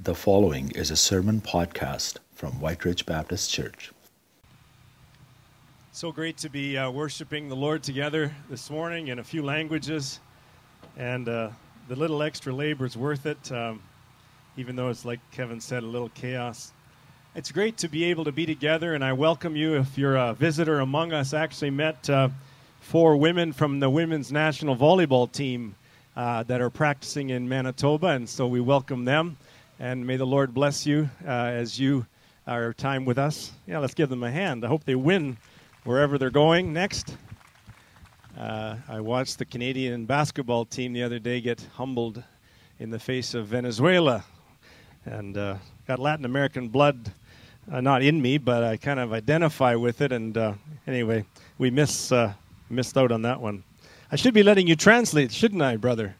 The 0.00 0.14
following 0.14 0.70
is 0.76 0.92
a 0.92 0.96
sermon 0.96 1.40
podcast 1.40 2.18
from 2.32 2.60
Whyte 2.60 2.84
Ridge 2.84 3.04
Baptist 3.04 3.50
Church. 3.50 3.90
So 5.90 6.12
great 6.12 6.36
to 6.38 6.48
be 6.48 6.78
uh, 6.78 6.88
worshiping 6.88 7.48
the 7.48 7.56
Lord 7.56 7.82
together 7.82 8.32
this 8.48 8.70
morning 8.70 9.08
in 9.08 9.18
a 9.18 9.24
few 9.24 9.42
languages. 9.42 10.20
And 10.96 11.28
uh, 11.28 11.50
the 11.88 11.96
little 11.96 12.22
extra 12.22 12.52
labor 12.52 12.86
is 12.86 12.96
worth 12.96 13.26
it, 13.26 13.50
um, 13.50 13.82
even 14.56 14.76
though 14.76 14.88
it's, 14.88 15.04
like 15.04 15.18
Kevin 15.32 15.60
said, 15.60 15.82
a 15.82 15.86
little 15.86 16.10
chaos. 16.10 16.72
It's 17.34 17.50
great 17.50 17.76
to 17.78 17.88
be 17.88 18.04
able 18.04 18.24
to 18.26 18.32
be 18.32 18.46
together, 18.46 18.94
and 18.94 19.02
I 19.02 19.12
welcome 19.14 19.56
you 19.56 19.74
if 19.74 19.98
you're 19.98 20.14
a 20.14 20.32
visitor 20.32 20.78
among 20.78 21.12
us. 21.12 21.34
I 21.34 21.42
actually 21.42 21.70
met 21.70 22.08
uh, 22.08 22.28
four 22.78 23.16
women 23.16 23.52
from 23.52 23.80
the 23.80 23.90
women's 23.90 24.30
national 24.30 24.76
volleyball 24.76 25.30
team 25.30 25.74
uh, 26.16 26.44
that 26.44 26.60
are 26.60 26.70
practicing 26.70 27.30
in 27.30 27.48
Manitoba, 27.48 28.08
and 28.08 28.28
so 28.28 28.46
we 28.46 28.60
welcome 28.60 29.04
them. 29.04 29.36
And 29.80 30.04
may 30.04 30.16
the 30.16 30.26
Lord 30.26 30.52
bless 30.52 30.84
you 30.84 31.08
uh, 31.24 31.30
as 31.30 31.78
you 31.78 32.04
are 32.48 32.72
time 32.72 33.04
with 33.04 33.16
us. 33.16 33.52
Yeah, 33.64 33.78
let's 33.78 33.94
give 33.94 34.08
them 34.08 34.24
a 34.24 34.30
hand. 34.30 34.64
I 34.64 34.68
hope 34.68 34.82
they 34.82 34.96
win 34.96 35.36
wherever 35.84 36.18
they're 36.18 36.30
going 36.30 36.72
next. 36.72 37.16
Uh, 38.36 38.74
I 38.88 38.98
watched 38.98 39.38
the 39.38 39.44
Canadian 39.44 40.04
basketball 40.04 40.64
team 40.64 40.92
the 40.92 41.04
other 41.04 41.20
day 41.20 41.40
get 41.40 41.64
humbled 41.74 42.24
in 42.80 42.90
the 42.90 42.98
face 42.98 43.34
of 43.34 43.46
Venezuela, 43.46 44.24
and 45.04 45.38
uh, 45.38 45.58
got 45.86 46.00
Latin 46.00 46.24
American 46.24 46.68
blood 46.68 47.12
uh, 47.70 47.80
not 47.80 48.02
in 48.02 48.20
me, 48.20 48.36
but 48.36 48.64
I 48.64 48.78
kind 48.78 48.98
of 48.98 49.12
identify 49.12 49.76
with 49.76 50.00
it. 50.00 50.10
And 50.10 50.36
uh, 50.36 50.54
anyway, 50.88 51.24
we 51.58 51.70
miss 51.70 52.10
uh, 52.10 52.32
missed 52.68 52.98
out 52.98 53.12
on 53.12 53.22
that 53.22 53.40
one. 53.40 53.62
I 54.10 54.16
should 54.16 54.34
be 54.34 54.42
letting 54.42 54.66
you 54.66 54.74
translate, 54.74 55.30
shouldn't 55.30 55.62
I, 55.62 55.76
brother? 55.76 56.16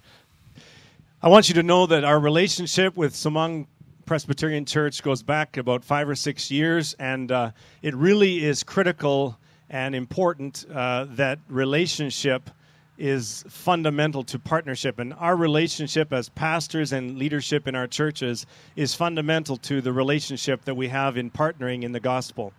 I 1.21 1.27
want 1.27 1.49
you 1.49 1.57
to 1.57 1.65
know 1.65 1.85
that 1.87 2.05
our 2.05 2.21
relationship 2.21 2.97
with 2.97 3.13
Somang 3.13 3.67
Presbyterian 4.07 4.65
Church 4.65 5.03
goes 5.03 5.21
back 5.21 5.57
about 5.57 5.85
five 5.85 6.09
or 6.09 6.15
six 6.15 6.49
years, 6.49 6.95
and 7.01 7.33
uh, 7.33 7.51
it 7.83 7.97
really 7.97 8.45
is 8.45 8.63
critical 8.63 9.37
and 9.69 9.97
important 9.97 10.65
uh, 10.73 11.07
that 11.11 11.41
relationship 11.49 12.51
is 12.99 13.45
fundamental 13.49 14.23
to 14.23 14.39
partnership. 14.39 15.01
And 15.01 15.13
our 15.15 15.35
relationship 15.35 16.13
as 16.13 16.29
pastors 16.29 16.93
and 16.93 17.19
leadership 17.19 17.67
in 17.67 17.75
our 17.75 17.89
churches 17.89 18.47
is 18.77 18.95
fundamental 18.95 19.57
to 19.57 19.81
the 19.81 19.93
relationship 19.93 20.65
that 20.67 20.77
we 20.77 20.87
have 20.87 21.17
in 21.17 21.33
partnering 21.33 21.83
in 21.83 21.91
the 21.91 21.99
gospel. 21.99 22.53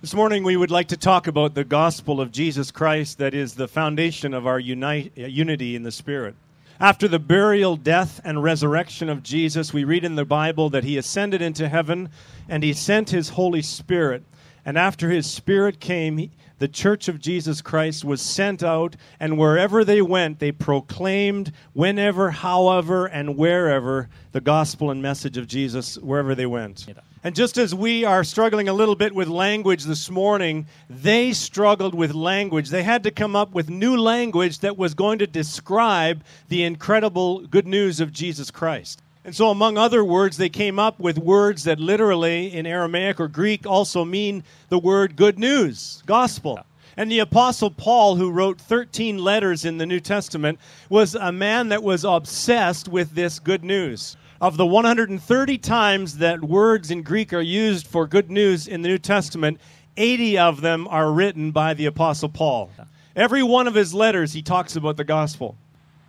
This 0.00 0.12
morning, 0.12 0.42
we 0.42 0.56
would 0.56 0.72
like 0.72 0.88
to 0.88 0.96
talk 0.96 1.28
about 1.28 1.54
the 1.54 1.62
gospel 1.62 2.20
of 2.20 2.32
Jesus 2.32 2.72
Christ 2.72 3.18
that 3.18 3.32
is 3.32 3.54
the 3.54 3.68
foundation 3.68 4.34
of 4.34 4.44
our 4.44 4.58
unite, 4.58 5.12
unity 5.16 5.76
in 5.76 5.84
the 5.84 5.92
Spirit. 5.92 6.34
After 6.82 7.06
the 7.06 7.20
burial, 7.20 7.76
death, 7.76 8.20
and 8.24 8.42
resurrection 8.42 9.08
of 9.08 9.22
Jesus, 9.22 9.72
we 9.72 9.84
read 9.84 10.02
in 10.02 10.16
the 10.16 10.24
Bible 10.24 10.68
that 10.70 10.82
he 10.82 10.98
ascended 10.98 11.40
into 11.40 11.68
heaven 11.68 12.08
and 12.48 12.64
he 12.64 12.72
sent 12.72 13.10
his 13.10 13.28
Holy 13.28 13.62
Spirit. 13.62 14.24
And 14.64 14.76
after 14.76 15.08
his 15.08 15.30
Spirit 15.30 15.78
came, 15.78 16.32
the 16.58 16.66
church 16.66 17.06
of 17.06 17.20
Jesus 17.20 17.62
Christ 17.62 18.04
was 18.04 18.20
sent 18.20 18.64
out, 18.64 18.96
and 19.20 19.38
wherever 19.38 19.84
they 19.84 20.02
went, 20.02 20.40
they 20.40 20.50
proclaimed, 20.50 21.52
whenever, 21.72 22.32
however, 22.32 23.06
and 23.06 23.36
wherever, 23.36 24.08
the 24.32 24.40
gospel 24.40 24.90
and 24.90 25.00
message 25.00 25.38
of 25.38 25.46
Jesus, 25.46 25.96
wherever 25.98 26.34
they 26.34 26.46
went. 26.46 26.84
And 27.24 27.36
just 27.36 27.56
as 27.56 27.72
we 27.72 28.04
are 28.04 28.24
struggling 28.24 28.68
a 28.68 28.72
little 28.72 28.96
bit 28.96 29.14
with 29.14 29.28
language 29.28 29.84
this 29.84 30.10
morning, 30.10 30.66
they 30.90 31.32
struggled 31.32 31.94
with 31.94 32.14
language. 32.14 32.70
They 32.70 32.82
had 32.82 33.04
to 33.04 33.12
come 33.12 33.36
up 33.36 33.52
with 33.52 33.70
new 33.70 33.96
language 33.96 34.58
that 34.58 34.76
was 34.76 34.94
going 34.94 35.20
to 35.20 35.26
describe 35.28 36.24
the 36.48 36.64
incredible 36.64 37.46
good 37.46 37.66
news 37.66 38.00
of 38.00 38.12
Jesus 38.12 38.50
Christ. 38.50 39.02
And 39.24 39.36
so, 39.36 39.50
among 39.50 39.78
other 39.78 40.04
words, 40.04 40.36
they 40.36 40.48
came 40.48 40.80
up 40.80 40.98
with 40.98 41.16
words 41.16 41.62
that 41.62 41.78
literally 41.78 42.52
in 42.52 42.66
Aramaic 42.66 43.20
or 43.20 43.28
Greek 43.28 43.68
also 43.68 44.04
mean 44.04 44.42
the 44.68 44.80
word 44.80 45.14
good 45.14 45.38
news, 45.38 46.02
gospel. 46.06 46.58
And 46.96 47.10
the 47.10 47.20
Apostle 47.20 47.70
Paul, 47.70 48.16
who 48.16 48.32
wrote 48.32 48.60
13 48.60 49.18
letters 49.18 49.64
in 49.64 49.78
the 49.78 49.86
New 49.86 50.00
Testament, 50.00 50.58
was 50.88 51.14
a 51.14 51.30
man 51.30 51.68
that 51.68 51.84
was 51.84 52.04
obsessed 52.04 52.88
with 52.88 53.14
this 53.14 53.38
good 53.38 53.62
news. 53.62 54.16
Of 54.42 54.56
the 54.56 54.66
130 54.66 55.58
times 55.58 56.18
that 56.18 56.42
words 56.42 56.90
in 56.90 57.02
Greek 57.02 57.32
are 57.32 57.40
used 57.40 57.86
for 57.86 58.08
good 58.08 58.28
news 58.28 58.66
in 58.66 58.82
the 58.82 58.88
New 58.88 58.98
Testament, 58.98 59.60
80 59.96 60.36
of 60.38 60.60
them 60.62 60.88
are 60.88 61.12
written 61.12 61.52
by 61.52 61.74
the 61.74 61.86
Apostle 61.86 62.28
Paul. 62.28 62.68
Every 63.14 63.44
one 63.44 63.68
of 63.68 63.76
his 63.76 63.94
letters, 63.94 64.32
he 64.32 64.42
talks 64.42 64.74
about 64.74 64.96
the 64.96 65.04
gospel. 65.04 65.56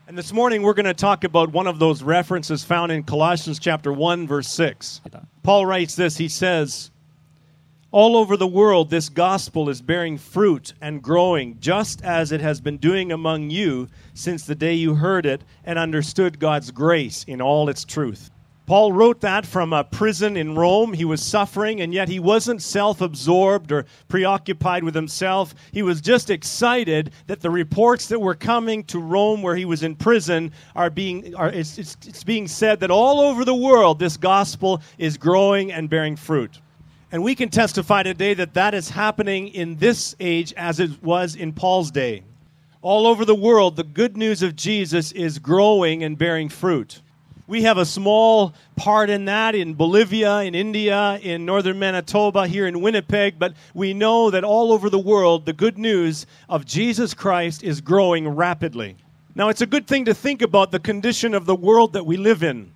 And 0.08 0.18
this 0.18 0.34
morning 0.34 0.64
we're 0.64 0.74
going 0.74 0.88
to 0.88 0.96
talk 0.96 1.24
about 1.24 1.52
one 1.52 1.68
of 1.68 1.78
those 1.78 2.02
references 2.02 2.64
found 2.64 2.92
in 2.92 3.04
Colossians 3.04 3.60
chapter 3.60 3.94
1 3.94 4.28
verse 4.28 4.48
6. 4.48 5.02
Paul 5.44 5.68
writes 5.68 5.96
this, 5.96 6.18
he 6.18 6.28
says, 6.28 6.90
all 7.94 8.18
over 8.18 8.36
the 8.36 8.48
world 8.48 8.90
this 8.90 9.08
gospel 9.08 9.70
is 9.70 9.80
bearing 9.80 10.18
fruit 10.18 10.74
and 10.82 11.04
growing 11.04 11.56
just 11.60 12.04
as 12.04 12.32
it 12.32 12.42
has 12.42 12.60
been 12.60 12.78
doing 12.78 13.12
among 13.12 13.52
you 13.52 13.88
since 14.16 14.48
the 14.48 14.56
day 14.56 14.74
you 14.74 14.96
heard 14.96 15.28
it 15.28 15.44
and 15.64 15.78
understood 15.78 16.40
God's 16.40 16.72
grace 16.72 17.24
in 17.26 17.40
all 17.40 17.70
its 17.70 17.86
truth. 17.86 18.32
Paul 18.66 18.94
wrote 18.94 19.22
that 19.22 19.46
from 19.46 19.74
a 19.74 19.84
prison 19.84 20.38
in 20.38 20.56
Rome. 20.56 20.94
He 20.94 21.06
was 21.06 21.22
suffering, 21.22 21.82
and 21.82 21.94
yet 21.94 22.10
he 22.10 22.20
wasn't 22.20 22.64
self 22.64 23.02
absorbed 23.02 23.72
or 23.72 23.86
preoccupied 24.08 24.84
with 24.84 24.96
himself. 24.96 25.54
He 25.72 25.84
was 25.84 26.02
just 26.02 26.32
excited 26.32 27.12
that 27.28 27.42
the 27.42 27.52
reports 27.52 28.08
that 28.08 28.20
were 28.20 28.36
coming 28.36 28.86
to 28.86 29.00
Rome, 29.00 29.44
where 29.44 29.56
he 29.56 29.66
was 29.66 29.84
in 29.84 29.96
prison, 29.96 30.52
are 30.76 30.90
being, 30.90 31.36
are, 31.36 31.50
it's, 31.50 31.78
it's, 31.78 31.96
it's 32.08 32.24
being 32.24 32.48
said 32.48 32.80
that 32.80 32.90
all 32.90 33.20
over 33.20 33.46
the 33.46 33.54
world 33.54 34.00
this 34.00 34.18
gospel 34.18 34.82
is 34.98 35.18
growing 35.18 35.72
and 35.72 35.90
bearing 35.90 36.16
fruit. 36.16 36.60
And 37.14 37.24
we 37.24 37.36
can 37.36 37.50
testify 37.50 38.02
today 38.02 38.34
that 38.34 38.56
that 38.56 38.74
is 38.74 38.90
happening 38.90 39.50
in 39.50 39.76
this 39.76 40.16
age 40.20 40.52
as 40.58 40.80
it 40.80 41.04
was 41.04 41.36
in 41.36 41.54
Paul's 41.54 41.92
day. 41.92 42.24
All 42.82 43.06
over 43.06 43.24
the 43.24 43.36
world, 43.36 43.76
the 43.76 43.84
good 43.84 44.18
news 44.18 44.42
of 44.42 44.56
Jesus 44.56 45.12
is 45.12 45.38
growing 45.38 46.04
and 46.04 46.18
bearing 46.18 46.50
fruit. 46.50 47.02
We 47.46 47.62
have 47.62 47.78
a 47.78 47.86
small 47.86 48.56
part 48.76 49.12
in 49.12 49.26
that 49.26 49.54
in 49.54 49.76
Bolivia, 49.76 50.40
in 50.40 50.56
India, 50.56 51.20
in 51.22 51.46
northern 51.46 51.78
Manitoba, 51.78 52.48
here 52.48 52.66
in 52.66 52.82
Winnipeg, 52.82 53.38
but 53.38 53.54
we 53.76 53.94
know 53.94 54.32
that 54.32 54.44
all 54.44 54.72
over 54.72 54.90
the 54.90 54.98
world, 54.98 55.46
the 55.46 55.54
good 55.54 55.78
news 55.78 56.26
of 56.50 56.66
Jesus 56.66 57.14
Christ 57.14 57.62
is 57.62 57.80
growing 57.80 58.28
rapidly. 58.28 58.96
Now, 59.36 59.50
it's 59.50 59.62
a 59.62 59.68
good 59.68 59.86
thing 59.86 60.06
to 60.06 60.16
think 60.16 60.42
about 60.42 60.72
the 60.72 60.80
condition 60.80 61.36
of 61.36 61.46
the 61.46 61.56
world 61.56 61.94
that 61.94 62.08
we 62.08 62.18
live 62.18 62.42
in. 62.42 62.72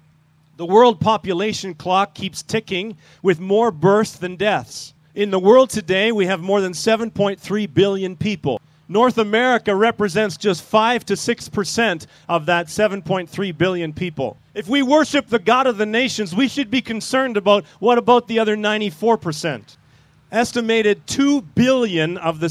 The 0.57 0.65
world 0.65 0.99
population 0.99 1.75
clock 1.75 2.15
keeps 2.15 2.41
ticking 2.41 2.97
with 3.21 3.39
more 3.39 3.69
births 3.69 4.13
than 4.13 4.37
deaths. 4.37 4.95
In 5.13 5.29
the 5.29 5.37
world 5.37 5.69
today, 5.69 6.11
we 6.11 6.25
have 6.25 6.41
more 6.41 6.61
than 6.61 6.73
7.3 6.73 7.73
billion 7.75 8.15
people. 8.15 8.59
North 8.89 9.19
America 9.19 9.75
represents 9.75 10.35
just 10.35 10.63
5 10.63 11.05
to 11.05 11.13
6% 11.13 12.07
of 12.27 12.47
that 12.47 12.67
7.3 12.67 13.55
billion 13.55 13.93
people. 13.93 14.35
If 14.55 14.67
we 14.67 14.81
worship 14.81 15.27
the 15.27 15.37
God 15.37 15.67
of 15.67 15.77
the 15.77 15.85
nations, 15.85 16.35
we 16.35 16.47
should 16.47 16.71
be 16.71 16.81
concerned 16.81 17.37
about 17.37 17.63
what 17.77 17.99
about 17.99 18.27
the 18.27 18.39
other 18.39 18.57
94%? 18.57 19.77
Estimated 20.31 21.05
2 21.05 21.43
billion 21.43 22.17
of 22.17 22.39
the 22.39 22.49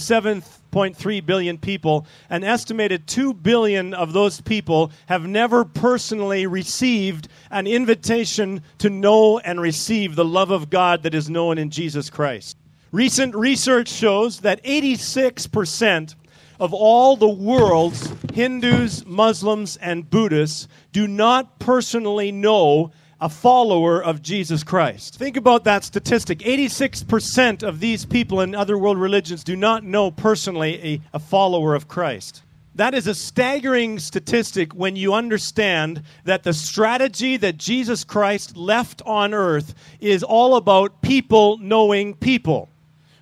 7.3 0.77 1.25
billion 1.25 1.57
people, 1.57 2.07
an 2.29 2.45
estimated 2.45 3.07
2 3.07 3.33
billion 3.33 3.95
of 3.95 4.13
those 4.13 4.43
people 4.43 4.93
have 5.07 5.27
never 5.27 5.65
personally 5.65 6.47
received 6.47 7.29
an 7.51 7.67
invitation 7.67 8.61
to 8.77 8.91
know 8.91 9.39
and 9.39 9.59
receive 9.59 10.15
the 10.15 10.25
love 10.25 10.51
of 10.51 10.69
God 10.69 11.03
that 11.05 11.15
is 11.15 11.31
known 11.31 11.57
in 11.57 11.71
Jesus 11.71 12.11
Christ. 12.11 12.59
Recent 12.93 13.35
research 13.35 13.89
shows 13.89 14.41
that 14.41 14.63
86% 14.65 16.15
of 16.61 16.75
all 16.75 17.17
the 17.17 17.29
world's 17.29 18.13
Hindus, 18.35 19.07
Muslims, 19.07 19.79
and 19.79 20.09
Buddhists 20.09 20.69
do 20.93 21.09
not 21.09 21.59
personally 21.59 22.33
know 22.33 22.93
a 23.21 23.29
follower 23.29 24.03
of 24.03 24.23
Jesus 24.23 24.63
Christ. 24.63 25.17
Think 25.17 25.37
about 25.37 25.65
that 25.65 25.85
statistic. 25.85 26.41
86% 26.41 27.63
of 27.63 27.81
these 27.81 28.05
people 28.05 28.41
in 28.41 28.55
other 28.55 28.77
world 28.77 28.99
religions 28.99 29.43
do 29.43 29.57
not 29.57 29.85
know 29.85 30.11
personally 30.11 31.01
a, 31.13 31.17
a 31.17 31.19
follower 31.19 31.75
of 31.75 31.89
Christ. 31.89 32.43
That 32.75 32.93
is 32.93 33.07
a 33.07 33.15
staggering 33.15 33.99
statistic 33.99 34.75
when 34.75 34.97
you 34.97 35.15
understand 35.15 36.03
that 36.25 36.43
the 36.43 36.53
strategy 36.53 37.39
that 37.39 37.57
Jesus 37.57 38.05
Christ 38.05 38.55
left 38.55 39.01
on 39.07 39.33
earth 39.33 39.75
is 39.99 40.23
all 40.23 40.57
about 40.57 41.01
people 41.01 41.57
knowing 41.57 42.15
people. 42.15 42.69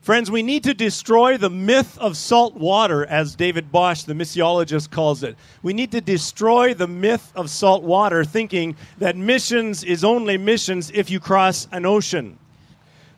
Friends, 0.05 0.31
we 0.31 0.43
need 0.43 0.65
to 0.65 0.75
destroy 0.75 1.39
the 1.39 1.49
myth 1.49 1.97
of 1.97 2.19
salt 2.19 2.57
water, 2.57 3.07
as 3.07 3.35
David 3.35 3.73
Bosch, 3.73 4.03
the 4.03 4.13
missiologist, 4.13 4.91
calls 4.91 5.23
it. 5.23 5.35
We 5.63 5.73
need 5.73 5.93
to 5.93 6.03
destroy 6.03 6.75
the 6.75 6.87
myth 6.87 7.33
of 7.35 7.49
salt 7.49 7.83
water, 7.83 8.23
thinking 8.23 8.77
that 8.99 9.17
missions 9.17 9.83
is 9.83 10.05
only 10.05 10.37
missions 10.37 10.91
if 10.93 11.09
you 11.09 11.21
cross 11.21 11.67
an 11.73 11.87
ocean. 11.87 12.39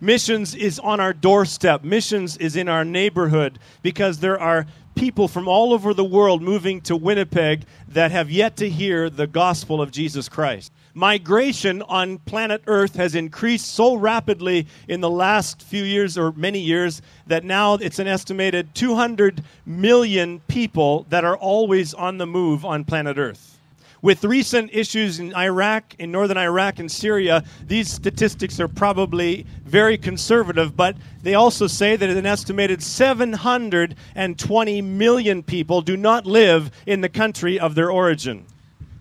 Missions 0.00 0.54
is 0.54 0.78
on 0.78 1.00
our 1.00 1.12
doorstep, 1.12 1.82
missions 1.82 2.36
is 2.36 2.54
in 2.54 2.68
our 2.68 2.84
neighborhood, 2.84 3.58
because 3.82 4.20
there 4.20 4.40
are 4.40 4.64
people 4.94 5.26
from 5.26 5.48
all 5.48 5.72
over 5.72 5.92
the 5.92 6.04
world 6.04 6.40
moving 6.40 6.80
to 6.82 6.94
Winnipeg 6.94 7.64
that 7.88 8.12
have 8.12 8.30
yet 8.30 8.56
to 8.58 8.70
hear 8.70 9.10
the 9.10 9.26
gospel 9.26 9.82
of 9.82 9.90
Jesus 9.90 10.28
Christ. 10.28 10.70
Migration 10.96 11.82
on 11.82 12.16
planet 12.20 12.62
Earth 12.66 12.96
has 12.96 13.14
increased 13.14 13.66
so 13.66 13.94
rapidly 13.94 14.66
in 14.88 15.02
the 15.02 15.10
last 15.10 15.62
few 15.62 15.84
years 15.84 16.16
or 16.16 16.32
many 16.32 16.58
years 16.58 17.02
that 17.26 17.44
now 17.44 17.74
it's 17.74 17.98
an 17.98 18.06
estimated 18.06 18.74
200 18.74 19.44
million 19.66 20.40
people 20.48 21.04
that 21.10 21.22
are 21.22 21.36
always 21.36 21.92
on 21.92 22.16
the 22.16 22.26
move 22.26 22.64
on 22.64 22.82
planet 22.82 23.18
Earth. 23.18 23.58
With 24.00 24.24
recent 24.24 24.70
issues 24.72 25.20
in 25.20 25.34
Iraq, 25.34 25.94
in 25.98 26.10
northern 26.10 26.38
Iraq, 26.38 26.78
and 26.78 26.90
Syria, 26.90 27.44
these 27.66 27.90
statistics 27.90 28.58
are 28.58 28.68
probably 28.68 29.44
very 29.66 29.98
conservative, 29.98 30.76
but 30.76 30.96
they 31.22 31.34
also 31.34 31.66
say 31.66 31.96
that 31.96 32.08
an 32.08 32.24
estimated 32.24 32.82
720 32.82 34.82
million 34.82 35.42
people 35.42 35.82
do 35.82 35.96
not 35.98 36.24
live 36.24 36.70
in 36.86 37.02
the 37.02 37.10
country 37.10 37.60
of 37.60 37.74
their 37.74 37.90
origin. 37.90 38.46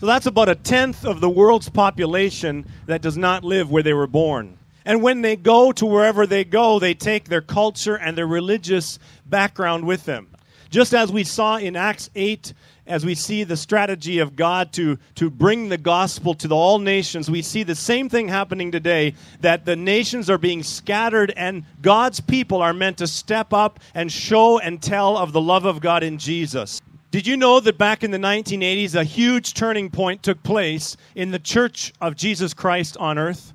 So 0.05 0.09
that's 0.09 0.27
about 0.27 0.49
a 0.49 0.53
tenth 0.53 1.03
of 1.03 1.19
the 1.19 1.31
world's 1.31 1.67
population 1.67 2.67
that 2.85 3.01
does 3.01 3.17
not 3.17 3.43
live 3.43 3.71
where 3.71 3.81
they 3.81 3.95
were 3.95 4.05
born. 4.05 4.59
And 4.85 5.01
when 5.01 5.23
they 5.23 5.35
go 5.35 5.71
to 5.71 5.83
wherever 5.83 6.27
they 6.27 6.43
go, 6.43 6.77
they 6.77 6.93
take 6.93 7.23
their 7.23 7.41
culture 7.41 7.95
and 7.95 8.15
their 8.15 8.27
religious 8.27 8.99
background 9.25 9.83
with 9.83 10.05
them. 10.05 10.27
Just 10.69 10.93
as 10.93 11.11
we 11.11 11.23
saw 11.23 11.57
in 11.57 11.75
Acts 11.75 12.11
8 12.13 12.53
as 12.85 13.03
we 13.03 13.15
see 13.15 13.43
the 13.43 13.57
strategy 13.57 14.19
of 14.19 14.35
God 14.35 14.71
to, 14.73 14.99
to 15.15 15.31
bring 15.31 15.69
the 15.69 15.77
gospel 15.79 16.35
to 16.35 16.47
the, 16.47 16.55
all 16.55 16.77
nations, 16.77 17.31
we 17.31 17.41
see 17.41 17.63
the 17.63 17.73
same 17.73 18.07
thing 18.07 18.27
happening 18.27 18.71
today 18.71 19.15
that 19.39 19.65
the 19.65 19.75
nations 19.75 20.29
are 20.29 20.37
being 20.37 20.61
scattered 20.61 21.33
and 21.35 21.65
God's 21.81 22.19
people 22.19 22.61
are 22.61 22.73
meant 22.73 22.99
to 22.99 23.07
step 23.07 23.53
up 23.53 23.79
and 23.95 24.11
show 24.11 24.59
and 24.59 24.83
tell 24.83 25.17
of 25.17 25.31
the 25.31 25.41
love 25.41 25.65
of 25.65 25.81
God 25.81 26.03
in 26.03 26.19
Jesus. 26.19 26.79
Did 27.15 27.27
you 27.27 27.37
know 27.37 27.61
that 27.61 27.77
back 27.77 28.03
in 28.03 28.11
the 28.11 28.17
1980s, 28.17 28.93
a 28.93 29.05
huge 29.05 29.53
turning 29.53 29.89
point 29.89 30.21
took 30.21 30.43
place 30.43 30.97
in 31.15 31.31
the 31.31 31.39
church 31.39 31.93
of 32.01 32.17
Jesus 32.17 32.53
Christ 32.53 32.97
on 32.97 33.17
earth? 33.17 33.53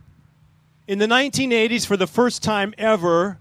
In 0.89 0.99
the 0.99 1.05
1980s, 1.05 1.85
for 1.85 1.99
the 1.99 2.07
first 2.07 2.43
time 2.43 2.73
ever 2.79 3.37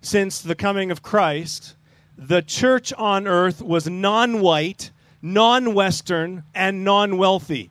since 0.00 0.40
the 0.40 0.56
coming 0.56 0.90
of 0.90 1.00
Christ, 1.00 1.76
the 2.18 2.42
church 2.42 2.92
on 2.94 3.28
earth 3.28 3.62
was 3.62 3.88
non 3.88 4.40
white 4.40 4.90
non 5.22 5.74
Western, 5.74 6.42
and 6.56 6.82
non 6.82 7.16
wealthy. 7.16 7.70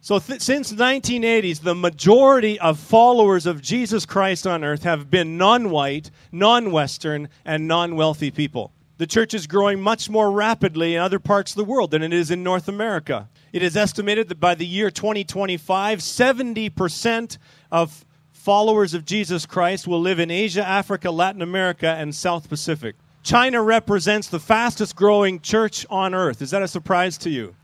So, 0.00 0.20
th- 0.20 0.42
since 0.42 0.72
1980s, 0.72 1.62
the 1.62 1.74
majority 1.74 2.60
of 2.60 2.78
followers 2.78 3.46
of 3.46 3.60
Jesus 3.60 4.06
Christ 4.06 4.46
on 4.46 4.62
earth 4.62 4.84
have 4.84 5.10
been 5.10 5.38
non 5.38 5.70
white, 5.70 6.12
non 6.30 6.70
Western, 6.70 7.28
and 7.44 7.66
non 7.66 7.96
wealthy 7.96 8.30
people. 8.30 8.70
The 8.98 9.06
church 9.06 9.34
is 9.34 9.46
growing 9.46 9.80
much 9.80 10.10
more 10.10 10.30
rapidly 10.30 10.94
in 10.94 11.00
other 11.00 11.18
parts 11.18 11.52
of 11.52 11.56
the 11.56 11.64
world 11.64 11.90
than 11.90 12.02
it 12.02 12.12
is 12.12 12.30
in 12.30 12.42
North 12.42 12.68
America. 12.68 13.28
It 13.52 13.62
is 13.62 13.76
estimated 13.76 14.28
that 14.28 14.40
by 14.40 14.54
the 14.54 14.66
year 14.66 14.90
2025, 14.90 15.98
70% 15.98 17.38
of 17.70 18.04
followers 18.32 18.94
of 18.94 19.04
Jesus 19.04 19.46
Christ 19.46 19.86
will 19.86 20.00
live 20.00 20.18
in 20.18 20.30
Asia, 20.30 20.66
Africa, 20.66 21.10
Latin 21.10 21.42
America, 21.42 21.88
and 21.88 22.14
South 22.14 22.48
Pacific. 22.48 22.96
China 23.22 23.62
represents 23.62 24.28
the 24.28 24.40
fastest 24.40 24.96
growing 24.96 25.40
church 25.40 25.86
on 25.88 26.12
earth. 26.14 26.42
Is 26.42 26.50
that 26.50 26.62
a 26.62 26.68
surprise 26.68 27.16
to 27.18 27.30
you? 27.30 27.54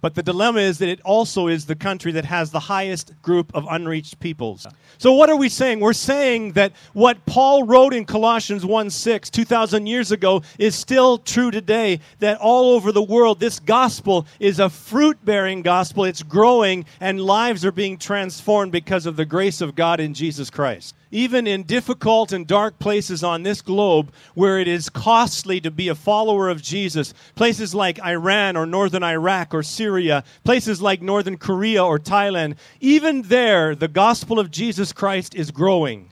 But 0.00 0.14
the 0.14 0.22
dilemma 0.22 0.60
is 0.60 0.78
that 0.78 0.88
it 0.88 1.00
also 1.02 1.48
is 1.48 1.64
the 1.64 1.74
country 1.74 2.12
that 2.12 2.26
has 2.26 2.50
the 2.50 2.60
highest 2.60 3.14
group 3.22 3.50
of 3.54 3.66
unreached 3.68 4.20
peoples. 4.20 4.66
So, 4.98 5.12
what 5.12 5.30
are 5.30 5.36
we 5.36 5.48
saying? 5.48 5.80
We're 5.80 5.94
saying 5.94 6.52
that 6.52 6.72
what 6.92 7.24
Paul 7.26 7.64
wrote 7.64 7.94
in 7.94 8.04
Colossians 8.04 8.64
1 8.64 8.90
6, 8.90 9.30
2,000 9.30 9.86
years 9.86 10.12
ago, 10.12 10.42
is 10.58 10.74
still 10.74 11.18
true 11.18 11.50
today. 11.50 12.00
That 12.18 12.38
all 12.38 12.74
over 12.74 12.92
the 12.92 13.02
world, 13.02 13.40
this 13.40 13.58
gospel 13.58 14.26
is 14.38 14.60
a 14.60 14.68
fruit 14.68 15.18
bearing 15.24 15.62
gospel. 15.62 16.04
It's 16.04 16.22
growing, 16.22 16.84
and 17.00 17.20
lives 17.20 17.64
are 17.64 17.72
being 17.72 17.96
transformed 17.96 18.72
because 18.72 19.06
of 19.06 19.16
the 19.16 19.24
grace 19.24 19.60
of 19.60 19.74
God 19.74 19.98
in 19.98 20.12
Jesus 20.12 20.50
Christ 20.50 20.94
even 21.10 21.46
in 21.46 21.62
difficult 21.62 22.32
and 22.32 22.46
dark 22.46 22.78
places 22.78 23.22
on 23.22 23.42
this 23.42 23.62
globe 23.62 24.12
where 24.34 24.58
it 24.58 24.68
is 24.68 24.88
costly 24.88 25.60
to 25.60 25.70
be 25.70 25.88
a 25.88 25.94
follower 25.94 26.48
of 26.48 26.62
Jesus, 26.62 27.14
places 27.34 27.74
like 27.74 28.02
Iran 28.04 28.56
or 28.56 28.66
northern 28.66 29.02
Iraq 29.02 29.54
or 29.54 29.62
Syria, 29.62 30.24
places 30.44 30.82
like 30.82 31.02
northern 31.02 31.36
Korea 31.36 31.84
or 31.84 31.98
Thailand, 31.98 32.56
even 32.80 33.22
there, 33.22 33.74
the 33.74 33.88
gospel 33.88 34.38
of 34.38 34.50
Jesus 34.50 34.92
Christ 34.92 35.34
is 35.34 35.50
growing. 35.50 36.08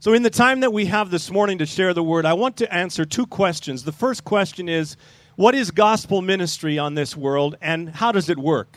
So, 0.00 0.12
in 0.12 0.22
the 0.22 0.30
time 0.30 0.60
that 0.60 0.72
we 0.72 0.86
have 0.86 1.10
this 1.10 1.30
morning 1.30 1.58
to 1.58 1.66
share 1.66 1.92
the 1.92 2.04
word, 2.04 2.24
I 2.24 2.32
want 2.32 2.56
to 2.58 2.72
answer 2.72 3.04
two 3.04 3.26
questions. 3.26 3.82
The 3.82 3.92
first 3.92 4.24
question 4.24 4.68
is 4.68 4.96
What 5.34 5.56
is 5.56 5.72
gospel 5.72 6.22
ministry 6.22 6.78
on 6.78 6.94
this 6.94 7.16
world, 7.16 7.56
and 7.60 7.88
how 7.88 8.12
does 8.12 8.28
it 8.28 8.38
work? 8.38 8.76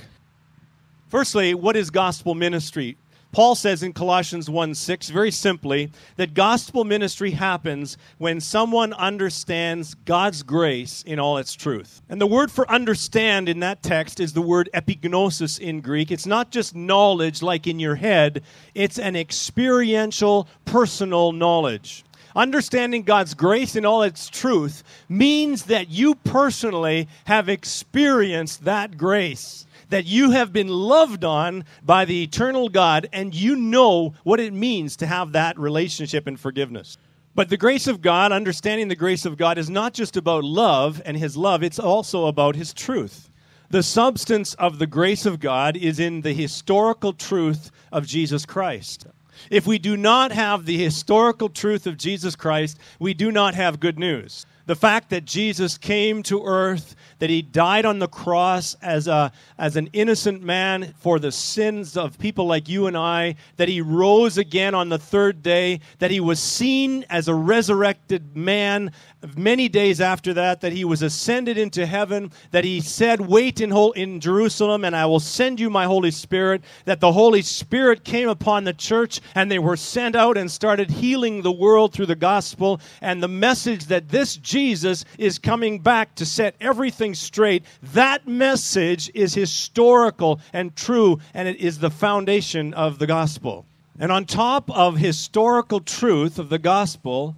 Firstly, 1.10 1.54
what 1.54 1.76
is 1.76 1.92
gospel 1.92 2.34
ministry? 2.34 2.98
Paul 3.32 3.56
says 3.56 3.82
in 3.82 3.94
Colossians 3.94 4.50
1 4.50 4.76
6, 4.76 5.10
very 5.10 5.32
simply, 5.32 5.92
that 6.18 6.34
gospel 6.34 6.84
ministry 6.84 7.32
happens 7.32 7.98
when 8.18 8.42
someone 8.42 8.92
understands 8.94 9.94
God's 9.94 10.44
grace 10.44 11.02
in 11.04 11.18
all 11.20 11.38
its 11.38 11.54
truth. 11.54 12.02
And 12.10 12.20
the 12.20 12.28
word 12.28 12.52
for 12.52 12.70
understand 12.70 13.48
in 13.48 13.62
that 13.62 13.84
text 13.84 14.20
is 14.20 14.34
the 14.34 14.42
word 14.42 14.70
epignosis 14.74 15.60
in 15.60 15.80
Greek. 15.80 16.12
It's 16.12 16.26
not 16.26 16.52
just 16.52 16.76
knowledge 16.76 17.42
like 17.42 17.68
in 17.68 17.80
your 17.80 17.96
head, 17.96 18.44
it's 18.76 19.00
an 19.00 19.16
experiential, 19.16 20.48
personal 20.66 21.32
knowledge. 21.32 22.04
Understanding 22.36 23.04
God's 23.04 23.34
grace 23.34 23.76
in 23.76 23.86
all 23.86 24.04
its 24.04 24.30
truth 24.30 24.84
means 25.10 25.64
that 25.64 25.90
you 25.90 26.16
personally 26.16 27.08
have 27.26 27.50
experienced 27.50 28.64
that 28.64 28.98
grace 28.98 29.66
that 29.92 30.06
you 30.06 30.32
have 30.32 30.52
been 30.52 30.68
loved 30.68 31.24
on 31.24 31.64
by 31.84 32.06
the 32.06 32.24
eternal 32.24 32.68
God 32.68 33.08
and 33.14 33.34
you 33.34 33.56
know 33.56 34.14
what 34.24 34.40
it 34.40 34.54
means 34.54 34.98
to 34.98 35.06
have 35.06 35.34
that 35.34 35.58
relationship 35.60 36.28
and 36.28 36.40
forgiveness. 36.40 36.98
But 37.34 37.50
the 37.50 37.58
grace 37.58 37.88
of 37.88 38.02
God, 38.02 38.32
understanding 38.32 38.88
the 38.88 38.96
grace 38.96 39.26
of 39.26 39.38
God, 39.38 39.58
is 39.58 39.70
not 39.70 39.94
just 39.94 40.18
about 40.18 40.44
love 40.44 41.02
and 41.06 41.16
His 41.16 41.38
love, 41.38 41.64
it's 41.64 41.80
also 41.80 42.26
about 42.26 42.56
His 42.56 42.74
truth. 42.74 43.30
The 43.70 43.84
substance 43.84 44.54
of 44.56 44.80
the 44.80 44.88
grace 44.88 45.26
of 45.26 45.40
God 45.40 45.78
is 45.78 46.00
in 46.00 46.22
the 46.22 46.34
historical 46.34 47.14
truth 47.14 47.72
of 47.92 48.06
Jesus 48.06 48.46
Christ. 48.46 49.08
If 49.50 49.66
we 49.68 49.78
do 49.78 49.98
not 49.98 50.32
have 50.32 50.66
the 50.66 50.78
historical 50.78 51.50
truth 51.50 51.88
of 51.88 51.98
Jesus 51.98 52.36
Christ, 52.36 52.80
we 53.00 53.14
do 53.14 53.32
not 53.32 53.56
have 53.56 53.80
good 53.80 54.00
news. 54.00 54.46
The 54.68 54.76
fact 54.76 55.10
that 55.10 55.26
Jesus 55.26 55.78
came 55.78 56.24
to 56.24 56.46
earth 56.46 56.96
that 57.20 57.30
he 57.30 57.42
died 57.42 57.86
on 57.86 58.00
the 58.00 58.08
cross 58.08 58.76
as, 58.82 59.08
a, 59.08 59.32
as 59.58 59.76
an 59.76 59.90
innocent 59.92 60.44
man 60.44 60.94
for 61.00 61.20
the 61.20 61.32
sins 61.32 61.98
of 61.98 62.18
people 62.18 62.46
like 62.46 62.70
you 62.70 62.88
and 62.88 62.96
I, 62.96 63.36
that 63.58 63.68
he 63.68 63.82
rose 63.82 64.38
again 64.38 64.74
on 64.74 64.90
the 64.90 64.98
third 64.98 65.44
day, 65.44 65.82
that 66.00 66.12
he 66.12 66.20
was 66.20 66.40
seen 66.40 67.06
as 67.10 67.28
a 67.28 67.36
resurrected 67.36 68.36
man 68.36 68.92
many 69.36 69.70
days 69.70 70.02
after 70.02 70.34
that, 70.34 70.62
that 70.62 70.74
he 70.74 70.86
was 70.86 71.02
ascended 71.02 71.58
into 71.58 71.86
heaven, 71.86 72.32
that 72.52 72.64
he 72.64 72.82
said, 72.82 73.22
Wait 73.22 73.62
in, 73.62 73.72
in 73.96 74.20
Jerusalem, 74.20 74.84
and 74.84 74.96
I 74.96 75.06
will 75.06 75.20
send 75.20 75.60
you 75.60 75.70
my 75.70 75.86
Holy 75.86 76.12
Spirit, 76.12 76.64
that 76.86 77.00
the 77.00 77.12
Holy 77.12 77.42
Spirit 77.42 78.04
came 78.04 78.30
upon 78.30 78.64
the 78.64 78.74
church, 78.74 79.22
and 79.36 79.52
they 79.52 79.60
were 79.60 79.78
sent 79.78 80.16
out 80.16 80.38
and 80.38 80.50
started 80.50 80.90
healing 80.90 81.42
the 81.42 81.52
world 81.52 81.94
through 81.94 82.08
the 82.08 82.16
gospel, 82.16 82.82
and 83.02 83.22
the 83.22 83.28
message 83.28 83.86
that 83.86 84.10
this 84.10 84.38
Jesus 84.38 85.06
is 85.18 85.38
coming 85.38 85.80
back 85.80 86.16
to 86.16 86.26
set 86.26 86.56
everything 86.60 87.14
straight, 87.14 87.64
that 87.94 88.28
message 88.28 89.12
is 89.14 89.34
historical 89.34 90.40
and 90.54 90.76
true, 90.76 91.20
and 91.34 91.48
it 91.48 91.58
is 91.58 91.80
the 91.80 91.92
foundation 91.92 92.74
of 92.74 93.00
the 93.00 93.08
gospel. 93.08 93.66
And 94.00 94.12
on 94.12 94.26
top 94.26 94.70
of 94.72 94.98
historical 94.98 95.80
truth 95.80 96.40
of 96.40 96.50
the 96.50 96.58
gospel 96.58 97.36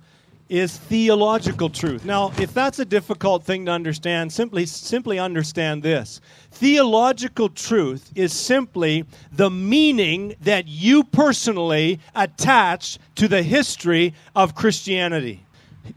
is 0.53 0.77
theological 0.77 1.67
truth. 1.67 2.05
Now, 2.05 2.31
if 2.37 2.53
that's 2.53 2.77
a 2.77 2.85
difficult 2.85 3.43
thing 3.43 3.65
to 3.65 3.71
understand, 3.71 4.31
simply 4.31 4.67
simply 4.67 5.17
understand 5.17 5.81
this. 5.81 6.21
Theological 6.51 7.49
truth 7.49 8.11
is 8.13 8.33
simply 8.33 9.05
the 9.31 9.49
meaning 9.49 10.35
that 10.41 10.67
you 10.67 11.05
personally 11.05 11.99
attach 12.13 12.99
to 13.15 13.27
the 13.27 13.41
history 13.41 14.13
of 14.35 14.53
Christianity. 14.53 15.43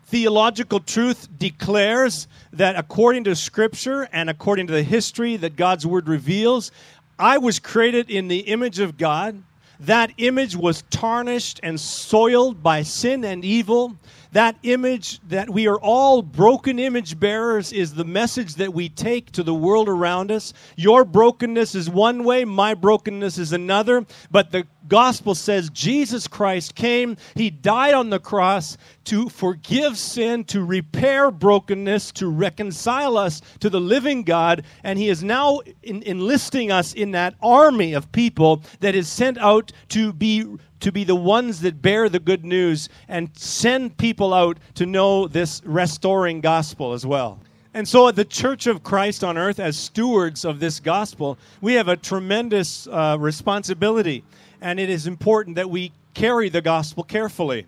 Theological 0.06 0.80
truth 0.80 1.28
declares 1.38 2.26
that 2.54 2.76
according 2.76 3.24
to 3.24 3.36
Scripture 3.36 4.08
and 4.10 4.30
according 4.30 4.68
to 4.68 4.72
the 4.72 4.82
history 4.82 5.36
that 5.36 5.56
God's 5.56 5.86
Word 5.86 6.08
reveals, 6.08 6.72
I 7.18 7.36
was 7.36 7.58
created 7.58 8.08
in 8.08 8.28
the 8.28 8.38
image 8.38 8.78
of 8.78 8.96
God. 8.96 9.42
That 9.80 10.12
image 10.16 10.56
was 10.56 10.82
tarnished 10.90 11.60
and 11.62 11.78
soiled 11.78 12.62
by 12.62 12.82
sin 12.82 13.24
and 13.24 13.44
evil 13.44 13.98
that 14.36 14.58
image 14.64 15.18
that 15.28 15.48
we 15.48 15.66
are 15.66 15.78
all 15.80 16.20
broken 16.20 16.78
image 16.78 17.18
bearers 17.18 17.72
is 17.72 17.94
the 17.94 18.04
message 18.04 18.56
that 18.56 18.74
we 18.74 18.90
take 18.90 19.32
to 19.32 19.42
the 19.42 19.54
world 19.54 19.88
around 19.88 20.30
us. 20.30 20.52
Your 20.76 21.06
brokenness 21.06 21.74
is 21.74 21.88
one 21.88 22.22
way, 22.22 22.44
my 22.44 22.74
brokenness 22.74 23.38
is 23.38 23.54
another. 23.54 24.04
But 24.30 24.50
the 24.50 24.66
gospel 24.88 25.34
says 25.34 25.70
Jesus 25.70 26.26
Christ 26.26 26.74
came, 26.74 27.16
He 27.34 27.50
died 27.50 27.94
on 27.94 28.10
the 28.10 28.18
cross 28.18 28.76
to 29.04 29.28
forgive 29.28 29.96
sin, 29.96 30.44
to 30.44 30.64
repair 30.64 31.30
brokenness, 31.30 32.12
to 32.12 32.28
reconcile 32.28 33.16
us 33.16 33.40
to 33.60 33.70
the 33.70 33.80
living 33.80 34.22
God. 34.22 34.64
And 34.82 34.98
He 34.98 35.08
is 35.08 35.22
now 35.22 35.60
in, 35.82 36.02
enlisting 36.02 36.70
us 36.70 36.92
in 36.92 37.12
that 37.12 37.34
army 37.42 37.92
of 37.92 38.12
people 38.12 38.62
that 38.80 38.94
is 38.94 39.08
sent 39.08 39.38
out 39.38 39.72
to 39.90 40.12
be 40.12 40.44
to 40.80 40.92
be 40.92 41.04
the 41.04 41.16
ones 41.16 41.62
that 41.62 41.80
bear 41.80 42.08
the 42.08 42.20
good 42.20 42.44
news 42.44 42.88
and 43.08 43.30
send 43.36 43.96
people 43.96 44.34
out 44.34 44.58
to 44.74 44.84
know 44.84 45.26
this 45.26 45.62
restoring 45.64 46.40
gospel 46.40 46.92
as 46.92 47.06
well. 47.06 47.40
And 47.76 47.86
so, 47.86 48.08
at 48.08 48.16
the 48.16 48.24
Church 48.24 48.66
of 48.66 48.82
Christ 48.82 49.22
on 49.22 49.36
earth, 49.36 49.60
as 49.60 49.76
stewards 49.76 50.46
of 50.46 50.60
this 50.60 50.80
gospel, 50.80 51.36
we 51.60 51.74
have 51.74 51.88
a 51.88 51.96
tremendous 51.96 52.86
uh, 52.86 53.18
responsibility. 53.20 54.24
And 54.60 54.80
it 54.80 54.90
is 54.90 55.06
important 55.06 55.56
that 55.56 55.70
we 55.70 55.92
carry 56.14 56.48
the 56.48 56.62
gospel 56.62 57.02
carefully. 57.02 57.66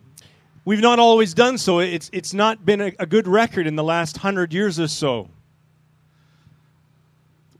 We've 0.65 0.81
not 0.81 0.99
always 0.99 1.35
done 1.35 1.59
so. 1.59 1.79
It's, 1.79 2.11
it's 2.13 2.35
not 2.35 2.65
been 2.65 2.81
a, 2.81 2.93
a 2.99 3.07
good 3.07 3.27
record 3.27 3.67
in 3.67 3.77
the 3.77 3.85
last 3.85 4.19
hundred 4.19 4.53
years 4.53 4.79
or 4.79 4.89
so. 4.89 5.29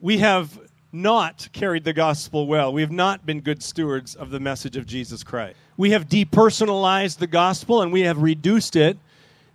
We 0.01 0.19
have 0.19 0.59
not 0.93 1.49
carried 1.53 1.85
the 1.85 1.93
gospel 1.93 2.47
well. 2.47 2.73
We 2.73 2.81
have 2.83 2.93
not 2.93 3.27
been 3.27 3.41
good 3.41 3.63
stewards 3.63 4.15
of 4.15 4.31
the 4.31 4.41
message 4.41 4.77
of 4.77 4.87
Jesus 4.87 5.23
Christ. 5.23 5.57
We 5.77 5.91
have 5.91 6.09
depersonalized 6.09 7.19
the 7.19 7.27
gospel 7.27 7.83
and 7.83 7.93
we 7.93 8.03
have 8.03 8.23
reduced 8.23 8.77
it 8.77 8.99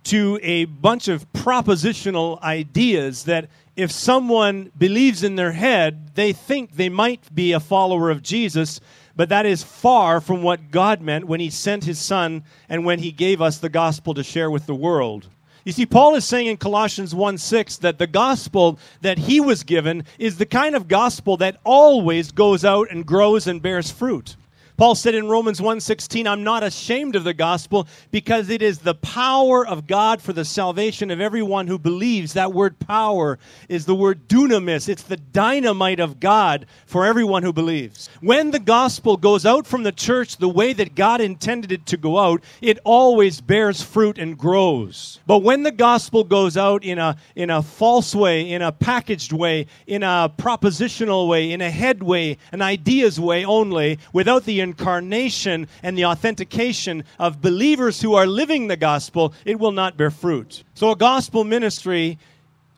to 0.04 0.38
a 0.42 0.66
bunch 0.66 1.08
of 1.08 1.30
propositional 1.32 2.40
ideas 2.42 3.24
that 3.24 3.48
if 3.76 3.90
someone 3.90 4.70
believes 4.76 5.24
in 5.24 5.34
their 5.34 5.52
head, 5.52 6.14
they 6.14 6.32
think 6.32 6.76
they 6.76 6.88
might 6.88 7.34
be 7.34 7.52
a 7.52 7.60
follower 7.60 8.10
of 8.10 8.22
Jesus, 8.22 8.80
but 9.16 9.28
that 9.28 9.46
is 9.46 9.62
far 9.62 10.20
from 10.20 10.42
what 10.42 10.70
God 10.70 11.00
meant 11.00 11.26
when 11.26 11.40
He 11.40 11.50
sent 11.50 11.84
His 11.84 11.98
Son 11.98 12.44
and 12.68 12.84
when 12.84 12.98
He 12.98 13.12
gave 13.12 13.40
us 13.40 13.58
the 13.58 13.68
gospel 13.68 14.14
to 14.14 14.22
share 14.22 14.50
with 14.50 14.66
the 14.66 14.74
world. 14.74 15.28
You 15.64 15.72
see, 15.72 15.86
Paul 15.86 16.14
is 16.14 16.26
saying 16.26 16.46
in 16.46 16.56
Colossians 16.58 17.14
1 17.14 17.38
6 17.38 17.78
that 17.78 17.98
the 17.98 18.06
gospel 18.06 18.78
that 19.00 19.16
he 19.16 19.40
was 19.40 19.62
given 19.62 20.04
is 20.18 20.36
the 20.36 20.46
kind 20.46 20.76
of 20.76 20.88
gospel 20.88 21.38
that 21.38 21.58
always 21.64 22.32
goes 22.32 22.64
out 22.64 22.88
and 22.90 23.06
grows 23.06 23.46
and 23.46 23.62
bears 23.62 23.90
fruit. 23.90 24.36
Paul 24.76 24.96
said 24.96 25.14
in 25.14 25.28
Romans 25.28 25.60
1:16, 25.60 26.26
"I'm 26.26 26.42
not 26.42 26.64
ashamed 26.64 27.14
of 27.14 27.22
the 27.22 27.32
gospel 27.32 27.86
because 28.10 28.50
it 28.50 28.60
is 28.60 28.78
the 28.78 28.94
power 28.94 29.64
of 29.64 29.86
God 29.86 30.20
for 30.20 30.32
the 30.32 30.44
salvation 30.44 31.12
of 31.12 31.20
everyone 31.20 31.68
who 31.68 31.78
believes." 31.78 32.32
That 32.32 32.52
word 32.52 32.80
power 32.80 33.38
is 33.68 33.86
the 33.86 33.94
word 33.94 34.26
dunamis. 34.26 34.88
It's 34.88 35.04
the 35.04 35.16
dynamite 35.16 36.00
of 36.00 36.18
God 36.18 36.66
for 36.86 37.06
everyone 37.06 37.44
who 37.44 37.52
believes. 37.52 38.08
When 38.20 38.50
the 38.50 38.58
gospel 38.58 39.16
goes 39.16 39.46
out 39.46 39.64
from 39.64 39.84
the 39.84 39.92
church 39.92 40.38
the 40.38 40.48
way 40.48 40.72
that 40.72 40.96
God 40.96 41.20
intended 41.20 41.70
it 41.70 41.86
to 41.86 41.96
go 41.96 42.18
out, 42.18 42.42
it 42.60 42.80
always 42.82 43.40
bears 43.40 43.80
fruit 43.80 44.18
and 44.18 44.36
grows. 44.36 45.20
But 45.24 45.44
when 45.44 45.62
the 45.62 45.70
gospel 45.70 46.24
goes 46.24 46.56
out 46.56 46.82
in 46.82 46.98
a 46.98 47.14
in 47.36 47.48
a 47.48 47.62
false 47.62 48.12
way, 48.12 48.50
in 48.50 48.60
a 48.60 48.72
packaged 48.72 49.32
way, 49.32 49.66
in 49.86 50.02
a 50.02 50.32
propositional 50.36 51.28
way, 51.28 51.52
in 51.52 51.60
a 51.60 51.70
head 51.70 52.02
way, 52.02 52.38
an 52.50 52.60
ideas 52.60 53.20
way 53.20 53.44
only, 53.44 54.00
without 54.12 54.44
the 54.44 54.63
incarnation 54.64 55.68
and 55.84 55.96
the 55.96 56.06
authentication 56.06 57.04
of 57.20 57.40
believers 57.40 58.00
who 58.00 58.14
are 58.14 58.26
living 58.26 58.66
the 58.66 58.76
gospel, 58.76 59.32
it 59.44 59.60
will 59.60 59.70
not 59.70 59.96
bear 59.96 60.10
fruit. 60.10 60.64
So 60.74 60.90
a 60.90 60.96
gospel 60.96 61.44
ministry 61.44 62.18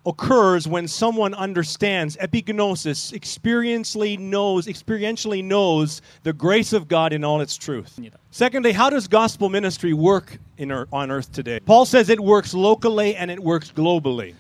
occurs 0.06 0.68
when 0.68 0.86
someone 0.86 1.34
understands 1.34 2.16
epignosis, 2.18 3.12
experientially 3.12 4.18
knows, 4.18 4.66
experientially 4.66 5.42
knows 5.42 6.00
the 6.22 6.32
grace 6.32 6.72
of 6.72 6.86
God 6.86 7.12
in 7.12 7.24
all 7.24 7.40
its 7.40 7.56
truth. 7.56 7.98
Secondly, 8.30 8.72
how 8.72 8.88
does 8.88 9.08
gospel 9.08 9.48
ministry 9.48 9.92
work 9.92 10.38
in, 10.58 10.70
on 10.70 11.10
earth 11.10 11.32
today? 11.32 11.58
Paul 11.60 11.84
says 11.84 12.08
it 12.08 12.20
works 12.20 12.54
locally 12.54 13.16
and 13.16 13.30
it 13.30 13.40
works 13.40 13.72
globally. 13.72 14.34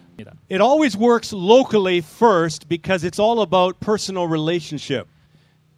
It 0.48 0.60
always 0.60 0.96
works 0.96 1.32
locally 1.32 2.00
first 2.00 2.68
because 2.68 3.04
it's 3.04 3.18
all 3.18 3.42
about 3.42 3.78
personal 3.80 4.26
relationship. 4.28 5.08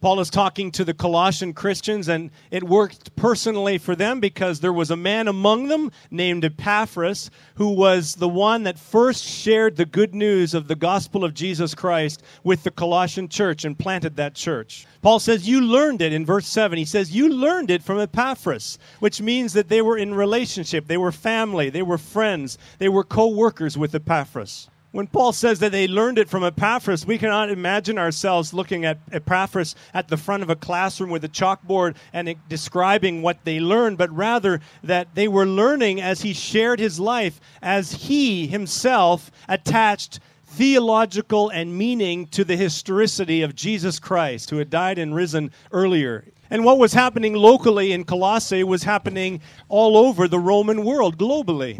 Paul 0.01 0.21
is 0.21 0.29
talking 0.29 0.71
to 0.71 0.85
the 0.85 0.93
Colossian 0.93 1.51
Christians, 1.51 2.07
and 2.07 2.31
it 2.51 2.63
worked 2.63 3.13
personally 3.17 3.77
for 3.77 3.97
them 3.97 4.21
because 4.21 4.61
there 4.61 4.71
was 4.71 4.91
a 4.91 4.95
man 4.95 5.27
among 5.27 5.67
them 5.67 5.91
named 6.09 6.45
Epaphras 6.45 7.29
who 7.55 7.73
was 7.73 8.15
the 8.15 8.29
one 8.29 8.63
that 8.63 8.79
first 8.79 9.25
shared 9.25 9.75
the 9.75 9.85
good 9.85 10.15
news 10.15 10.53
of 10.53 10.69
the 10.69 10.75
gospel 10.75 11.25
of 11.25 11.33
Jesus 11.33 11.75
Christ 11.75 12.23
with 12.45 12.63
the 12.63 12.71
Colossian 12.71 13.27
church 13.27 13.65
and 13.65 13.77
planted 13.77 14.15
that 14.15 14.35
church. 14.35 14.87
Paul 15.01 15.19
says, 15.19 15.49
You 15.49 15.59
learned 15.59 16.01
it 16.01 16.13
in 16.13 16.25
verse 16.25 16.47
7. 16.47 16.77
He 16.77 16.85
says, 16.85 17.13
You 17.13 17.27
learned 17.27 17.69
it 17.69 17.83
from 17.83 17.99
Epaphras, 17.99 18.79
which 18.99 19.21
means 19.21 19.51
that 19.51 19.67
they 19.67 19.81
were 19.81 19.97
in 19.97 20.13
relationship, 20.13 20.87
they 20.87 20.97
were 20.97 21.11
family, 21.11 21.69
they 21.69 21.81
were 21.83 21.97
friends, 21.97 22.57
they 22.77 22.87
were 22.87 23.03
co 23.03 23.27
workers 23.27 23.77
with 23.77 23.93
Epaphras. 23.93 24.69
When 24.91 25.05
Paul 25.05 25.33
says 25.33 25.59
that 25.59 25.71
they 25.71 25.87
learned 25.87 26.17
it 26.17 26.29
from 26.29 26.43
Epaphras, 26.43 27.05
we 27.05 27.19
cannot 27.19 27.51
imagine 27.51 27.99
ourselves 27.99 28.55
looking 28.55 28.85
at 28.85 28.97
Epaphras 29.11 29.75
at 29.93 30.07
the 30.07 30.17
front 30.17 30.41
of 30.41 30.49
a 30.49 30.55
classroom 30.55 31.11
with 31.11 31.23
a 31.23 31.29
chalkboard 31.29 31.95
and 32.11 32.33
describing 32.49 33.21
what 33.21 33.37
they 33.43 33.59
learned, 33.59 33.99
but 33.99 34.09
rather 34.09 34.59
that 34.83 35.13
they 35.13 35.27
were 35.27 35.45
learning 35.45 36.01
as 36.01 36.21
he 36.21 36.33
shared 36.33 36.79
his 36.79 36.99
life, 36.99 37.39
as 37.61 37.91
he 37.91 38.47
himself 38.47 39.29
attached 39.47 40.19
theological 40.47 41.49
and 41.49 41.77
meaning 41.77 42.25
to 42.25 42.43
the 42.43 42.57
historicity 42.57 43.43
of 43.43 43.53
Jesus 43.53 43.99
Christ, 43.99 44.49
who 44.49 44.57
had 44.57 44.71
died 44.71 44.97
and 44.97 45.13
risen 45.13 45.51
earlier. 45.71 46.25
And 46.49 46.65
what 46.65 46.79
was 46.79 46.93
happening 46.93 47.35
locally 47.35 47.91
in 47.91 48.05
Colossae 48.05 48.63
was 48.63 48.81
happening 48.81 49.41
all 49.67 49.95
over 49.95 50.27
the 50.27 50.39
Roman 50.39 50.83
world, 50.83 51.19
globally. 51.19 51.79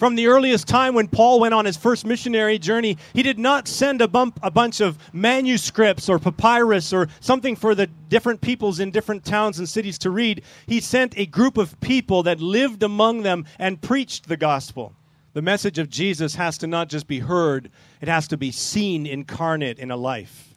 From 0.00 0.14
the 0.14 0.28
earliest 0.28 0.66
time 0.66 0.94
when 0.94 1.08
Paul 1.08 1.40
went 1.40 1.52
on 1.52 1.66
his 1.66 1.76
first 1.76 2.06
missionary 2.06 2.58
journey, 2.58 2.96
he 3.12 3.22
did 3.22 3.38
not 3.38 3.68
send 3.68 4.00
a, 4.00 4.08
bump, 4.08 4.40
a 4.42 4.50
bunch 4.50 4.80
of 4.80 4.96
manuscripts 5.12 6.08
or 6.08 6.18
papyrus 6.18 6.94
or 6.94 7.08
something 7.20 7.54
for 7.54 7.74
the 7.74 7.86
different 7.86 8.40
peoples 8.40 8.80
in 8.80 8.92
different 8.92 9.26
towns 9.26 9.58
and 9.58 9.68
cities 9.68 9.98
to 9.98 10.08
read. 10.08 10.42
He 10.66 10.80
sent 10.80 11.18
a 11.18 11.26
group 11.26 11.58
of 11.58 11.78
people 11.82 12.22
that 12.22 12.40
lived 12.40 12.82
among 12.82 13.24
them 13.24 13.44
and 13.58 13.78
preached 13.82 14.26
the 14.26 14.38
gospel. 14.38 14.94
The 15.34 15.42
message 15.42 15.78
of 15.78 15.90
Jesus 15.90 16.34
has 16.36 16.56
to 16.56 16.66
not 16.66 16.88
just 16.88 17.06
be 17.06 17.18
heard, 17.18 17.70
it 18.00 18.08
has 18.08 18.26
to 18.28 18.38
be 18.38 18.52
seen 18.52 19.04
incarnate 19.04 19.78
in 19.78 19.90
a 19.90 19.98
life. 19.98 20.54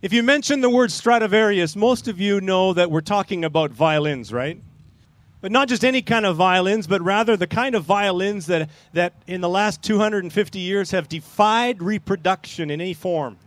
If 0.00 0.14
you 0.14 0.22
mention 0.22 0.62
the 0.62 0.70
word 0.70 0.90
Stradivarius, 0.90 1.76
most 1.76 2.08
of 2.08 2.18
you 2.18 2.40
know 2.40 2.72
that 2.72 2.90
we're 2.90 3.02
talking 3.02 3.44
about 3.44 3.72
violins, 3.72 4.32
right? 4.32 4.58
But 5.40 5.52
not 5.52 5.68
just 5.68 5.84
any 5.84 6.02
kind 6.02 6.26
of 6.26 6.36
violins, 6.36 6.86
but 6.86 7.00
rather 7.00 7.36
the 7.36 7.46
kind 7.46 7.74
of 7.74 7.84
violins 7.84 8.46
that, 8.46 8.68
that 8.92 9.14
in 9.26 9.40
the 9.40 9.48
last 9.48 9.82
250 9.82 10.58
years 10.58 10.90
have 10.90 11.08
defied 11.08 11.82
reproduction 11.82 12.70
in 12.70 12.80
any 12.80 12.94
form. 12.94 13.38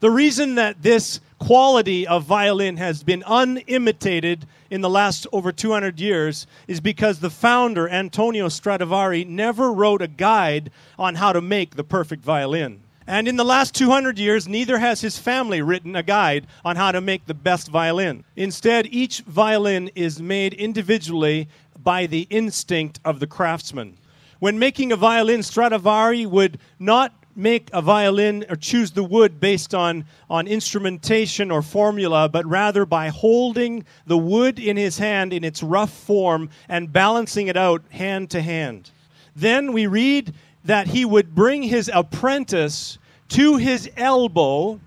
The 0.00 0.10
reason 0.10 0.54
that 0.56 0.82
this 0.82 1.20
quality 1.40 2.06
of 2.06 2.24
violin 2.24 2.76
has 2.76 3.02
been 3.02 3.22
unimitated 3.22 4.46
in 4.70 4.80
the 4.80 4.90
last 4.90 5.26
over 5.32 5.50
200 5.50 5.98
years 5.98 6.46
is 6.68 6.80
because 6.80 7.18
the 7.18 7.30
founder, 7.30 7.88
Antonio 7.88 8.48
Stradivari, 8.48 9.24
never 9.24 9.72
wrote 9.72 10.02
a 10.02 10.08
guide 10.08 10.70
on 10.98 11.16
how 11.16 11.32
to 11.32 11.40
make 11.40 11.74
the 11.74 11.84
perfect 11.84 12.22
violin. 12.22 12.80
And 13.08 13.26
in 13.26 13.36
the 13.36 13.44
last 13.44 13.74
200 13.74 14.18
years, 14.18 14.46
neither 14.46 14.78
has 14.78 15.00
his 15.00 15.16
family 15.16 15.62
written 15.62 15.96
a 15.96 16.02
guide 16.02 16.46
on 16.62 16.76
how 16.76 16.92
to 16.92 17.00
make 17.00 17.24
the 17.24 17.32
best 17.32 17.68
violin. 17.68 18.22
Instead, 18.36 18.86
each 18.90 19.20
violin 19.20 19.88
is 19.94 20.20
made 20.20 20.52
individually 20.52 21.48
by 21.82 22.04
the 22.04 22.26
instinct 22.28 23.00
of 23.06 23.18
the 23.18 23.26
craftsman. 23.26 23.96
When 24.40 24.58
making 24.58 24.92
a 24.92 24.96
violin, 24.96 25.40
Stradivari 25.40 26.26
would 26.26 26.58
not 26.78 27.14
make 27.34 27.70
a 27.72 27.80
violin 27.80 28.44
or 28.50 28.56
choose 28.56 28.90
the 28.90 29.04
wood 29.04 29.40
based 29.40 29.74
on, 29.74 30.04
on 30.28 30.46
instrumentation 30.46 31.50
or 31.50 31.62
formula, 31.62 32.28
but 32.28 32.44
rather 32.44 32.84
by 32.84 33.08
holding 33.08 33.86
the 34.06 34.18
wood 34.18 34.58
in 34.58 34.76
his 34.76 34.98
hand 34.98 35.32
in 35.32 35.44
its 35.44 35.62
rough 35.62 35.94
form 35.94 36.50
and 36.68 36.92
balancing 36.92 37.48
it 37.48 37.56
out 37.56 37.82
hand 37.88 38.28
to 38.28 38.42
hand. 38.42 38.90
Then 39.34 39.72
we 39.72 39.86
read 39.86 40.34
that 40.68 40.88
he 40.88 41.02
would 41.02 41.34
bring 41.34 41.62
his 41.62 41.90
apprentice 41.94 42.98
to 43.26 43.56
his 43.56 43.90
elbow 43.96 44.78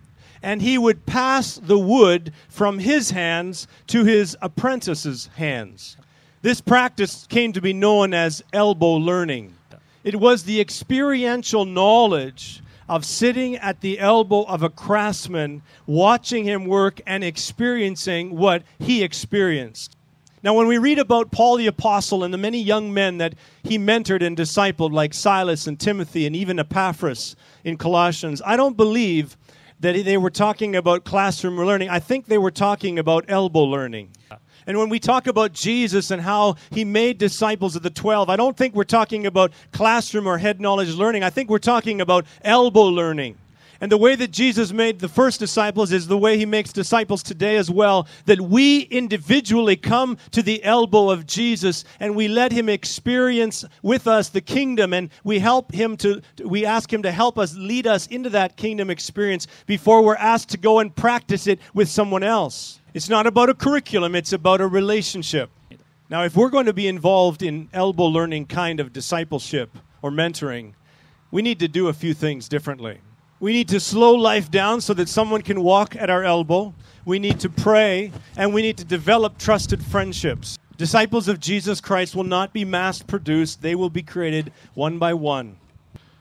and 0.43 0.61
he 0.61 0.77
would 0.77 1.07
pass 1.07 1.55
the 1.55 1.77
wood 1.77 2.31
from 2.49 2.77
his 2.77 3.09
hands 3.09 3.67
to 3.87 4.03
his 4.05 4.37
apprentice's 4.43 5.31
hands. 5.37 5.97
This 6.43 6.61
practice 6.61 7.25
came 7.27 7.51
to 7.53 7.61
be 7.61 7.73
known 7.73 8.13
as 8.13 8.43
elbow 8.53 8.93
learning. 8.93 9.55
It 10.03 10.17
was 10.17 10.43
the 10.43 10.61
experiential 10.61 11.65
knowledge 11.65 12.61
of 12.87 13.03
sitting 13.03 13.55
at 13.55 13.81
the 13.81 13.97
elbow 13.97 14.43
of 14.43 14.61
a 14.61 14.69
craftsman, 14.69 15.63
watching 15.87 16.43
him 16.43 16.65
work 16.65 17.01
and 17.07 17.23
experiencing 17.23 18.37
what 18.37 18.61
he 18.77 19.01
experienced. 19.01 19.97
Now, 20.43 20.55
when 20.55 20.67
we 20.67 20.79
read 20.79 20.97
about 20.97 21.31
Paul 21.31 21.57
the 21.57 21.67
Apostle 21.67 22.23
and 22.23 22.33
the 22.33 22.37
many 22.37 22.59
young 22.59 22.91
men 22.91 23.19
that 23.19 23.35
he 23.63 23.77
mentored 23.77 24.25
and 24.25 24.35
discipled, 24.35 24.91
like 24.91 25.13
Silas 25.13 25.67
and 25.67 25.79
Timothy 25.79 26.25
and 26.25 26.35
even 26.35 26.57
Epaphras 26.57 27.35
in 27.63 27.77
Colossians, 27.77 28.41
I 28.43 28.57
don't 28.57 28.75
believe 28.75 29.37
that 29.81 30.03
they 30.03 30.17
were 30.17 30.31
talking 30.31 30.75
about 30.75 31.03
classroom 31.03 31.57
learning. 31.57 31.89
I 31.89 31.99
think 31.99 32.25
they 32.25 32.37
were 32.37 32.51
talking 32.51 32.97
about 32.97 33.25
elbow 33.27 33.63
learning. 33.63 34.09
And 34.67 34.77
when 34.77 34.89
we 34.89 34.99
talk 34.99 35.27
about 35.27 35.53
Jesus 35.53 36.11
and 36.11 36.21
how 36.21 36.55
he 36.69 36.85
made 36.85 37.17
disciples 37.17 37.75
of 37.75 37.81
the 37.81 37.89
12, 37.89 38.29
I 38.29 38.35
don't 38.35 38.55
think 38.55 38.75
we're 38.75 38.83
talking 38.83 39.25
about 39.25 39.51
classroom 39.71 40.27
or 40.27 40.37
head 40.37 40.61
knowledge 40.61 40.93
learning. 40.93 41.23
I 41.23 41.31
think 41.31 41.49
we're 41.49 41.57
talking 41.57 41.99
about 41.99 42.25
elbow 42.43 42.83
learning. 42.83 43.37
And 43.81 43.91
the 43.91 43.97
way 43.97 44.15
that 44.15 44.29
Jesus 44.29 44.71
made 44.71 44.99
the 44.99 45.09
first 45.09 45.39
disciples 45.39 45.91
is 45.91 46.05
the 46.05 46.17
way 46.17 46.37
he 46.37 46.45
makes 46.45 46.71
disciples 46.71 47.23
today 47.23 47.57
as 47.57 47.71
well. 47.71 48.07
That 48.25 48.39
we 48.39 48.81
individually 48.81 49.75
come 49.75 50.19
to 50.31 50.43
the 50.43 50.63
elbow 50.63 51.09
of 51.09 51.25
Jesus 51.25 51.83
and 51.99 52.15
we 52.15 52.27
let 52.27 52.51
him 52.51 52.69
experience 52.69 53.65
with 53.81 54.05
us 54.05 54.29
the 54.29 54.39
kingdom 54.39 54.93
and 54.93 55.09
we 55.23 55.39
help 55.39 55.73
him 55.73 55.97
to, 55.97 56.21
we 56.45 56.63
ask 56.63 56.93
him 56.93 57.01
to 57.01 57.11
help 57.11 57.39
us 57.39 57.55
lead 57.55 57.87
us 57.87 58.05
into 58.05 58.29
that 58.29 58.55
kingdom 58.55 58.91
experience 58.91 59.47
before 59.65 60.03
we're 60.03 60.15
asked 60.15 60.49
to 60.49 60.57
go 60.59 60.77
and 60.77 60.95
practice 60.95 61.47
it 61.47 61.59
with 61.73 61.89
someone 61.89 62.21
else. 62.21 62.79
It's 62.93 63.09
not 63.09 63.25
about 63.25 63.49
a 63.49 63.55
curriculum, 63.55 64.13
it's 64.13 64.33
about 64.33 64.61
a 64.61 64.67
relationship. 64.67 65.49
Now, 66.07 66.23
if 66.23 66.35
we're 66.35 66.49
going 66.49 66.67
to 66.67 66.73
be 66.73 66.87
involved 66.87 67.41
in 67.41 67.67
elbow 67.73 68.05
learning 68.05 68.45
kind 68.45 68.79
of 68.79 68.93
discipleship 68.93 69.75
or 70.03 70.11
mentoring, 70.11 70.73
we 71.31 71.41
need 71.41 71.57
to 71.59 71.67
do 71.67 71.87
a 71.87 71.93
few 71.93 72.13
things 72.13 72.47
differently. 72.47 72.99
We 73.41 73.53
need 73.53 73.69
to 73.69 73.79
slow 73.79 74.13
life 74.13 74.51
down 74.51 74.81
so 74.81 74.93
that 74.93 75.09
someone 75.09 75.41
can 75.41 75.63
walk 75.63 75.95
at 75.95 76.11
our 76.11 76.23
elbow. 76.23 76.75
We 77.05 77.17
need 77.17 77.39
to 77.39 77.49
pray, 77.49 78.11
and 78.37 78.53
we 78.53 78.61
need 78.61 78.77
to 78.77 78.85
develop 78.85 79.39
trusted 79.39 79.83
friendships. 79.83 80.59
Disciples 80.77 81.27
of 81.27 81.39
Jesus 81.39 81.81
Christ 81.81 82.15
will 82.15 82.23
not 82.23 82.53
be 82.53 82.63
mass 82.63 83.01
produced, 83.01 83.63
they 83.63 83.73
will 83.73 83.89
be 83.89 84.03
created 84.03 84.53
one 84.75 84.99
by 84.99 85.15
one. 85.15 85.57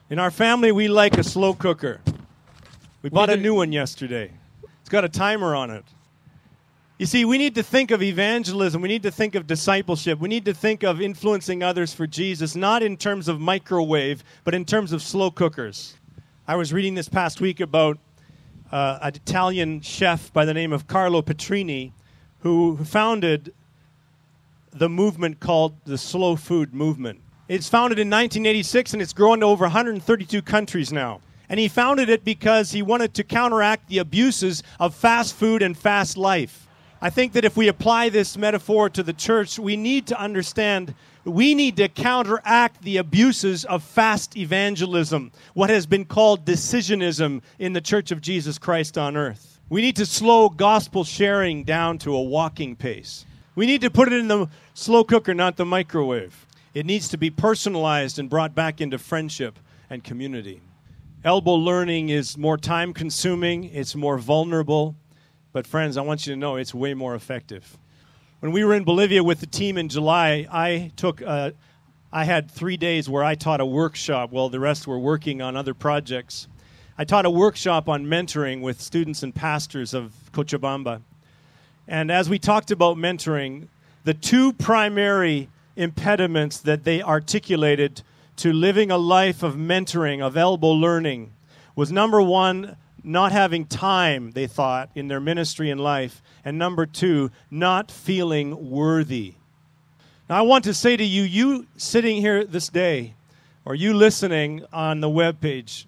In 0.09 0.17
our 0.17 0.31
family, 0.31 0.71
we 0.71 0.87
like 0.87 1.15
a 1.19 1.23
slow 1.23 1.53
cooker. 1.53 2.01
We 3.03 3.11
bought 3.11 3.29
a 3.29 3.37
new 3.37 3.53
one 3.53 3.71
yesterday, 3.71 4.31
it's 4.79 4.89
got 4.89 5.05
a 5.05 5.09
timer 5.09 5.53
on 5.53 5.69
it. 5.69 5.85
You 6.97 7.05
see, 7.05 7.23
we 7.25 7.37
need 7.37 7.53
to 7.53 7.63
think 7.63 7.91
of 7.91 8.01
evangelism. 8.01 8.81
We 8.81 8.89
need 8.89 9.03
to 9.03 9.11
think 9.11 9.35
of 9.35 9.47
discipleship. 9.47 10.19
We 10.19 10.29
need 10.29 10.45
to 10.45 10.53
think 10.53 10.83
of 10.83 11.01
influencing 11.01 11.61
others 11.61 11.93
for 11.93 12.05
Jesus, 12.05 12.55
not 12.55 12.81
in 12.83 12.97
terms 12.97 13.27
of 13.27 13.39
microwave, 13.39 14.23
but 14.43 14.53
in 14.55 14.65
terms 14.65 14.91
of 14.91 15.01
slow 15.01 15.29
cookers. 15.31 15.95
I 16.51 16.55
was 16.55 16.73
reading 16.73 16.95
this 16.95 17.07
past 17.07 17.39
week 17.39 17.61
about 17.61 17.97
uh, 18.73 18.99
an 19.01 19.15
Italian 19.15 19.79
chef 19.79 20.33
by 20.33 20.43
the 20.43 20.53
name 20.53 20.73
of 20.73 20.85
Carlo 20.85 21.21
Petrini 21.21 21.93
who 22.39 22.75
founded 22.83 23.53
the 24.73 24.89
movement 24.89 25.39
called 25.39 25.75
the 25.85 25.97
Slow 25.97 26.35
Food 26.35 26.73
Movement. 26.73 27.21
It's 27.47 27.69
founded 27.69 27.99
in 27.99 28.09
1986 28.09 28.91
and 28.91 29.01
it's 29.01 29.13
grown 29.13 29.39
to 29.39 29.45
over 29.45 29.63
132 29.63 30.41
countries 30.41 30.91
now. 30.91 31.21
And 31.47 31.57
he 31.57 31.69
founded 31.69 32.09
it 32.09 32.25
because 32.25 32.71
he 32.73 32.81
wanted 32.81 33.13
to 33.13 33.23
counteract 33.23 33.87
the 33.87 33.99
abuses 33.99 34.61
of 34.77 34.93
fast 34.93 35.33
food 35.33 35.61
and 35.61 35.77
fast 35.77 36.17
life. 36.17 36.67
I 37.01 37.09
think 37.11 37.31
that 37.31 37.45
if 37.45 37.55
we 37.55 37.69
apply 37.69 38.09
this 38.09 38.37
metaphor 38.37 38.89
to 38.89 39.03
the 39.03 39.13
church, 39.13 39.57
we 39.57 39.77
need 39.77 40.05
to 40.07 40.19
understand 40.19 40.95
we 41.23 41.53
need 41.53 41.77
to 41.77 41.87
counteract 41.87 42.81
the 42.81 42.97
abuses 42.97 43.65
of 43.65 43.83
fast 43.83 44.35
evangelism, 44.35 45.31
what 45.53 45.69
has 45.69 45.85
been 45.85 46.05
called 46.05 46.45
decisionism 46.45 47.41
in 47.59 47.73
the 47.73 47.81
Church 47.81 48.11
of 48.11 48.21
Jesus 48.21 48.57
Christ 48.57 48.97
on 48.97 49.15
earth. 49.15 49.59
We 49.69 49.81
need 49.81 49.95
to 49.97 50.05
slow 50.05 50.49
gospel 50.49 51.03
sharing 51.03 51.63
down 51.63 51.97
to 51.99 52.15
a 52.15 52.21
walking 52.21 52.75
pace. 52.75 53.25
We 53.55 53.65
need 53.65 53.81
to 53.81 53.91
put 53.91 54.11
it 54.11 54.19
in 54.19 54.27
the 54.27 54.47
slow 54.73 55.03
cooker, 55.03 55.33
not 55.33 55.57
the 55.57 55.65
microwave. 55.65 56.47
It 56.73 56.85
needs 56.85 57.09
to 57.09 57.17
be 57.17 57.29
personalized 57.29 58.17
and 58.17 58.29
brought 58.29 58.55
back 58.55 58.81
into 58.81 58.97
friendship 58.97 59.59
and 59.89 60.03
community. 60.03 60.61
Elbow 61.23 61.53
learning 61.53 62.09
is 62.09 62.37
more 62.37 62.57
time 62.57 62.93
consuming, 62.93 63.65
it's 63.65 63.95
more 63.95 64.17
vulnerable, 64.17 64.95
but 65.53 65.67
friends, 65.67 65.97
I 65.97 66.01
want 66.01 66.25
you 66.25 66.33
to 66.33 66.39
know 66.39 66.55
it's 66.55 66.73
way 66.73 66.93
more 66.93 67.13
effective. 67.13 67.77
When 68.41 68.51
we 68.51 68.63
were 68.63 68.73
in 68.73 68.83
Bolivia 68.85 69.23
with 69.23 69.39
the 69.39 69.45
team 69.45 69.77
in 69.77 69.87
July, 69.87 70.47
I 70.51 70.91
took 70.95 71.21
uh, 71.21 71.51
I 72.11 72.23
had 72.23 72.49
three 72.49 72.75
days 72.75 73.07
where 73.07 73.23
I 73.23 73.35
taught 73.35 73.61
a 73.61 73.65
workshop 73.67 74.31
while 74.31 74.49
the 74.49 74.59
rest 74.59 74.87
were 74.87 74.97
working 74.97 75.43
on 75.43 75.55
other 75.55 75.75
projects. 75.75 76.47
I 76.97 77.05
taught 77.05 77.27
a 77.27 77.29
workshop 77.29 77.87
on 77.87 78.07
mentoring 78.07 78.61
with 78.61 78.81
students 78.81 79.21
and 79.21 79.35
pastors 79.35 79.93
of 79.93 80.15
Cochabamba. 80.31 81.03
And 81.87 82.09
as 82.09 82.31
we 82.31 82.39
talked 82.39 82.71
about 82.71 82.97
mentoring, 82.97 83.67
the 84.05 84.15
two 84.15 84.53
primary 84.53 85.47
impediments 85.75 86.57
that 86.61 86.83
they 86.83 87.03
articulated 87.03 88.01
to 88.37 88.51
living 88.51 88.89
a 88.89 88.97
life 88.97 89.43
of 89.43 89.53
mentoring, 89.53 90.19
of 90.19 90.35
elbow 90.35 90.71
learning, 90.71 91.31
was 91.75 91.91
number 91.91 92.19
one, 92.19 92.75
not 93.03 93.31
having 93.31 93.65
time, 93.65 94.31
they 94.31 94.47
thought, 94.47 94.89
in 94.95 95.07
their 95.07 95.19
ministry 95.19 95.69
and 95.69 95.81
life. 95.81 96.21
And 96.45 96.57
number 96.57 96.85
two, 96.85 97.31
not 97.49 97.91
feeling 97.91 98.69
worthy. 98.69 99.35
Now, 100.29 100.37
I 100.37 100.41
want 100.41 100.63
to 100.65 100.73
say 100.73 100.95
to 100.95 101.03
you, 101.03 101.23
you 101.23 101.67
sitting 101.77 102.17
here 102.17 102.45
this 102.45 102.69
day, 102.69 103.15
or 103.65 103.75
you 103.75 103.93
listening 103.93 104.65
on 104.71 105.01
the 105.01 105.09
web 105.09 105.41
page, 105.41 105.87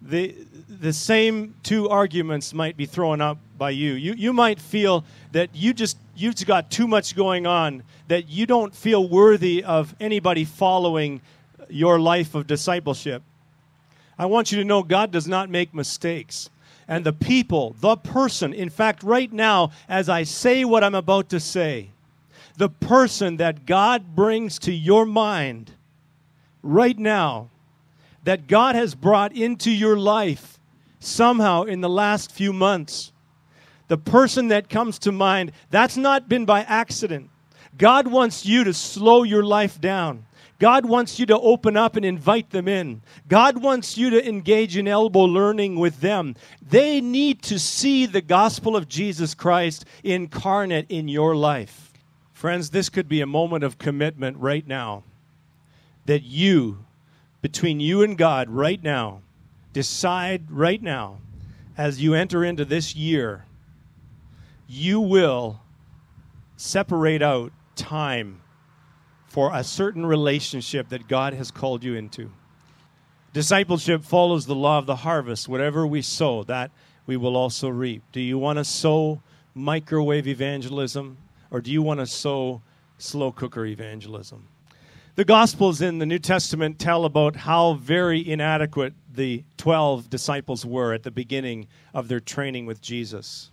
the, 0.00 0.34
the 0.68 0.92
same 0.92 1.54
two 1.62 1.88
arguments 1.88 2.54
might 2.54 2.76
be 2.76 2.86
thrown 2.86 3.20
up 3.20 3.38
by 3.58 3.70
you. 3.70 3.92
you. 3.92 4.14
You 4.14 4.32
might 4.32 4.58
feel 4.58 5.04
that 5.32 5.50
you 5.54 5.74
just 5.74 5.98
you've 6.16 6.46
got 6.46 6.70
too 6.70 6.86
much 6.86 7.14
going 7.14 7.46
on, 7.46 7.82
that 8.08 8.28
you 8.28 8.46
don't 8.46 8.74
feel 8.74 9.08
worthy 9.08 9.62
of 9.64 9.94
anybody 10.00 10.44
following 10.44 11.20
your 11.68 12.00
life 12.00 12.34
of 12.34 12.46
discipleship. 12.46 13.22
I 14.20 14.26
want 14.26 14.52
you 14.52 14.58
to 14.58 14.64
know 14.64 14.82
God 14.82 15.10
does 15.10 15.26
not 15.26 15.48
make 15.48 15.72
mistakes. 15.72 16.50
And 16.86 17.06
the 17.06 17.12
people, 17.14 17.74
the 17.80 17.96
person, 17.96 18.52
in 18.52 18.68
fact, 18.68 19.02
right 19.02 19.32
now, 19.32 19.70
as 19.88 20.10
I 20.10 20.24
say 20.24 20.62
what 20.62 20.84
I'm 20.84 20.94
about 20.94 21.30
to 21.30 21.40
say, 21.40 21.88
the 22.58 22.68
person 22.68 23.38
that 23.38 23.64
God 23.64 24.14
brings 24.14 24.58
to 24.58 24.72
your 24.72 25.06
mind 25.06 25.70
right 26.62 26.98
now, 26.98 27.48
that 28.24 28.46
God 28.46 28.74
has 28.74 28.94
brought 28.94 29.32
into 29.32 29.70
your 29.70 29.96
life 29.96 30.58
somehow 30.98 31.62
in 31.62 31.80
the 31.80 31.88
last 31.88 32.30
few 32.30 32.52
months, 32.52 33.12
the 33.88 33.96
person 33.96 34.48
that 34.48 34.68
comes 34.68 34.98
to 34.98 35.12
mind, 35.12 35.52
that's 35.70 35.96
not 35.96 36.28
been 36.28 36.44
by 36.44 36.60
accident. 36.64 37.30
God 37.78 38.06
wants 38.06 38.44
you 38.44 38.64
to 38.64 38.74
slow 38.74 39.22
your 39.22 39.44
life 39.44 39.80
down. 39.80 40.26
God 40.60 40.84
wants 40.84 41.18
you 41.18 41.24
to 41.26 41.38
open 41.38 41.74
up 41.74 41.96
and 41.96 42.04
invite 42.04 42.50
them 42.50 42.68
in. 42.68 43.00
God 43.26 43.62
wants 43.62 43.96
you 43.96 44.10
to 44.10 44.28
engage 44.28 44.76
in 44.76 44.86
elbow 44.86 45.24
learning 45.24 45.76
with 45.76 46.00
them. 46.00 46.36
They 46.60 47.00
need 47.00 47.42
to 47.44 47.58
see 47.58 48.04
the 48.04 48.20
gospel 48.20 48.76
of 48.76 48.86
Jesus 48.86 49.34
Christ 49.34 49.86
incarnate 50.04 50.86
in 50.90 51.08
your 51.08 51.34
life. 51.34 51.90
Friends, 52.34 52.70
this 52.70 52.90
could 52.90 53.08
be 53.08 53.22
a 53.22 53.26
moment 53.26 53.64
of 53.64 53.78
commitment 53.78 54.36
right 54.36 54.66
now 54.66 55.02
that 56.04 56.22
you, 56.22 56.84
between 57.40 57.80
you 57.80 58.02
and 58.02 58.18
God 58.18 58.50
right 58.50 58.82
now, 58.82 59.22
decide 59.72 60.50
right 60.50 60.82
now 60.82 61.20
as 61.78 62.02
you 62.02 62.12
enter 62.12 62.44
into 62.44 62.66
this 62.66 62.94
year, 62.94 63.46
you 64.68 65.00
will 65.00 65.62
separate 66.58 67.22
out 67.22 67.50
time 67.76 68.39
for 69.30 69.52
a 69.54 69.62
certain 69.62 70.04
relationship 70.04 70.88
that 70.88 71.06
God 71.06 71.32
has 71.34 71.52
called 71.52 71.84
you 71.84 71.94
into. 71.94 72.32
Discipleship 73.32 74.02
follows 74.02 74.44
the 74.44 74.56
law 74.56 74.78
of 74.78 74.86
the 74.86 74.96
harvest. 74.96 75.48
Whatever 75.48 75.86
we 75.86 76.02
sow, 76.02 76.42
that 76.44 76.72
we 77.06 77.16
will 77.16 77.36
also 77.36 77.68
reap. 77.68 78.02
Do 78.10 78.20
you 78.20 78.38
want 78.38 78.58
to 78.58 78.64
sow 78.64 79.22
microwave 79.54 80.26
evangelism 80.26 81.16
or 81.50 81.60
do 81.60 81.70
you 81.70 81.80
want 81.80 82.00
to 82.00 82.06
sow 82.06 82.60
slow 82.98 83.30
cooker 83.30 83.64
evangelism? 83.64 84.48
The 85.14 85.24
Gospels 85.24 85.80
in 85.80 85.98
the 85.98 86.06
New 86.06 86.18
Testament 86.18 86.80
tell 86.80 87.04
about 87.04 87.36
how 87.36 87.74
very 87.74 88.28
inadequate 88.28 88.94
the 89.12 89.44
12 89.58 90.10
disciples 90.10 90.66
were 90.66 90.92
at 90.92 91.04
the 91.04 91.10
beginning 91.12 91.68
of 91.94 92.08
their 92.08 92.20
training 92.20 92.66
with 92.66 92.80
Jesus. 92.80 93.50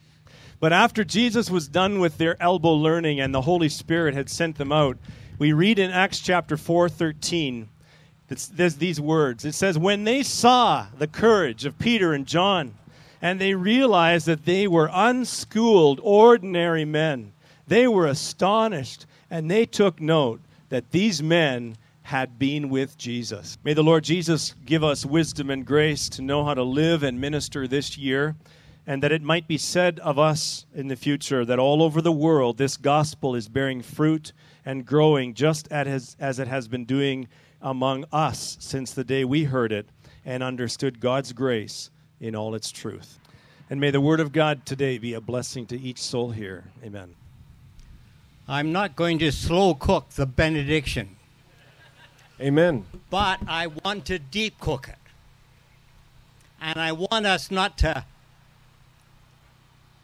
But 0.60 0.74
after 0.74 1.04
Jesus 1.04 1.52
was 1.52 1.68
done 1.68 2.00
with 2.00 2.18
their 2.18 2.42
elbow 2.42 2.74
learning 2.74 3.20
and 3.20 3.32
the 3.32 3.42
Holy 3.42 3.70
Spirit 3.70 4.16
had 4.16 4.28
sent 4.28 4.58
them 4.58 4.72
out, 4.72 4.98
we 5.40 5.54
read 5.54 5.80
in 5.80 5.92
Acts 5.92 6.20
chapter 6.20 6.58
4 6.58 6.90
13, 6.90 7.70
there's 8.54 8.76
these 8.76 9.00
words. 9.00 9.46
It 9.46 9.54
says, 9.54 9.78
When 9.78 10.04
they 10.04 10.24
saw 10.24 10.88
the 10.98 11.08
courage 11.08 11.66
of 11.66 11.80
Peter 11.80 12.14
and 12.14 12.26
John, 12.26 12.74
and 13.22 13.40
they 13.40 13.54
realized 13.54 14.26
that 14.26 14.46
they 14.46 14.68
were 14.68 14.90
unschooled, 14.92 16.00
ordinary 16.04 16.86
men, 16.86 17.34
they 17.68 17.88
were 17.88 18.08
astonished, 18.08 19.06
and 19.30 19.50
they 19.50 19.66
took 19.66 20.02
note 20.02 20.42
that 20.70 20.92
these 20.92 21.22
men 21.22 21.78
had 22.04 22.40
been 22.40 22.70
with 22.70 22.98
Jesus. 22.98 23.58
May 23.64 23.74
the 23.74 23.84
Lord 23.84 24.04
Jesus 24.04 24.56
give 24.66 24.84
us 24.84 25.06
wisdom 25.06 25.50
and 25.50 25.66
grace 25.66 26.10
to 26.10 26.22
know 26.22 26.46
how 26.46 26.54
to 26.54 26.64
live 26.64 27.04
and 27.04 27.20
minister 27.20 27.68
this 27.68 27.98
year 27.98 28.36
and 28.88 29.04
that 29.04 29.12
it 29.12 29.22
might 29.22 29.48
be 29.48 29.58
said 29.58 30.00
of 30.00 30.18
us 30.18 30.66
in 30.74 30.88
the 30.88 30.96
future 30.96 31.44
that 31.44 31.60
all 31.60 31.84
over 31.84 32.02
the 32.02 32.12
world 32.12 32.58
this 32.58 32.78
gospel 32.78 33.36
is 33.36 33.50
bearing 33.50 33.82
fruit 33.82 34.32
and 34.68 34.86
growing 34.86 35.34
just 35.34 35.66
as, 35.72 36.18
as 36.20 36.40
it 36.40 36.48
has 36.50 36.68
been 36.68 36.84
doing 36.84 37.26
among 37.62 38.04
us 38.12 38.58
since 38.60 38.92
the 38.92 39.04
day 39.06 39.24
we 39.24 39.46
heard 39.46 39.72
it 39.72 39.88
and 40.26 40.44
understood 40.44 41.00
God's 41.00 41.32
grace 41.32 41.90
in 42.20 42.36
all 42.36 42.54
its 42.54 42.70
truth. 42.70 43.18
And 43.70 43.80
may 43.80 43.92
the 43.92 44.02
word 44.02 44.20
of 44.20 44.34
God 44.34 44.66
today 44.66 44.98
be 44.98 45.14
a 45.14 45.22
blessing 45.22 45.68
to 45.68 45.80
each 45.80 46.00
soul 46.00 46.32
here. 46.32 46.66
Amen. 46.84 47.16
I'm 48.46 48.74
not 48.74 48.98
going 48.98 49.20
to 49.20 49.32
slow 49.32 49.74
cook 49.74 50.10
the 50.10 50.26
benediction, 50.26 51.16
Amen. 52.42 52.88
but 53.10 53.40
I 53.48 53.68
want 53.68 54.04
to 54.08 54.20
deep 54.20 54.60
cook 54.60 54.90
it. 54.90 54.96
And 56.60 56.78
I 56.78 56.92
want 56.92 57.26
us 57.26 57.50
not 57.50 57.78
to 57.78 58.04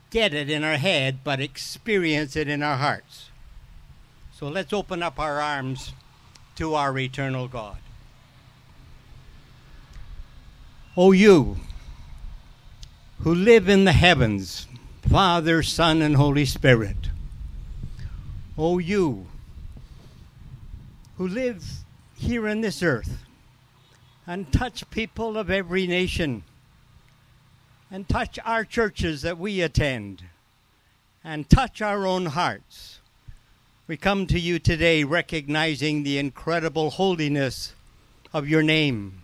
get 0.10 0.34
it 0.34 0.49
in 0.49 0.63
our 0.63 0.78
head, 0.78 1.19
but 1.26 1.41
experience 1.41 2.38
it 2.38 2.47
in 2.47 2.63
our 2.63 2.78
hearts. 2.78 3.30
So 4.44 4.50
let's 4.50 4.74
open 4.74 5.02
up 5.02 5.22
our 5.22 5.40
arms 5.40 5.94
to 6.58 6.76
our 6.76 7.00
eternal 7.00 7.48
God. 7.48 7.78
O 10.98 11.14
you 11.14 11.60
who 13.22 13.34
live 13.34 13.70
in 13.70 13.86
the 13.86 13.94
heavens, 13.94 14.68
Father, 15.10 15.64
Son, 15.64 16.02
and 16.02 16.18
Holy 16.18 16.44
Spirit. 16.44 17.08
O 18.58 18.80
you 18.80 19.28
who 21.18 21.26
live 21.26 21.64
here 22.14 22.46
in 22.46 22.60
this 22.60 22.84
earth 22.84 23.20
and 24.28 24.52
touch 24.52 24.90
people 24.90 25.38
of 25.38 25.50
every 25.50 25.88
nation 25.88 26.44
and 27.90 28.10
touch 28.10 28.38
our 28.44 28.66
churches 28.66 29.22
that 29.22 29.38
we 29.38 29.62
attend 29.62 30.26
and 31.24 31.50
touch 31.50 31.82
our 31.82 32.06
own 32.06 32.26
hearts. 32.26 33.00
We 33.86 33.98
come 33.98 34.28
to 34.28 34.39
you 34.39 34.60
today 34.60 35.04
recognizing 35.04 36.04
the 36.04 36.17
incredible 36.17 36.91
holiness 36.91 37.74
of 38.32 38.48
your 38.48 38.63
name 38.63 39.24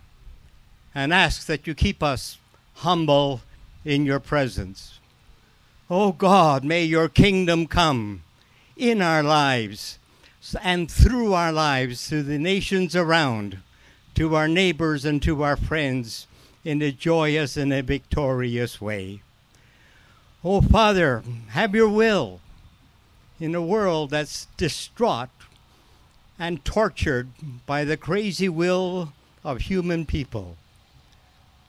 and 0.94 1.14
ask 1.14 1.46
that 1.46 1.66
you 1.66 1.74
keep 1.74 2.02
us 2.02 2.36
humble 2.74 3.40
in 3.86 4.04
your 4.04 4.20
presence. 4.20 4.98
Oh 5.88 6.12
God, 6.12 6.62
may 6.62 6.84
your 6.84 7.08
kingdom 7.08 7.66
come 7.68 8.22
in 8.76 9.00
our 9.00 9.22
lives 9.22 9.98
and 10.62 10.90
through 10.90 11.32
our 11.32 11.52
lives 11.52 12.10
to 12.10 12.22
the 12.22 12.38
nations 12.38 12.94
around, 12.94 13.60
to 14.16 14.36
our 14.36 14.46
neighbors 14.46 15.06
and 15.06 15.22
to 15.22 15.42
our 15.42 15.56
friends 15.56 16.26
in 16.66 16.82
a 16.82 16.92
joyous 16.92 17.56
and 17.56 17.72
a 17.72 17.82
victorious 17.82 18.78
way. 18.78 19.22
Oh 20.44 20.60
Father, 20.60 21.22
have 21.48 21.74
your 21.74 21.88
will 21.88 22.40
in 23.40 23.54
a 23.54 23.62
world 23.62 24.10
that's 24.10 24.46
distraught 24.56 25.30
and 26.38 26.64
tortured 26.64 27.28
by 27.66 27.84
the 27.84 27.96
crazy 27.96 28.48
will 28.48 29.12
of 29.42 29.62
human 29.62 30.06
people. 30.06 30.56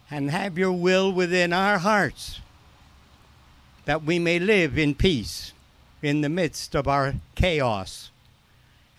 And 0.09 0.29
have 0.29 0.57
your 0.57 0.73
will 0.73 1.11
within 1.11 1.53
our 1.53 1.79
hearts 1.79 2.41
that 3.85 4.03
we 4.03 4.19
may 4.19 4.37
live 4.37 4.77
in 4.77 4.93
peace 4.93 5.53
in 6.01 6.21
the 6.21 6.29
midst 6.29 6.75
of 6.75 6.87
our 6.87 7.15
chaos 7.35 8.11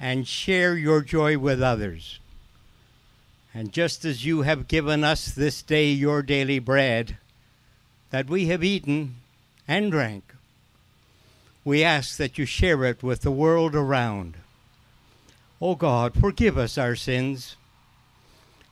and 0.01 0.27
share 0.27 0.77
your 0.77 1.03
joy 1.03 1.39
with 1.39 1.63
others. 1.63 2.19
And 3.55 3.73
just 3.73 4.05
as 4.05 4.25
you 4.25 4.43
have 4.43 4.69
given 4.69 5.05
us 5.05 5.27
this 5.27 5.63
day 5.63 5.91
your 5.91 6.23
daily 6.23 6.59
bread, 6.59 7.19
that 8.11 8.29
we 8.29 8.47
have 8.47 8.65
eaten 8.65 9.17
and 9.69 9.91
drank, 9.91 10.32
we 11.65 11.85
ask 11.85 12.17
that 12.17 12.39
you 12.39 12.45
share 12.45 12.85
it 12.85 13.03
with 13.03 13.23
the 13.23 13.31
world 13.31 13.75
around. 13.75 14.35
O 15.61 15.75
God, 15.75 16.15
forgive 16.15 16.59
us 16.59 16.77
our 16.77 16.97
sins 16.97 17.57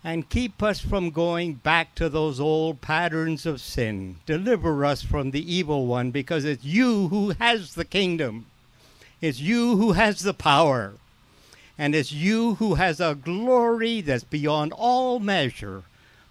and 0.02 0.28
keep 0.28 0.62
us 0.62 0.80
from 0.80 1.10
going 1.10 1.54
back 1.54 1.94
to 1.94 2.08
those 2.08 2.40
old 2.40 2.80
patterns 2.80 3.44
of 3.44 3.60
sin. 3.60 4.16
Deliver 4.26 4.84
us 4.84 5.02
from 5.02 5.30
the 5.30 5.54
evil 5.54 5.86
one 5.86 6.10
because 6.10 6.44
it's 6.44 6.64
you 6.64 7.08
who 7.08 7.30
has 7.38 7.74
the 7.74 7.84
kingdom. 7.84 8.46
It's 9.20 9.40
you 9.40 9.76
who 9.76 9.92
has 9.92 10.20
the 10.22 10.34
power. 10.34 10.94
And 11.78 11.94
it's 11.94 12.12
you 12.12 12.54
who 12.56 12.74
has 12.74 13.00
a 13.00 13.14
glory 13.14 14.00
that's 14.00 14.24
beyond 14.24 14.72
all 14.72 15.18
measure 15.18 15.82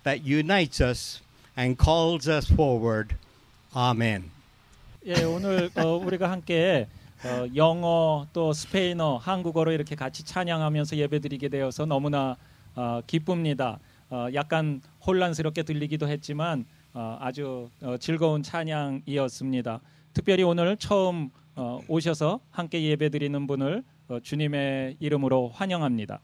that 0.04 0.24
unites 0.24 0.82
us 0.82 1.22
and 1.56 1.78
calls 1.78 2.28
us 2.28 2.50
forward. 2.50 3.16
Amen. 3.76 4.32
예, 5.06 5.24
오늘 5.24 5.70
어, 5.78 5.96
우리가 5.96 6.30
함께 6.30 6.86
어, 7.24 7.48
영어 7.56 8.28
또 8.34 8.52
스페인어, 8.52 9.16
한국어로 9.16 9.72
이렇게 9.72 9.96
같이 9.96 10.26
찬양하면서 10.26 10.98
예배드리게 10.98 11.48
되어서 11.48 11.86
너무나 11.86 12.36
어, 12.76 13.00
기쁩니다. 13.08 13.80
어, 14.10 14.28
약간 14.34 14.82
혼란스럽게 15.08 15.64
들리기도 15.64 16.10
했지만 16.10 16.66
어, 16.94 17.18
아주 17.22 17.70
어, 17.82 17.96
즐거운 17.98 18.44
찬양이었습니다. 18.44 19.80
특별히 20.14 20.44
오늘 20.44 20.76
처음 20.76 21.30
어, 21.56 21.80
오셔서 21.88 22.42
함께 22.52 22.84
예배드리는 22.84 23.48
분을 23.48 23.86
어, 24.10 24.20
주님의 24.22 24.98
이름으로 25.00 25.48
환영합니다. 25.54 26.20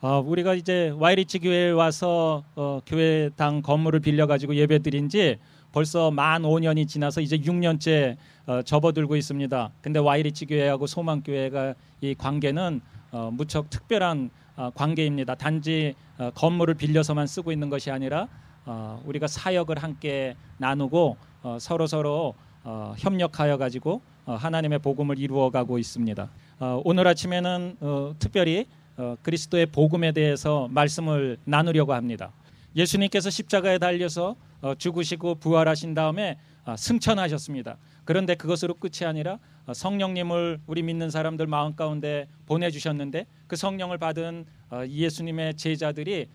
어, 0.00 0.22
우리가 0.24 0.54
이제 0.54 0.94
와이리치 0.96 1.40
교회에 1.40 1.72
와서 1.72 2.42
어, 2.56 2.80
교회당 2.86 3.60
건물을 3.60 4.00
빌려 4.00 4.26
가지고 4.26 4.54
예배드린 4.54 5.10
지 5.10 5.38
벌써 5.74 6.12
만 6.12 6.42
5년이 6.42 6.86
지나서 6.86 7.20
이제 7.20 7.36
6년째 7.36 8.16
어, 8.46 8.62
접어들고 8.62 9.16
있습니다. 9.16 9.70
근데 9.80 9.98
와이리치 9.98 10.46
교회하고 10.46 10.86
소망 10.86 11.20
교회가 11.20 11.74
이 12.00 12.14
관계는 12.14 12.80
어, 13.10 13.30
무척 13.32 13.70
특별한 13.70 14.30
어, 14.54 14.70
관계입니다. 14.72 15.34
단지 15.34 15.96
어, 16.16 16.30
건물을 16.32 16.74
빌려서만 16.74 17.26
쓰고 17.26 17.50
있는 17.50 17.70
것이 17.70 17.90
아니라 17.90 18.28
어, 18.64 19.02
우리가 19.04 19.26
사역을 19.26 19.82
함께 19.82 20.36
나누고 20.58 21.16
어, 21.42 21.58
서로 21.60 21.88
서로 21.88 22.36
어, 22.62 22.94
협력하여 22.96 23.56
가지고 23.56 24.00
어, 24.26 24.34
하나님의 24.34 24.78
복음을 24.78 25.18
이루어가고 25.18 25.78
있습니다. 25.80 26.30
어, 26.60 26.82
오늘 26.84 27.08
아침에는 27.08 27.78
어, 27.80 28.14
특별히 28.20 28.66
어, 28.96 29.16
그리스도의 29.22 29.66
복음에 29.66 30.12
대해서 30.12 30.68
말씀을 30.70 31.38
나누려고 31.44 31.94
합니다. 31.94 32.30
예수님께서 32.76 33.30
십자가에 33.30 33.78
달려서 33.78 34.36
어, 34.60 34.74
죽으시고 34.74 35.36
부활하신 35.36 35.94
다음에 35.94 36.38
어, 36.64 36.76
승천하셨습니다. 36.76 37.76
그런데 38.04 38.34
그것으로 38.34 38.74
끝이 38.74 39.06
아니라 39.06 39.38
어, 39.66 39.74
성령님을 39.74 40.60
우리 40.66 40.82
믿는 40.82 41.10
사람들 41.10 41.46
마음 41.46 41.74
가운데 41.74 42.26
보내주셨는데 42.46 43.26
그 43.46 43.56
성령을 43.56 43.98
받은 43.98 44.46
어, 44.70 44.84
예수님의 44.86 45.54
제자들이 45.54 46.28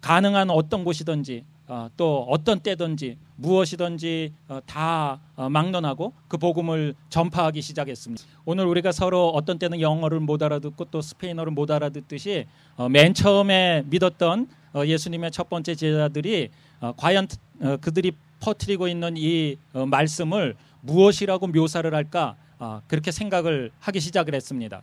가능한 0.00 0.50
어떤 0.50 0.84
곳이든지 0.84 1.44
어, 1.68 1.88
또 1.96 2.24
어떤 2.28 2.60
때든지 2.60 3.18
무엇이든지 3.36 4.32
어, 4.48 4.60
다 4.66 5.20
어, 5.34 5.48
막론하고 5.48 6.12
그 6.28 6.38
복음을 6.38 6.94
전파하기 7.08 7.60
시작했습니다. 7.60 8.24
오늘 8.44 8.66
우리가 8.66 8.92
서로 8.92 9.30
어떤 9.30 9.58
때는 9.58 9.80
영어를 9.80 10.20
못 10.20 10.42
알아듣고 10.42 10.86
또 10.86 11.00
스페인어를 11.00 11.52
못 11.52 11.70
알아듣듯이 11.70 12.46
어, 12.76 12.88
맨 12.88 13.14
처음에 13.14 13.82
믿었던 13.86 14.46
어, 14.65 14.65
예수님의 14.84 15.30
첫 15.30 15.48
번째 15.48 15.74
제자들이 15.74 16.50
어, 16.80 16.92
과연 16.96 17.28
어, 17.60 17.76
그들이 17.80 18.12
퍼뜨리고 18.40 18.88
있는 18.88 19.14
이 19.16 19.56
어, 19.72 19.86
말씀을 19.86 20.56
무엇이라고 20.82 21.46
묘사를 21.48 21.94
할까 21.94 22.36
어, 22.58 22.82
그렇게 22.86 23.10
생각을 23.10 23.70
하기 23.80 24.00
시작을 24.00 24.34
했습니다. 24.34 24.82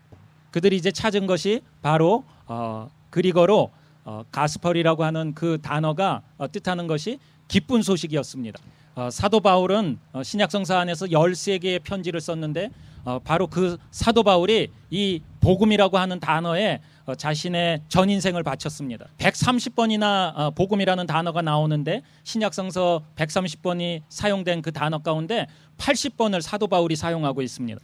그들이 0.52 0.78
이제 0.78 0.92
찾은 0.92 1.28
것이 1.28 1.62
바로 1.82 2.24
어, 2.46 2.90
그리거로 3.10 3.72
어, 4.06 4.24
가스펄이라고 4.32 5.04
하는 5.04 5.34
그 5.34 5.60
단어가 5.62 6.22
어, 6.38 6.52
뜻하는 6.52 6.88
것이 6.88 7.20
기쁜 7.48 7.82
소식이었습니다. 7.82 8.60
어, 8.96 9.10
사도 9.10 9.40
바울은 9.40 9.98
어, 10.12 10.24
신약성사 10.24 10.78
안에서 10.80 11.08
13개의 11.08 11.84
편지를 11.84 12.22
썼는데 12.22 12.70
어, 13.06 13.20
바로 13.20 13.48
그 13.48 13.78
사도 13.92 14.24
바울이 14.24 14.70
이 14.92 15.22
복음이라고 15.44 15.98
하는 15.98 16.22
단어에 16.22 16.80
어, 17.06 17.16
자신의 17.16 17.82
전 17.90 18.10
인생을 18.10 18.44
바쳤습니다. 18.44 19.08
130번이나 19.18 20.34
어, 20.36 20.52
복음이라는 20.52 21.06
단어가 21.06 21.42
나오는데 21.42 22.02
신약성서 22.24 23.04
130번이 23.18 24.04
사용된 24.08 24.62
그 24.62 24.72
단어 24.72 25.00
가운데 25.00 25.48
80번을 25.78 26.42
사도 26.42 26.68
바울이 26.68 26.96
사용하고 26.96 27.42
있습니다. 27.42 27.80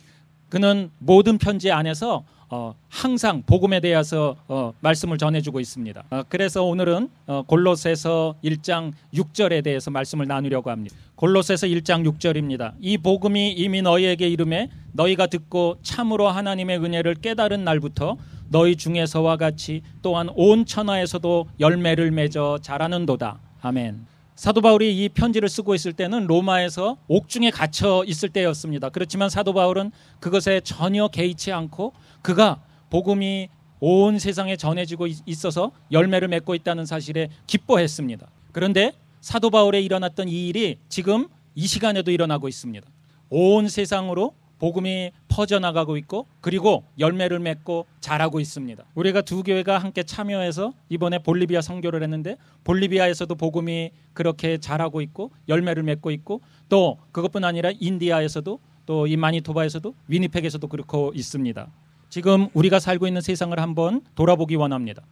그는 0.48 0.90
모든 1.00 1.38
편지 1.38 1.70
안에서 1.70 2.24
어, 2.52 2.74
항상 2.90 3.44
복음에 3.46 3.80
대해서 3.80 4.36
어, 4.48 4.74
말씀을 4.80 5.18
전해주고 5.18 5.60
있습니다. 5.60 6.04
어, 6.10 6.24
그래서 6.30 6.64
오늘은 6.64 7.10
어, 7.28 7.44
골로새서 7.44 8.36
1장 8.44 8.92
6절에 9.14 9.64
대해서 9.64 9.92
말씀을 9.92 10.28
나누려고 10.28 10.72
합니다. 10.72 10.96
골로새서 11.16 11.68
1장 11.68 12.10
6절입니다. 12.12 12.74
이 12.80 12.98
복음이 12.98 13.52
이미 13.52 13.82
너희에게 13.82 14.28
이름에 14.28 14.70
너희가 14.94 15.28
듣고 15.28 15.78
참으로 15.84 16.28
하나님의 16.30 16.80
은혜를 16.80 17.16
깨달은 17.16 17.64
날부터 17.64 18.18
너희 18.50 18.76
중에서와 18.76 19.38
같이 19.38 19.82
또한 20.02 20.30
온 20.34 20.66
천하에서도 20.66 21.48
열매를 21.60 22.10
맺어 22.10 22.60
자라는도다. 22.64 23.40
아멘. 23.62 24.08
사도 24.40 24.62
바울이 24.62 25.04
이 25.04 25.10
편지를 25.10 25.50
쓰고 25.50 25.76
있을 25.76 25.92
때는 25.92 26.26
로마에서 26.26 26.96
옥중에 27.10 27.52
갇혀 27.52 28.06
있을 28.08 28.30
때였습니다. 28.30 28.88
그렇지만 28.88 29.30
사도 29.30 29.52
바울은 29.52 29.92
그것에 30.22 30.62
전혀 30.62 31.10
개의치 31.10 31.52
않고 31.52 31.92
그가 32.22 32.64
복음이 32.90 33.50
온 33.82 34.18
세상에 34.18 34.56
전해지고 34.56 35.08
있어서 35.26 35.74
열매를 35.92 36.30
맺고 36.30 36.56
있다는 36.56 36.86
사실에 36.86 37.28
기뻐했습니다. 37.48 38.32
그런데 38.54 38.94
사도 39.20 39.50
바울에 39.50 39.82
일어났던 39.82 40.30
이 40.30 40.48
일이 40.48 40.78
지금 40.88 41.28
이 41.54 41.68
시간에도 41.68 42.10
일어나고 42.10 42.48
있습니다. 42.48 42.88
온 43.32 43.68
세상으로 43.68 44.36
복음이 44.60 45.12
퍼져나가고 45.28 45.98
있고 45.98 46.28
그리고 46.42 46.84
열매를 47.00 47.40
맺고 47.40 47.86
자라고 48.00 48.40
있습니다. 48.40 48.84
우리가 48.96 49.22
두 49.22 49.44
교회가 49.44 49.78
함께 49.78 50.04
참여해서 50.04 50.74
이번에 50.90 51.20
볼리비아 51.20 51.62
선교를 51.62 52.04
했는데 52.04 52.38
볼리비아에서도 52.64 53.34
복음이 53.36 53.92
그렇게 54.14 54.58
자라고 54.58 55.02
있고 55.02 55.32
열매를 55.48 55.84
맺고 55.84 56.12
있고 56.12 56.42
또 56.68 56.98
그것뿐 57.12 57.44
아니라 57.44 57.72
인디아에서도 57.80 58.60
또 58.90 59.06
이 59.08 59.16
마니토바에서도 59.18 59.94
위니펙에서도 60.08 60.68
그렇고 60.68 61.12
있습니다. 61.14 61.68
지금 62.10 62.48
우리가 62.56 62.80
살고 62.80 63.06
있는 63.06 63.22
세상을 63.22 63.58
한번 63.60 64.02
돌아보기 64.16 64.56
원합니다. 64.56 65.04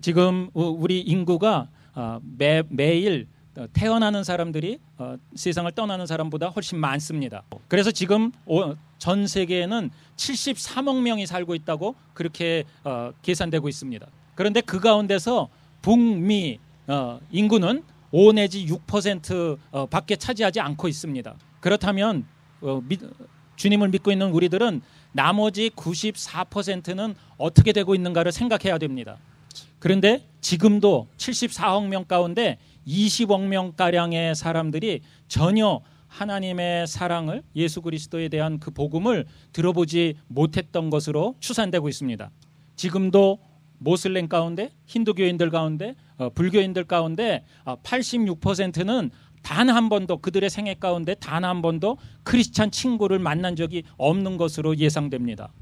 지금 0.00 0.50
우리 0.54 1.00
인구가 1.00 1.68
아, 1.94 2.18
매, 2.36 2.64
매일 2.68 3.28
어, 3.28 3.35
태어나는 3.72 4.24
사람들이 4.24 4.78
어, 4.98 5.16
세상을 5.34 5.70
떠나는 5.72 6.06
사람보다 6.06 6.48
훨씬 6.48 6.78
많습니다. 6.78 7.42
그래서 7.68 7.90
지금 7.90 8.32
전 8.98 9.26
세계에는 9.26 9.90
73억 10.16 11.02
명이 11.02 11.26
살고 11.26 11.54
있다고 11.54 11.94
그렇게 12.14 12.64
어, 12.84 13.12
계산되고 13.22 13.68
있습니다. 13.68 14.06
그런데 14.34 14.60
그 14.60 14.80
가운데서 14.80 15.48
북미 15.80 16.58
인구는 17.30 17.82
5 18.12 18.32
내지 18.32 18.66
6% 18.66 19.88
밖에 19.90 20.16
차지하지 20.16 20.60
않고 20.60 20.88
있습니다. 20.88 21.34
그렇다면 21.60 22.26
주님을 23.56 23.88
믿고 23.88 24.12
있는 24.12 24.30
우리들은 24.30 24.82
나머지 25.12 25.70
94%는 25.70 27.14
어떻게 27.38 27.72
되고 27.72 27.94
있는가를 27.94 28.30
생각해야 28.30 28.78
됩니다. 28.78 29.16
그런데 29.78 30.26
지금도 30.40 31.08
74억 31.16 31.86
명 31.88 32.04
가운데 32.04 32.58
20억 32.86 33.46
명 33.46 33.72
가량의 33.72 34.34
사람들이 34.34 35.00
전혀 35.28 35.80
하나님의 36.08 36.86
사랑을 36.86 37.42
예수 37.56 37.82
그리스도에 37.82 38.28
대한 38.28 38.58
그 38.58 38.70
복음을 38.70 39.26
들어보지 39.52 40.14
못했던 40.28 40.88
것으로 40.90 41.34
추산되고 41.40 41.88
있습니다. 41.88 42.30
지금도 42.76 43.38
모슬렘 43.78 44.28
가운데 44.28 44.70
힌두교인들 44.86 45.50
가운데 45.50 45.94
어, 46.16 46.30
불교인들 46.30 46.84
가운데 46.84 47.44
86%는 47.64 49.10
어, 49.12 49.26
단한 49.42 49.88
번도 49.88 50.18
그들의 50.18 50.50
생애 50.50 50.74
가운데 50.74 51.14
단 51.14 51.44
한 51.44 51.62
번도 51.62 51.98
크리스찬 52.24 52.70
친구를 52.70 53.18
만난 53.18 53.54
적이 53.54 53.84
없는 53.96 54.38
것으로 54.38 54.76
예상됩니다. 54.78 55.52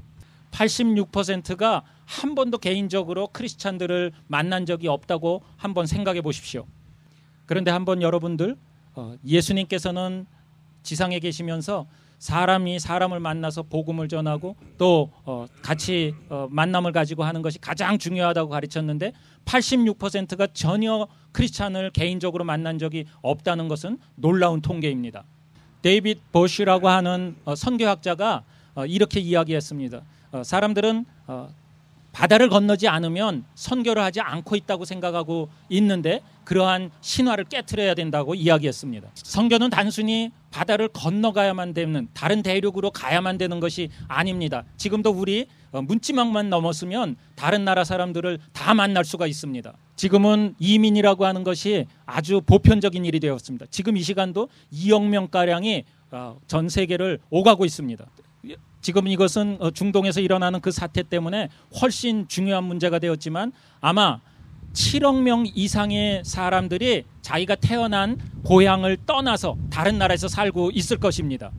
86%가 0.51 1.83
한 2.05 2.33
번도 2.33 2.59
개인적으로 2.59 3.27
크리스찬들을 3.27 4.13
만난 4.27 4.65
적이 4.65 4.87
없다고 4.87 5.43
한번 5.57 5.85
생각해 5.85 6.21
보십시오. 6.21 6.65
그런데 7.45 7.71
한번 7.71 8.01
여러분들 8.01 8.55
어, 8.95 9.15
예수님께서는 9.25 10.25
지상에 10.83 11.19
계시면서 11.19 11.87
사람이 12.17 12.79
사람을 12.79 13.19
만나서 13.19 13.63
복음을 13.63 14.07
전하고 14.07 14.55
또 14.77 15.11
어, 15.25 15.45
같이 15.61 16.15
어, 16.29 16.47
만남을 16.49 16.91
가지고 16.91 17.23
하는 17.23 17.41
것이 17.41 17.59
가장 17.59 17.97
중요하다고 17.97 18.49
가르쳤는데 18.49 19.11
86%가 19.43 20.47
전혀 20.53 21.07
크리스찬을 21.33 21.91
개인적으로 21.91 22.45
만난 22.45 22.79
적이 22.79 23.05
없다는 23.21 23.67
것은 23.67 23.99
놀라운 24.15 24.61
통계입니다. 24.61 25.25
데이빗 25.81 26.31
보쉬라고 26.31 26.89
하는 26.89 27.35
선교학자가 27.55 28.43
이렇게 28.87 29.19
이야기했습니다. 29.19 30.01
사람들은 30.43 31.05
바다를 32.15 32.47
건너지 32.47 32.87
않으면 32.87 33.43
선교를 33.55 34.01
하지 34.01 34.21
않고 34.21 34.55
있다고 34.55 34.85
생각하고 34.85 35.49
있는데 35.67 36.21
그러한 36.45 36.89
신화를 37.01 37.43
깨뜨려야 37.43 37.93
된다고 37.93 38.35
이야기했습니다. 38.35 39.09
선교는 39.15 39.69
단순히 39.69 40.31
바다를 40.49 40.87
건너가야만 40.87 41.73
되는 41.73 42.07
다른 42.13 42.41
대륙으로 42.41 42.91
가야만 42.91 43.37
되는 43.37 43.59
것이 43.59 43.89
아닙니다. 44.07 44.63
지금도 44.77 45.09
우리 45.09 45.47
어, 45.73 45.81
문지막만 45.81 46.49
넘었으면 46.49 47.17
다른 47.35 47.65
나라 47.65 47.83
사람들을 47.83 48.39
다 48.53 48.73
만날 48.73 49.03
수가 49.03 49.27
있습니다. 49.27 49.73
지금은 49.97 50.55
이민이라고 50.57 51.25
하는 51.25 51.43
것이 51.43 51.85
아주 52.05 52.39
보편적인 52.45 53.03
일이 53.03 53.19
되었습니다. 53.19 53.65
지금 53.71 53.97
이 53.97 54.01
시간도 54.01 54.47
2억 54.71 55.05
명 55.09 55.27
가량이 55.27 55.83
어, 56.11 56.37
전 56.47 56.69
세계를 56.69 57.19
오가고 57.29 57.65
있습니다. 57.65 58.05
지금 58.85 59.07
이것은 59.07 59.57
어, 59.61 59.71
중동에서 59.71 60.21
일어나는 60.21 60.61
그 60.61 60.69
사태 60.69 61.01
때문에 61.01 61.49
훨씬 61.81 62.27
중요한 62.27 62.65
문제가 62.65 62.99
되었지만 62.99 63.51
아마 63.81 64.21
7억 64.73 65.23
명 65.23 65.43
이상의 65.55 66.21
사람들이 66.23 67.05
자기가 67.23 67.55
태어난 67.55 68.19
고향을 68.43 68.97
떠나서 69.07 69.57
다른 69.71 69.97
나라에서 69.97 70.27
살고 70.27 70.69
있을 70.75 70.97
것입니다. 70.97 71.49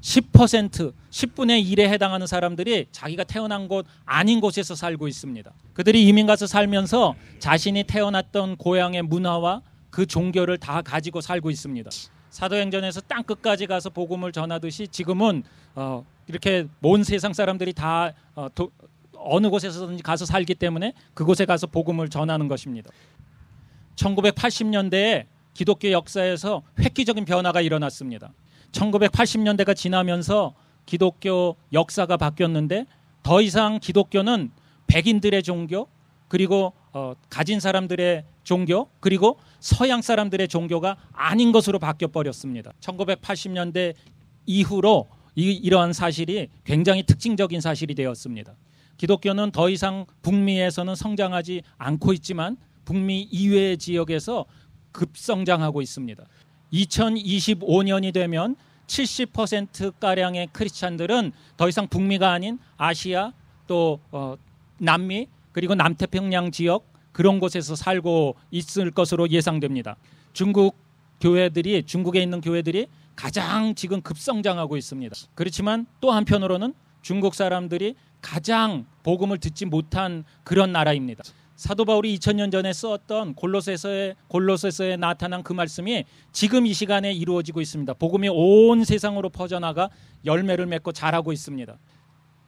10% 0.00 0.94
10분의 1.10 1.62
1에 1.62 1.80
해당하는 1.90 2.26
사람들이 2.26 2.86
자기가 2.90 3.24
태어난 3.24 3.68
곳 3.68 3.84
아닌 4.06 4.40
곳에서 4.40 4.74
살고 4.74 5.08
있습니다. 5.08 5.52
그들이 5.74 6.08
이민 6.08 6.26
가서 6.26 6.46
살면서 6.46 7.16
자신이 7.38 7.84
태어났던 7.84 8.56
고향의 8.56 9.02
문화와 9.02 9.60
그 9.90 10.06
종교를 10.06 10.56
다 10.56 10.80
가지고 10.80 11.20
살고 11.20 11.50
있습니다. 11.50 11.90
사도행전에서 12.30 13.02
땅 13.02 13.22
끝까지 13.24 13.66
가서 13.66 13.90
복음을 13.90 14.32
전하듯이 14.32 14.88
지금은 14.88 15.42
어, 15.74 16.02
이렇게 16.26 16.66
온 16.82 17.04
세상 17.04 17.32
사람들이 17.32 17.72
다 17.72 18.12
어, 18.34 18.48
도, 18.54 18.70
어느 19.16 19.48
곳에서든지 19.50 20.02
가서 20.02 20.24
살기 20.24 20.54
때문에 20.54 20.94
그곳에 21.14 21.44
가서 21.44 21.66
복음을 21.66 22.08
전하는 22.08 22.48
것입니다. 22.48 22.90
1980년대에 23.96 25.26
기독교 25.54 25.90
역사에서 25.90 26.62
획기적인 26.78 27.24
변화가 27.24 27.60
일어났습니다. 27.60 28.32
1980년대가 28.72 29.76
지나면서 29.76 30.54
기독교 30.86 31.56
역사가 31.72 32.16
바뀌었는데 32.16 32.86
더 33.22 33.40
이상 33.40 33.78
기독교는 33.78 34.50
백인들의 34.86 35.42
종교 35.42 35.88
그리고 36.28 36.72
어, 36.92 37.14
가진 37.28 37.60
사람들의 37.60 38.24
종교 38.42 38.88
그리고 39.00 39.38
서양 39.60 40.02
사람들의 40.02 40.48
종교가 40.48 40.96
아닌 41.12 41.52
것으로 41.52 41.78
바뀌어 41.78 42.08
버렸습니다. 42.08 42.72
1980년대 42.80 43.94
이후로 44.46 45.08
이, 45.34 45.52
이러한 45.52 45.92
사실이 45.92 46.48
굉장히 46.64 47.02
특징적인 47.02 47.60
사실이 47.60 47.94
되었습니다. 47.94 48.54
기독교는 48.96 49.50
더 49.50 49.68
이상 49.68 50.06
북미에서는 50.22 50.94
성장하지 50.94 51.62
않고 51.78 52.12
있지만 52.14 52.56
북미 52.84 53.22
이외의 53.22 53.78
지역에서 53.78 54.44
급성장하고 54.92 55.82
있습니다. 55.82 56.24
2025년이 56.72 58.12
되면 58.12 58.56
70%가량의 58.86 60.48
크리스찬들은 60.52 61.32
더 61.56 61.68
이상 61.68 61.88
북미가 61.88 62.30
아닌 62.30 62.58
아시아 62.76 63.32
또 63.66 64.00
어, 64.10 64.36
남미 64.78 65.28
그리고 65.52 65.74
남태평양 65.74 66.50
지역 66.50 66.86
그런 67.12 67.40
곳에서 67.40 67.74
살고 67.74 68.36
있을 68.50 68.90
것으로 68.90 69.28
예상됩니다. 69.30 69.96
중국 70.32 70.76
교회들이 71.20 71.84
중국에 71.84 72.22
있는 72.22 72.40
교회들이 72.40 72.86
가장 73.16 73.74
지금 73.74 74.00
급성장하고 74.00 74.76
있습니다. 74.76 75.14
그렇지만 75.34 75.86
또 76.00 76.10
한편으로는 76.10 76.74
중국 77.02 77.34
사람들이 77.34 77.94
가장 78.20 78.86
복음을 79.02 79.38
듣지 79.38 79.66
못한 79.66 80.24
그런 80.44 80.72
나라입니다. 80.72 81.24
사도 81.56 81.84
바울이 81.84 82.16
2000년 82.18 82.50
전에 82.50 82.72
썼던 82.72 83.34
골로새서에 83.34 84.14
골로새서에 84.28 84.96
나타난 84.96 85.42
그 85.42 85.52
말씀이 85.52 86.04
지금 86.32 86.66
이 86.66 86.72
시간에 86.72 87.12
이루어지고 87.12 87.60
있습니다. 87.60 87.94
복음이 87.94 88.28
온 88.30 88.84
세상으로 88.84 89.28
퍼져나가 89.28 89.90
열매를 90.24 90.66
맺고 90.66 90.92
자라고 90.92 91.32
있습니다. 91.32 91.78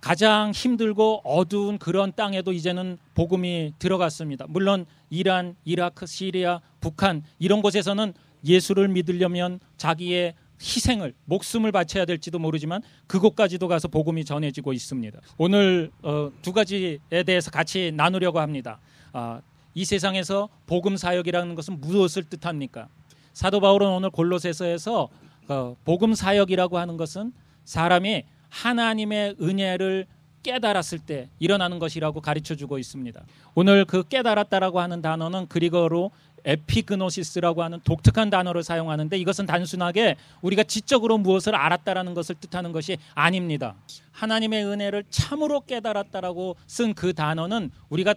가장 0.00 0.50
힘들고 0.50 1.22
어두운 1.24 1.78
그런 1.78 2.12
땅에도 2.14 2.52
이제는 2.52 2.98
복음이 3.14 3.74
들어갔습니다. 3.78 4.46
물론 4.48 4.84
이란, 5.10 5.56
이라크, 5.64 6.06
시리아, 6.06 6.60
북한 6.80 7.22
이런 7.38 7.62
곳에서는 7.62 8.12
예수를 8.44 8.88
믿으려면 8.88 9.60
자기의 9.76 10.34
희생을 10.64 11.12
목숨을 11.26 11.72
바쳐야 11.72 12.06
될지도 12.06 12.38
모르지만 12.38 12.82
그곳까지도 13.06 13.68
가서 13.68 13.88
복음이 13.88 14.24
전해지고 14.24 14.72
있습니다. 14.72 15.20
오늘 15.36 15.90
어, 16.02 16.30
두 16.40 16.52
가지에 16.52 16.98
대해서 17.26 17.50
같이 17.50 17.92
나누려고 17.94 18.40
합니다. 18.40 18.78
아, 19.12 19.42
이 19.74 19.84
세상에서 19.84 20.48
복음 20.66 20.96
사역이라는 20.96 21.54
것은 21.54 21.80
무엇을 21.80 22.24
뜻합니까? 22.24 22.88
사도 23.32 23.60
바울은 23.60 23.88
오늘 23.88 24.10
골로새서에서 24.10 25.08
어, 25.48 25.76
복음 25.84 26.14
사역이라고 26.14 26.78
하는 26.78 26.96
것은 26.96 27.32
사람이 27.64 28.24
하나님의 28.48 29.36
은혜를 29.40 30.06
깨달았을 30.44 31.00
때 31.00 31.28
일어나는 31.40 31.78
것이라고 31.78 32.20
가르쳐 32.20 32.54
주고 32.54 32.78
있습니다. 32.78 33.24
오늘 33.54 33.84
그 33.84 34.04
깨달았다라고 34.04 34.78
하는 34.78 35.02
단어는 35.02 35.48
그리거로 35.48 36.12
에피그노시스라고 36.44 37.62
하는 37.62 37.80
독특한 37.84 38.30
단어를 38.30 38.62
사용하는데 38.62 39.16
이것은 39.18 39.46
단순하게 39.46 40.16
우리가 40.42 40.62
지적으로 40.64 41.18
무엇을 41.18 41.54
알았다라는 41.54 42.14
것을 42.14 42.34
뜻하는 42.36 42.72
것이 42.72 42.98
아닙니다. 43.14 43.74
하나님의 44.12 44.64
은혜를 44.64 45.04
참으로 45.10 45.60
깨달았다라고 45.60 46.56
쓴 46.66 46.94
그 46.94 47.12
단어는 47.12 47.70
우리가 47.88 48.14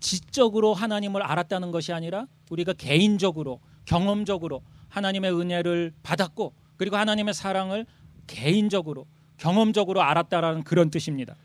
지적으로 0.00 0.74
하나님을 0.74 1.22
알았다는 1.22 1.70
것이 1.70 1.92
아니라 1.92 2.26
우리가 2.50 2.72
개인적으로 2.72 3.60
경험적으로 3.84 4.62
하나님의 4.88 5.32
은혜를 5.32 5.92
받았고 6.02 6.52
그리고 6.76 6.96
하나님의 6.96 7.34
사랑을 7.34 7.86
개인적으로 8.26 9.06
경험적으로 9.38 10.02
알았다라는 10.02 10.64
그런 10.64 10.90
뜻입니다. 10.90 11.36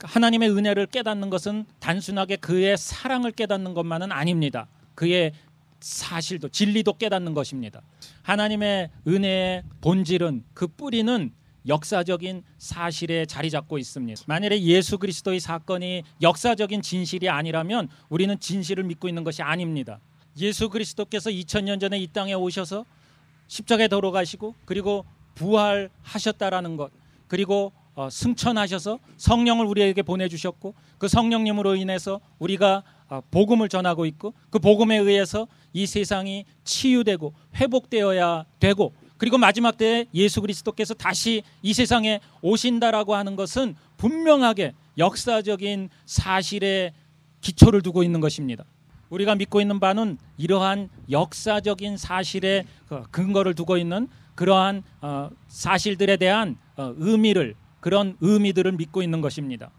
하나님의 0.00 0.50
은혜를 0.50 0.86
깨닫는 0.86 1.30
것은 1.30 1.66
단순하게 1.80 2.36
그의 2.36 2.76
사랑을 2.76 3.32
깨닫는 3.32 3.74
것만은 3.74 4.12
아닙니다. 4.12 4.68
그의 4.98 5.32
사실도 5.78 6.48
진리도 6.48 6.94
깨닫는 6.94 7.32
것입니다. 7.32 7.82
하나님의 8.22 8.90
은혜의 9.06 9.62
본질은 9.80 10.42
그 10.54 10.66
뿌리는 10.66 11.32
역사적인 11.68 12.42
사실에 12.58 13.24
자리 13.24 13.48
잡고 13.48 13.78
있습니다. 13.78 14.22
만일에 14.26 14.60
예수 14.62 14.98
그리스도의 14.98 15.38
사건이 15.38 16.02
역사적인 16.20 16.82
진실이 16.82 17.28
아니라면 17.28 17.88
우리는 18.08 18.40
진실을 18.40 18.82
믿고 18.82 19.06
있는 19.06 19.22
것이 19.22 19.40
아닙니다. 19.40 20.00
예수 20.40 20.68
그리스도께서 20.68 21.30
2000년 21.30 21.78
전에 21.78 21.96
이 22.00 22.08
땅에 22.08 22.34
오셔서 22.34 22.84
십자가에 23.46 23.86
돌아가시고 23.86 24.56
그리고 24.64 25.04
부활하셨다라는 25.36 26.76
것 26.76 26.90
그리고 27.28 27.72
어, 27.94 28.10
승천하셔서 28.10 28.98
성령을 29.16 29.64
우리에게 29.66 30.02
보내주셨고 30.02 30.74
그 30.98 31.06
성령님으로 31.06 31.76
인해서 31.76 32.20
우리가 32.40 32.78
어, 32.78 32.88
복음을 33.30 33.68
전하고 33.68 34.06
있고 34.06 34.34
그 34.50 34.58
복음에 34.58 34.96
의해서 34.96 35.46
이 35.72 35.86
세상이 35.86 36.44
치유되고 36.64 37.34
회복되어야 37.56 38.44
되고 38.60 38.92
그리고 39.16 39.36
마지막 39.36 39.76
때에 39.76 40.06
예수 40.14 40.40
그리스도께서 40.40 40.94
다시 40.94 41.42
이 41.62 41.74
세상에 41.74 42.20
오신다라고 42.40 43.14
하는 43.14 43.34
것은 43.36 43.74
분명하게 43.96 44.74
역사적인 44.96 45.90
사실에 46.06 46.92
기초를 47.40 47.82
두고 47.82 48.02
있는 48.02 48.20
것입니다. 48.20 48.64
우리가 49.10 49.34
믿고 49.34 49.60
있는 49.60 49.80
바는 49.80 50.18
이러한 50.36 50.88
역사적인 51.10 51.96
사실에 51.96 52.64
그 52.88 53.02
근거를 53.10 53.54
두고 53.54 53.76
있는 53.76 54.08
그러한 54.34 54.82
어, 55.00 55.30
사실들에 55.48 56.16
대한 56.16 56.56
의미를 56.76 57.54
그런 57.80 58.16
의미들을 58.20 58.72
믿고 58.72 59.02
있는 59.02 59.20
것입니다. 59.20 59.70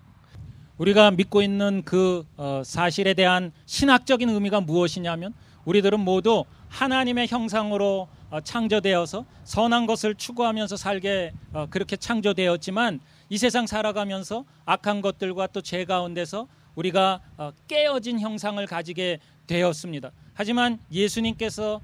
우리가 0.80 1.12
믿고 1.12 1.42
있는 1.42 1.84
그 1.84 2.26
어, 2.38 2.62
사실에 2.65 3.13
대한 3.13 3.52
신학적인 3.65 4.30
의미가 4.30 4.62
무엇이냐면 4.62 5.34
우리들은 5.65 6.00
모두 6.00 6.46
하나님의 6.70 7.28
형상으로 7.28 8.08
어, 8.32 8.39
창조되어서 8.39 9.26
선한 9.44 9.88
것을 9.88 10.15
추구하면서 10.15 10.78
살게 10.78 11.34
어, 11.54 11.68
그렇게 11.70 11.98
창조되었지만 11.98 13.02
이 13.28 13.38
세상 13.38 13.68
살아가면서 13.68 14.46
악한 14.65 15.02
것들과 15.02 15.48
또 15.48 15.62
죄 15.62 15.84
가운데서 15.86 16.48
우리가 16.76 17.20
깨어진 17.68 18.20
형상을 18.22 18.65
가지게 18.65 19.20
되었습니다. 19.48 20.12
하지만 20.34 20.80
예수님께서 20.92 21.82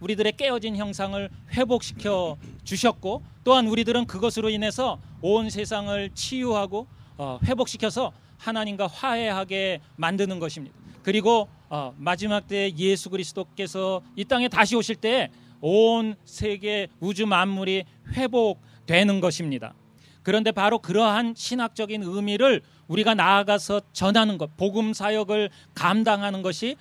우리들의 0.00 0.32
깨어진 0.38 0.74
형상을 0.76 1.28
회복시켜 1.52 2.38
주셨고 2.64 3.22
또한 3.44 3.66
우리들은 3.66 4.06
그것으로 4.06 4.48
인해서 4.48 4.98
온 5.20 5.50
세상을 5.50 6.10
치유하고 6.14 6.86
어, 7.18 7.38
회복시켜서 7.44 8.12
하나님과 8.38 8.86
화해하게 8.86 9.80
만드는 9.96 10.38
것입니다. 10.38 10.76
그리고 11.02 11.48
어, 11.68 11.94
마지막 11.98 12.46
때 12.48 12.72
예수 12.76 13.10
그리스도께서 13.10 14.02
이 14.16 14.24
땅에 14.24 14.48
다시 14.48 14.74
오실 14.74 14.96
때 14.96 15.30
온 15.60 16.14
세계 16.24 16.88
우주 17.00 17.26
만물이 17.26 17.84
회복되는 18.12 19.20
것입니다. 19.20 19.74
그런데 20.22 20.52
바로 20.52 20.78
그러한 20.78 21.34
신학적인 21.36 22.02
의미를 22.02 22.60
우리가 22.86 23.14
나아가서 23.14 23.80
전하는 23.92 24.38
것, 24.38 24.56
복음 24.56 24.92
사역을 24.92 25.50
감당하는 25.74 26.42
것이 26.42 26.76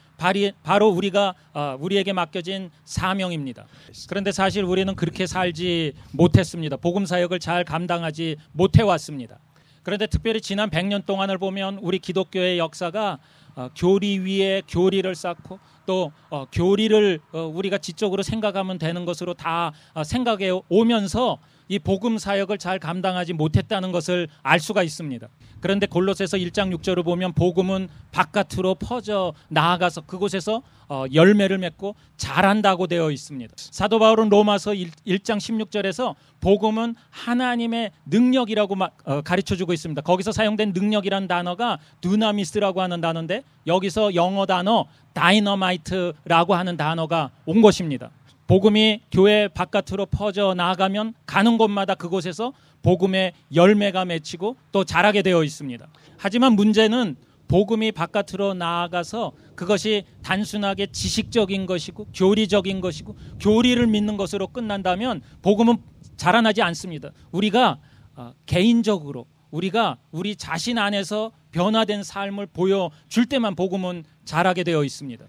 바로 0.63 0.87
우리가 0.89 1.33
어, 1.53 1.77
우리에게 1.79 2.13
맡겨진 2.13 2.71
사명입니다. 2.85 3.67
그런데 4.09 4.31
사실 4.31 4.63
우리는 4.63 4.95
그렇게 4.95 5.27
살지 5.27 5.93
못했습니다. 6.11 6.77
복음 6.77 7.05
사역을 7.05 7.39
잘 7.39 7.63
감당하지 7.63 8.37
못해 8.53 8.83
왔습니다. 8.83 9.39
그런데 9.87 10.05
특별히 10.05 10.41
지난 10.41 10.69
100년 10.69 11.05
동안을 11.05 11.37
보면 11.37 11.79
우리 11.81 11.99
기독교의 11.99 12.59
역사가 12.59 13.19
어, 13.55 13.69
교리 13.73 14.19
위에 14.19 14.61
교리를 14.67 15.15
쌓고 15.15 15.59
또 15.85 16.11
어, 16.29 16.45
교리를 16.51 17.21
우리가 17.31 17.77
지적으로 17.77 18.21
생각하면 18.21 18.79
되는 18.79 19.05
것으로 19.05 19.33
다 19.33 19.71
생각해 20.03 20.51
오면서 20.67 21.37
이 21.67 21.79
복음 21.79 22.17
사역을 22.17 22.57
잘 22.57 22.79
감당하지 22.79 23.33
못했다는 23.33 23.91
것을 23.91 24.27
알 24.41 24.59
수가 24.59 24.83
있습니다. 24.83 25.27
그런데 25.59 25.85
골로새서 25.87 26.37
1장 26.37 26.75
6절을 26.77 27.03
보면 27.03 27.33
복음은 27.33 27.89
바깥으로 28.11 28.75
퍼져 28.75 29.33
나아가서 29.49 30.01
그곳에서 30.01 30.61
어, 30.89 31.03
열매를 31.13 31.57
맺고 31.57 31.95
자란다고 32.15 32.87
되어 32.87 33.11
있습니다. 33.11 33.53
사도 33.57 33.99
바울은 33.99 34.29
로마서 34.29 34.73
1, 34.73 35.19
장 35.19 35.37
16절에서 35.37 36.15
복음은 36.39 36.95
하나님의 37.09 37.91
능력이라고 38.05 38.75
어, 39.03 39.21
가르쳐 39.21 39.55
주고 39.55 39.73
있습니다. 39.73 40.01
거기서 40.01 40.31
사용된 40.31 40.71
능력이란 40.73 41.27
단어가 41.27 41.77
두나미스라고 41.99 42.81
하는 42.81 43.01
단어인데 43.01 43.43
여기서 43.65 44.15
영어 44.15 44.45
단어 44.45 44.85
다이너마이트라고 45.13 46.55
하는 46.55 46.77
단어가 46.77 47.31
온 47.45 47.61
것입니다. 47.61 48.11
복음이 48.47 49.01
교회 49.11 49.47
바깥으로 49.49 50.05
퍼져 50.05 50.53
나가면 50.53 51.13
가는 51.25 51.57
곳마다 51.57 51.95
그곳에서 51.95 52.53
복음의 52.81 53.33
열매가 53.53 54.05
맺히고 54.05 54.55
또 54.71 54.83
자라게 54.85 55.21
되어 55.21 55.43
있습니다. 55.43 55.85
하지만 56.17 56.53
문제는 56.53 57.17
복음이 57.49 57.91
바깥으로 57.91 58.53
나아가서 58.53 59.33
그것이 59.55 60.03
단순하게 60.23 60.87
지식적인 60.87 61.65
것이고 61.65 62.07
교리적인 62.13 62.81
것이고 62.81 63.15
교리를 63.39 63.85
믿는 63.87 64.17
것으로 64.17 64.47
끝난다면 64.47 65.21
복음은 65.41 65.77
자라나지 66.17 66.61
않습니다. 66.61 67.11
우리가 67.31 67.79
어, 68.15 68.33
개인적으로 68.45 69.27
우리가 69.51 69.97
우리 70.11 70.35
자신 70.35 70.77
안에서 70.77 71.31
변화된 71.51 72.03
삶을 72.03 72.47
보여줄 72.47 73.27
때만 73.29 73.55
복음은 73.55 74.03
자라게 74.25 74.63
되어 74.63 74.83
있습니다. 74.83 75.25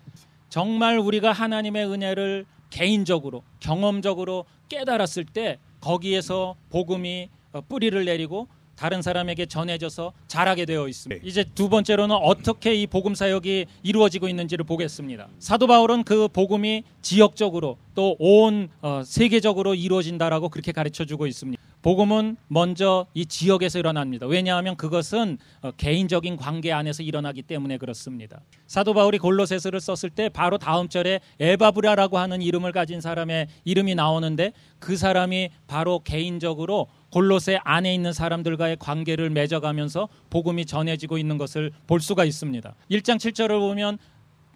정말 0.48 0.98
우리가 0.98 1.32
하나님의 1.32 1.86
은혜를 1.86 2.46
개인적으로 2.70 3.42
경험적으로 3.60 4.44
깨달았을 4.68 5.24
때 5.24 5.58
거기에서 5.80 6.56
복음이 6.70 7.30
어, 7.52 7.60
뿌리를 7.62 8.04
내리고 8.04 8.48
다른 8.78 9.02
사람에게 9.02 9.46
전해져서 9.46 10.12
자라게 10.28 10.64
되어 10.64 10.86
있습니다. 10.86 11.20
네. 11.20 11.28
이제 11.28 11.44
두 11.56 11.68
번째로는 11.68 12.14
어떻게 12.14 12.76
이 12.76 12.86
복음 12.86 13.16
사역이 13.16 13.66
이루어지고 13.82 14.28
있는지를 14.28 14.64
보겠습니다. 14.64 15.26
사도 15.40 15.66
바울은 15.66 16.04
그 16.04 16.28
복음이 16.28 16.84
지역적으로 17.02 17.76
또온 17.96 18.68
어, 18.80 19.02
세계적으로 19.04 19.74
이루어진다라고 19.74 20.48
그렇게 20.48 20.70
가르쳐 20.70 21.04
주고 21.04 21.26
있습니다. 21.26 21.60
복음은 21.82 22.36
먼저 22.46 23.06
이 23.14 23.26
지역에서 23.26 23.80
일어납니다. 23.80 24.26
왜냐하면 24.26 24.76
그것은 24.76 25.38
어, 25.62 25.72
개인적인 25.72 26.36
관계 26.36 26.70
안에서 26.70 27.02
일어나기 27.02 27.42
때문에 27.42 27.78
그렇습니다. 27.78 28.40
사도 28.68 28.94
바울이 28.94 29.18
골로새서를 29.18 29.80
썼을 29.80 30.10
때 30.10 30.28
바로 30.28 30.58
다음 30.58 30.88
절에 30.88 31.18
에바브라라고 31.40 32.18
하는 32.18 32.42
이름을 32.42 32.70
가진 32.70 33.00
사람의 33.00 33.48
이름이 33.64 33.96
나오는데 33.96 34.52
그 34.78 34.96
사람이 34.96 35.50
바로 35.66 36.00
개인적으로 36.04 36.86
골로새 37.10 37.58
안에 37.64 37.94
있는 37.94 38.12
사람들과의 38.12 38.76
관계를 38.78 39.30
맺어가면서 39.30 40.08
복음이 40.30 40.66
전해지고 40.66 41.18
있는 41.18 41.38
것을 41.38 41.72
볼 41.86 42.00
수가 42.00 42.24
있습니다. 42.24 42.74
1장 42.90 43.16
7절을 43.16 43.58
보면 43.60 43.98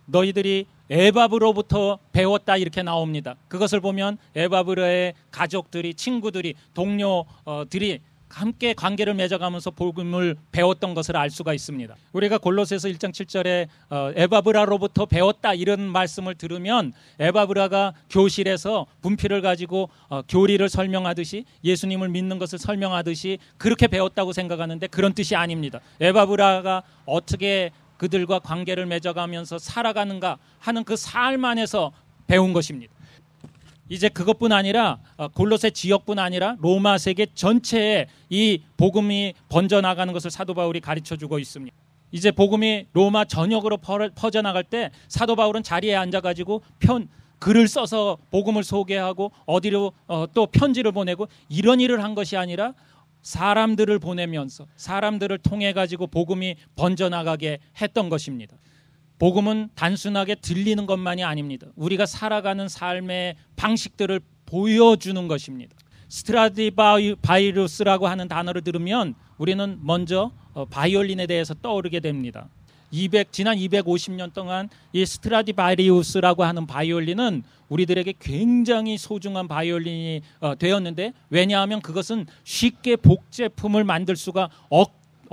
너희들이 0.07 0.67
에바브로부터 0.91 1.99
배웠다 2.13 2.57
이렇게 2.59 2.83
나옵니다. 2.83 3.37
그것을 3.49 3.81
보면 3.81 4.19
에바브로의 4.35 5.15
가족들이 5.31 5.95
친구들이 5.95 6.55
동료들이 6.75 8.01
함께 8.33 8.73
관계를 8.73 9.15
맺어가면서 9.15 9.71
복음을 9.73 10.37
배웠던 10.53 10.95
것을 10.95 11.17
알 11.17 11.31
수가 11.31 11.53
있습니다. 11.53 11.95
우리가 12.13 12.39
골로새서 12.39 12.89
1장 12.89 13.11
7절에 13.13 13.69
어, 13.91 14.11
에바브라로부터 14.17 15.07
배웠다 15.07 15.55
이런 15.55 15.83
말씀을 15.83 16.35
들으면 16.35 16.93
에바브라가 17.19 17.93
교실에서 18.11 18.87
분필을 19.03 19.43
가지고 19.43 19.91
어, 20.09 20.23
교리를 20.23 20.67
설명하듯이 20.69 21.45
예수님을 21.63 22.09
믿는 22.09 22.39
것을 22.39 22.59
설명하듯이 22.59 23.39
그렇게 23.59 23.87
배웠다고 23.87 24.33
생각하는데 24.33 24.87
그런 24.87 25.13
뜻이 25.13 25.37
아닙니다. 25.37 25.81
에바브라가 26.01 26.83
어떻게 27.05 27.71
그들과 27.99 28.39
관계를 28.41 28.87
맺어가면서 28.87 29.59
살아가는가 29.59 30.39
하는 30.59 30.83
그 30.85 30.97
삶 30.97 31.45
안에서 31.45 31.93
배운 32.27 32.53
것입니다. 32.53 32.93
이제 33.89 34.09
그것뿐 34.09 34.53
아니라 34.53 34.99
어, 35.17 35.29
골로새 35.29 35.71
지역뿐 35.71 36.19
아니라 36.19 36.57
로마 36.61 36.99
세계 36.99 37.27
전체에 37.35 38.07
이 38.31 38.63
복음이 38.77 39.35
번져 39.49 39.81
나가는 39.81 40.13
것을 40.13 40.31
사도 40.31 40.55
바울이 40.55 40.81
가르쳐 40.81 41.17
주고 41.17 41.39
있습니다. 41.39 41.77
이제 42.11 42.31
복음이 42.31 42.87
로마 42.93 43.25
전역으로 43.25 43.79
퍼- 43.79 44.09
퍼져 44.15 44.43
나갈 44.43 44.65
때 44.65 44.91
사도 45.09 45.35
바울은 45.37 45.63
자리에 45.63 45.95
앉아 45.95 46.21
가지고 46.21 46.63
편 46.79 47.09
글을 47.39 47.67
써서 47.69 48.19
복음을 48.31 48.63
소개하고 48.63 49.33
어디로 49.47 49.93
어, 50.07 50.27
또 50.33 50.47
편지를 50.47 50.93
보내고 50.93 51.29
이런 51.49 51.81
일을 51.81 52.03
한 52.03 52.15
것이 52.15 52.37
아니라 52.37 52.75
사람들을 53.23 53.99
보내면서 53.99 54.67
사람들을 54.77 55.39
통해 55.39 55.73
가지고 55.73 56.07
복음이 56.07 56.57
번져 56.77 57.09
나가게 57.09 57.59
했던 57.81 58.09
것입니다. 58.09 58.57
복음은 59.23 59.71
단순하게 59.77 60.35
들리는 60.35 60.85
것만이 60.85 61.23
아닙니다. 61.23 61.69
우리가 61.77 62.07
살아가는 62.07 62.67
삶의 62.67 63.37
방식들을 63.55 64.19
보여주는 64.47 65.29
것입니다. 65.29 65.77
스트라디바이루스라고 66.09 68.09
하는 68.09 68.27
단어를 68.27 68.63
들으면 68.63 69.15
우리는 69.39 69.79
먼저 69.81 70.33
어, 70.55 70.65
바이올린에 70.65 71.29
대해서 71.29 71.55
떠오르게 71.55 72.01
됩니다. 72.01 72.49
200 72.91 73.33
지난 73.33 73.59
250년 73.59 74.35
동안 74.35 74.69
이 74.93 75.07
스트라디바리우스라고 75.07 76.43
하는 76.43 76.67
바이올린은 76.67 77.45
우리들에게 77.69 78.15
굉장히 78.19 78.99
소중한 78.99 79.47
바이올린이 79.47 80.23
어, 80.41 80.57
되었는데 80.57 81.13
왜냐하면 81.31 81.81
그것은 81.81 82.27
쉽게 82.43 82.97
복제품을 82.97 83.85
만들 83.85 84.17
수가 84.17 84.51
없, 84.69 84.91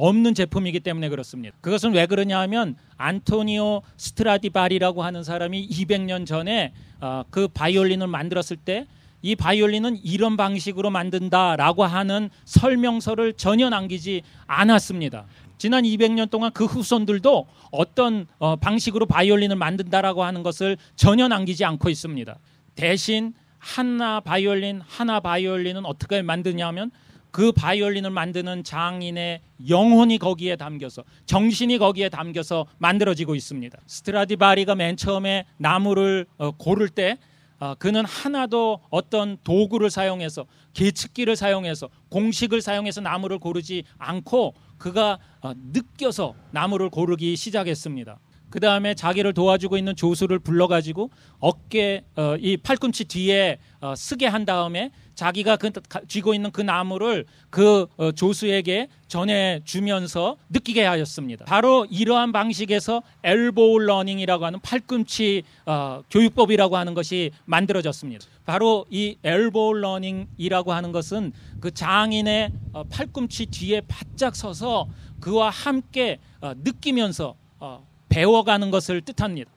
없는 0.08 0.34
제품이기 0.34 0.80
때문에 0.80 1.10
그렇습니다. 1.10 1.56
그것은 1.62 1.94
왜 1.94 2.06
그러냐 2.06 2.40
하면 2.42 2.76
안토니오 2.98 3.82
스트라디바리라고 3.98 5.04
하는 5.04 5.24
사람이 5.24 5.68
200년 5.70 6.26
전에 6.26 6.74
어, 7.02 7.24
그 7.30 7.48
바이올린을 7.48 8.08
만들었을 8.08 8.58
때 8.58 8.86
이 9.22 9.36
바이올린은 9.36 10.00
이런 10.04 10.38
방식으로 10.38 10.90
만든다라고 10.90 11.84
하는 11.84 12.30
설명서를 12.46 13.34
전혀 13.34 13.70
남기지 13.70 14.22
않았습니다. 14.48 15.26
지난 15.58 15.84
200년 15.84 16.30
동안 16.30 16.52
그 16.54 16.66
후손들도 16.66 17.48
어떤 17.72 18.28
어, 18.38 18.56
방식으로 18.56 19.06
바이올린을 19.06 19.58
만든다라고 19.58 20.24
하는 20.24 20.42
것을 20.42 20.78
전혀 20.96 21.28
남기지 21.28 21.66
않고 21.66 21.90
있습니다. 21.90 22.38
대신 22.76 23.34
하나 23.58 24.22
바이올린 24.22 24.82
하나 24.88 25.20
바이올린은 25.20 25.86
어떻게 25.86 26.22
만드냐면 26.22 26.92
그 27.32 27.52
바이올린을 27.52 28.10
만드는 28.10 28.64
장인의 28.64 29.42
영혼이 29.70 30.18
거기에 30.18 30.56
담겨서 30.56 31.04
정신이 31.26 31.78
거기에 31.78 32.10
담겨서 32.10 32.66
만들어지고 32.78 33.36
있습니다. 33.36 33.78
스트라디바리가 33.86 34.76
맨 34.76 34.98
처음에 34.98 35.46
나무를 35.58 36.26
어, 36.38 36.52
고를 36.52 36.90
때 36.90 37.18
어, 37.60 37.76
그는 37.78 38.06
하나도 38.06 38.80
어떤 38.90 39.38
도구를 39.44 39.90
사용해서 39.90 40.46
계측기를 40.74 41.36
사용해서 41.36 41.90
공식을 42.10 42.62
사용해서 42.62 43.02
나무를 43.02 43.38
고르지 43.38 43.84
않고 43.98 44.54
그가 44.78 45.20
어, 45.42 45.52
느껴서 45.74 46.36
나무를 46.52 46.90
고르기 46.90 47.36
시작했습니다. 47.36 48.18
그 48.50 48.60
다음에 48.60 48.96
자기를 48.96 49.34
도와주고 49.34 49.78
있는 49.78 49.96
조수를 49.96 50.40
불러가지고 50.40 51.12
어깨 51.40 52.04
어, 52.16 52.36
이 52.40 52.58
팔꿈치 52.58 53.06
뒤에 53.06 53.60
어, 53.82 53.94
쓰게 53.96 54.26
한 54.26 54.46
다음에 54.46 54.92
자기가 55.20 55.58
그 55.58 55.70
가- 55.90 56.00
쥐고 56.08 56.34
있는 56.34 56.50
그 56.50 56.62
나무를 56.62 57.26
그 57.50 57.88
어, 57.98 58.14
조수에게 58.14 58.88
전해 59.10 59.60
주면서 59.66 60.38
느끼게 60.50 60.86
하였습니다. 60.86 61.44
바로 61.44 61.86
이러한 61.92 62.32
방식에서 62.32 63.04
엘보우 63.24 63.80
러닝이라고 63.80 64.46
하는 64.46 64.62
팔꿈치 64.62 65.44
어, 65.66 66.04
교육법이라고 66.10 66.78
하는 66.78 66.94
것이 66.94 67.32
만들어졌습니다. 67.44 68.26
바로 68.46 68.86
이 68.90 69.18
엘보우 69.22 69.74
러닝이라고 69.74 70.72
하는 70.72 70.94
것은 70.94 71.34
그 71.60 71.72
장인의 71.72 72.52
어, 72.72 72.84
팔꿈치 72.86 73.48
뒤에 73.48 73.82
바짝 73.90 74.38
서서 74.38 74.88
그와 75.20 75.50
함께 75.50 76.20
어, 76.40 76.54
느끼면서 76.56 77.36
어, 77.60 77.86
배워가는 78.08 78.72
것을 78.72 79.02
뜻합니다. 79.02 79.52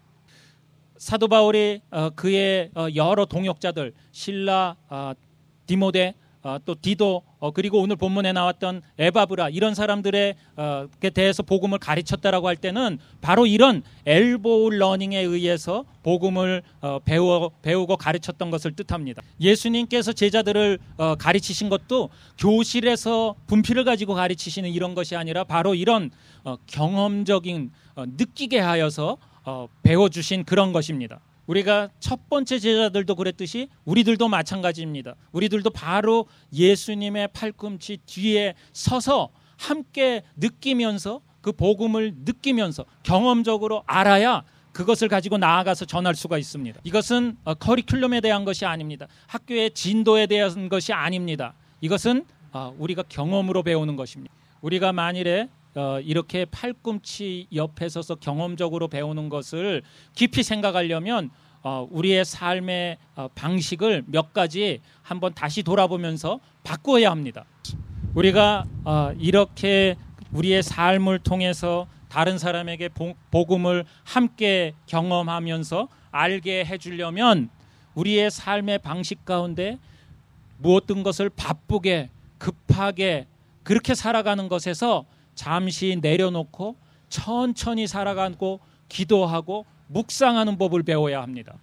사도 0.97 1.29
바울이 1.29 1.83
어, 1.93 2.11
그의 2.11 2.71
어, 2.75 2.89
여러 2.97 3.27
동역자들 3.27 3.93
신라, 4.11 4.75
어, 4.89 5.13
디모데, 5.67 6.15
어, 6.45 6.59
또 6.65 6.75
디도 6.75 7.23
어, 7.39 7.51
그리고 7.53 7.81
오늘 7.81 7.95
본문에 7.95 8.33
나왔던 8.33 8.83
에바브라 8.99 9.51
이런 9.51 9.75
사람들에 9.75 10.35
어, 10.57 10.89
게 11.01 11.11
대해서 11.11 11.43
복음을 11.45 11.79
가르쳤다라고 11.79 12.49
할 12.49 12.57
때는 12.57 12.99
바로 13.21 13.47
이런 13.47 13.83
엘보우 14.07 14.71
러닝에 14.71 15.21
의해서 15.21 15.85
복음을 16.03 16.63
어, 16.81 16.99
배워 17.05 17.51
배우고 17.63 17.97
가르쳤던 17.97 18.51
것을 18.51 18.73
뜻합니다. 18.73 19.23
예수님께서 19.41 20.13
제자들을 20.13 20.81
어, 20.97 21.15
가르치신 21.15 21.69
것도 21.69 22.11
교실에서 22.39 23.37
분필을 23.47 23.85
가지고 23.85 24.15
가르치시는 24.15 24.71
이런 24.71 24.95
것이 24.97 25.15
아니라 25.15 25.45
바로 25.45 25.77
이런 25.77 26.11
어, 26.43 26.57
경험적인 26.67 27.71
어, 27.95 28.05
느끼게 28.07 28.59
하여서 28.59 29.17
어, 29.45 29.69
배워주신 29.85 30.45
그런 30.45 30.73
것입니다. 30.73 31.21
우리가 31.47 31.91
첫 31.99 32.29
번째 32.29 32.59
제자들도 32.59 33.15
그랬듯이 33.15 33.69
우리들도 33.85 34.29
마찬가지입니다. 34.29 35.15
우리들도 35.33 35.71
바로 35.71 36.27
예수님의 36.53 37.29
팔꿈치 37.33 37.99
뒤에 38.07 38.55
서서 38.73 39.31
함께 39.59 40.23
느끼면서 40.37 41.21
그 41.41 41.53
복음을 41.53 42.15
느끼면서 42.25 42.85
경험적으로 43.03 43.83
알아야 43.87 44.45
그것을 44.73 45.09
가지고 45.09 45.37
나아가서 45.39 45.85
전할 45.85 46.15
수가 46.15 46.39
있습니다. 46.39 46.81
이것은 46.85 47.37
어, 47.45 47.55
커리큘럼에 47.55 48.23
대한 48.23 48.45
것이 48.45 48.65
아닙니다. 48.65 49.07
학교의 49.27 49.73
진도에 49.73 50.27
대한 50.27 50.69
것이 50.69 50.93
아닙니다. 50.93 51.55
이것은 51.81 52.25
어, 52.53 52.75
우리가 52.79 53.03
경험으로 53.09 53.63
배우는 53.63 53.97
것입니다. 53.97 54.33
우리가 54.63 54.93
만일에 54.93 55.49
어, 55.75 55.99
이렇게 56.01 56.45
팔꿈치 56.45 57.47
옆에 57.55 57.89
서서 57.89 58.17
경험적으로 58.17 58.89
배우는 58.89 59.29
것을 59.29 59.83
깊이 60.15 60.43
생각하려면 60.43 61.31
어, 61.63 61.87
우리의 61.91 62.25
삶의 62.25 62.99
어, 63.15 63.29
방식을 63.35 64.05
몇 64.07 64.33
가지 64.33 64.81
한번 65.03 65.33
다시 65.33 65.63
돌아보면서 65.63 66.41
바꾸어야 66.65 67.11
합니다. 67.11 67.45
우리가 68.15 68.65
어, 68.85 69.13
이렇게 69.19 69.97
우리의 70.33 70.63
삶을 70.63 71.21
통해서 71.21 71.87
다른 72.09 72.37
사람에게 72.37 72.89
복- 72.91 73.17
복음을 73.31 73.85
함께 74.05 74.75
경험하면서 74.87 75.89
알게 76.11 76.65
해주려면 76.67 77.49
우리의 77.95 78.31
삶의 78.31 78.81
방식 78.81 79.25
가운데 79.25 79.79
무엇든 80.59 81.03
것을 81.03 81.31
바쁘게 81.31 82.11
급하게 82.39 83.27
그렇게 83.63 83.95
살아가는 83.95 84.49
것에서 84.49 85.07
잠시 85.35 85.99
내려놓고 86.01 86.77
천천히 87.09 87.87
살아가고 87.87 88.61
기도하고 88.89 89.67
묵상하는 89.89 90.59
법을 90.59 90.83
배워야 90.83 91.23
합니다. 91.23 91.55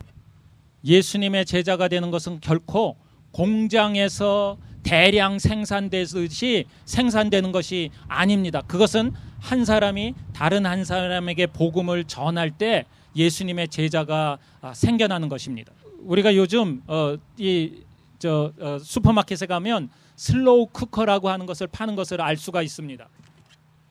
예수님의 0.84 1.46
제자가 1.46 1.88
되는 1.88 2.12
것은 2.12 2.40
결코 2.40 2.96
공장에서 3.32 4.58
대량 4.84 5.40
생산되듯이 5.40 6.66
생산되는 6.86 7.52
것이 7.52 7.92
아닙니다. 8.08 8.62
그것은 8.62 9.14
한 9.40 9.66
사람이 9.66 10.16
다른 10.34 10.66
한 10.66 10.84
사람에게 10.84 11.48
복음을 11.48 12.04
전할 12.06 12.52
때 12.52 12.86
예수님의 13.16 13.68
제자가 13.70 14.38
아, 14.62 14.74
생겨나는 14.74 15.30
것입니다. 15.30 15.72
우리가 16.02 16.36
요즘 16.36 16.82
어, 16.88 17.18
이저 17.38 18.54
어, 18.60 18.78
슈퍼마켓에 18.80 19.46
가면 19.48 19.90
슬로우 20.16 20.68
쿠커라고 20.68 21.30
하는 21.30 21.46
것을 21.46 21.68
파는 21.68 21.96
것을 21.96 22.22
알 22.22 22.38
수가 22.38 22.62
있습니다. 22.62 23.08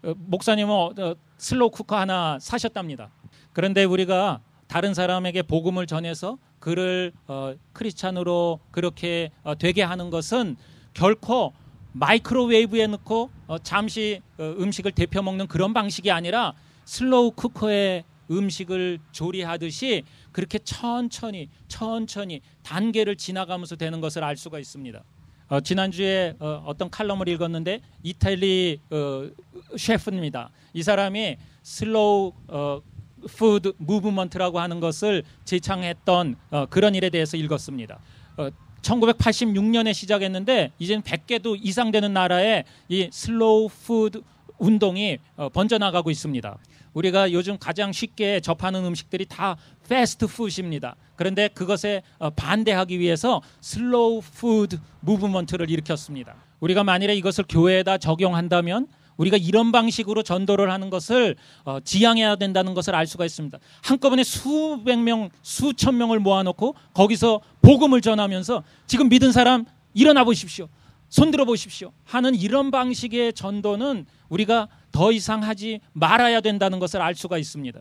어, 0.02 0.14
목사님은 0.16 0.70
어, 0.72 0.94
어, 0.96 1.14
슬로우 1.36 1.70
쿠커 1.70 1.96
하나 1.96 2.38
사셨답니다. 2.40 3.10
그런데 3.52 3.84
우리가 3.84 4.40
다른 4.66 4.94
사람에게 4.94 5.42
복음을 5.42 5.86
전해서 5.86 6.38
그를 6.58 7.12
어, 7.26 7.54
크리스찬으로 7.72 8.60
그렇게 8.70 9.30
어, 9.42 9.54
되게 9.56 9.82
하는 9.82 10.10
것은 10.10 10.56
결코 10.94 11.52
마이크로웨이브에 11.92 12.86
넣고 12.88 13.30
어, 13.46 13.58
잠시 13.58 14.20
어, 14.38 14.54
음식을 14.58 14.92
데펴 14.92 15.22
먹는 15.22 15.46
그런 15.46 15.72
방식이 15.72 16.10
아니라 16.10 16.54
슬로우 16.84 17.32
쿠커에 17.32 18.04
음식을 18.30 18.98
조리하듯이 19.10 20.04
그렇게 20.32 20.58
천천히 20.58 21.48
천천히 21.66 22.42
단계를 22.62 23.16
지나가면서 23.16 23.76
되는 23.76 24.00
것을 24.00 24.22
알 24.22 24.36
수가 24.36 24.58
있습니다. 24.58 25.02
어, 25.48 25.60
지난주에 25.60 26.34
어, 26.38 26.62
어떤 26.66 26.90
칼럼을 26.90 27.28
읽었는데 27.28 27.80
이탈리 28.02 28.80
어, 28.90 29.28
셰프입니다. 29.76 30.50
이 30.74 30.82
사람이 30.82 31.36
슬로우 31.62 32.32
어, 32.48 32.80
푸드 33.26 33.72
무브먼트라고 33.78 34.60
하는 34.60 34.80
것을 34.80 35.24
제창했던 35.44 36.36
어, 36.50 36.66
그런 36.66 36.94
일에 36.94 37.10
대해서 37.10 37.36
읽었습니다. 37.36 37.98
어, 38.36 38.48
1986년에 38.82 39.92
시작했는데 39.92 40.72
이제는 40.78 41.02
100개도 41.02 41.58
이상 41.60 41.90
되는 41.90 42.12
나라에 42.12 42.64
이 42.88 43.08
슬로우 43.10 43.68
푸드 43.68 44.22
운동이 44.58 45.18
어, 45.36 45.48
번져나가고 45.48 46.10
있습니다. 46.10 46.58
우리가 46.94 47.32
요즘 47.32 47.58
가장 47.58 47.92
쉽게 47.92 48.40
접하는 48.40 48.84
음식들이 48.84 49.26
다 49.26 49.56
패스트푸드입니다. 49.88 50.96
그런데 51.16 51.48
그것에 51.48 52.02
어, 52.18 52.30
반대하기 52.30 52.98
위해서 52.98 53.42
슬로우 53.60 54.20
푸드 54.34 54.78
무브먼트를 55.00 55.70
일으켰습니다. 55.70 56.34
우리가 56.60 56.84
만일에 56.84 57.14
이것을 57.16 57.44
교회에다 57.48 57.98
적용한다면 57.98 58.88
우리가 59.16 59.36
이런 59.36 59.72
방식으로 59.72 60.22
전도를 60.22 60.70
하는 60.70 60.90
것을 60.90 61.36
어, 61.64 61.78
지향해야 61.80 62.36
된다는 62.36 62.74
것을 62.74 62.94
알 62.94 63.06
수가 63.06 63.24
있습니다. 63.24 63.58
한꺼번에 63.82 64.22
수백 64.24 64.98
명, 65.00 65.28
수천 65.42 65.96
명을 65.98 66.20
모아놓고 66.20 66.74
거기서 66.94 67.40
복음을 67.60 68.00
전하면서 68.00 68.62
지금 68.86 69.08
믿은 69.08 69.32
사람 69.32 69.64
일어나 69.92 70.24
보십시오. 70.24 70.68
손들어 71.08 71.44
보십시오. 71.44 71.92
하는 72.04 72.34
이런 72.34 72.70
방식의 72.70 73.32
전도는 73.32 74.06
우리가 74.28 74.68
더 74.92 75.12
이상 75.12 75.42
하지 75.42 75.80
말아야 75.92 76.40
된다는 76.40 76.78
것을 76.78 77.00
알 77.00 77.14
수가 77.14 77.38
있습니다. 77.38 77.80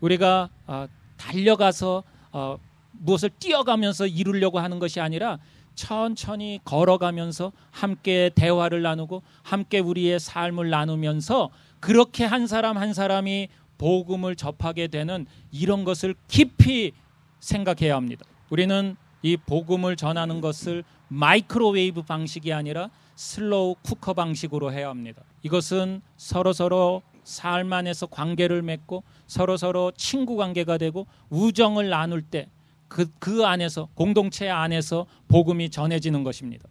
우리가 0.00 0.48
어, 0.66 0.86
달려가서 1.16 2.02
어, 2.32 2.58
무엇을 2.92 3.30
뛰어가면서 3.38 4.06
이루려고 4.06 4.58
하는 4.58 4.78
것이 4.78 5.00
아니라 5.00 5.38
천천히 5.74 6.60
걸어가면서 6.64 7.52
함께 7.70 8.30
대화를 8.34 8.82
나누고 8.82 9.22
함께 9.42 9.78
우리의 9.78 10.20
삶을 10.20 10.68
나누면서 10.68 11.50
그렇게 11.78 12.24
한 12.24 12.46
사람 12.46 12.76
한 12.76 12.92
사람이 12.92 13.48
복음을 13.78 14.36
접하게 14.36 14.88
되는 14.88 15.26
이런 15.50 15.84
것을 15.84 16.14
깊이 16.28 16.92
생각해야 17.38 17.96
합니다. 17.96 18.26
우리는 18.50 18.96
이 19.22 19.36
복음을 19.38 19.96
전하는 19.96 20.42
것을 20.42 20.84
마이크로웨이브 21.10 22.02
방식이 22.02 22.52
아니라 22.52 22.88
슬로우 23.16 23.76
쿠커 23.82 24.14
방식으로 24.14 24.72
해야 24.72 24.88
합니다. 24.88 25.22
이것은 25.42 26.00
서로 26.16 26.52
서로 26.52 27.02
삶 27.24 27.72
안에서 27.72 28.06
관계를 28.06 28.62
맺고 28.62 29.02
서로 29.26 29.56
서로 29.56 29.92
친구 29.96 30.36
관계가 30.36 30.78
되고 30.78 31.06
우정을 31.28 31.90
나눌 31.90 32.22
때 32.22 32.48
그, 32.88 33.06
그 33.18 33.44
안에서 33.44 33.88
공동체 33.94 34.48
안에서 34.48 35.06
복음이 35.28 35.70
전해지는 35.70 36.24
것입니다. 36.24 36.68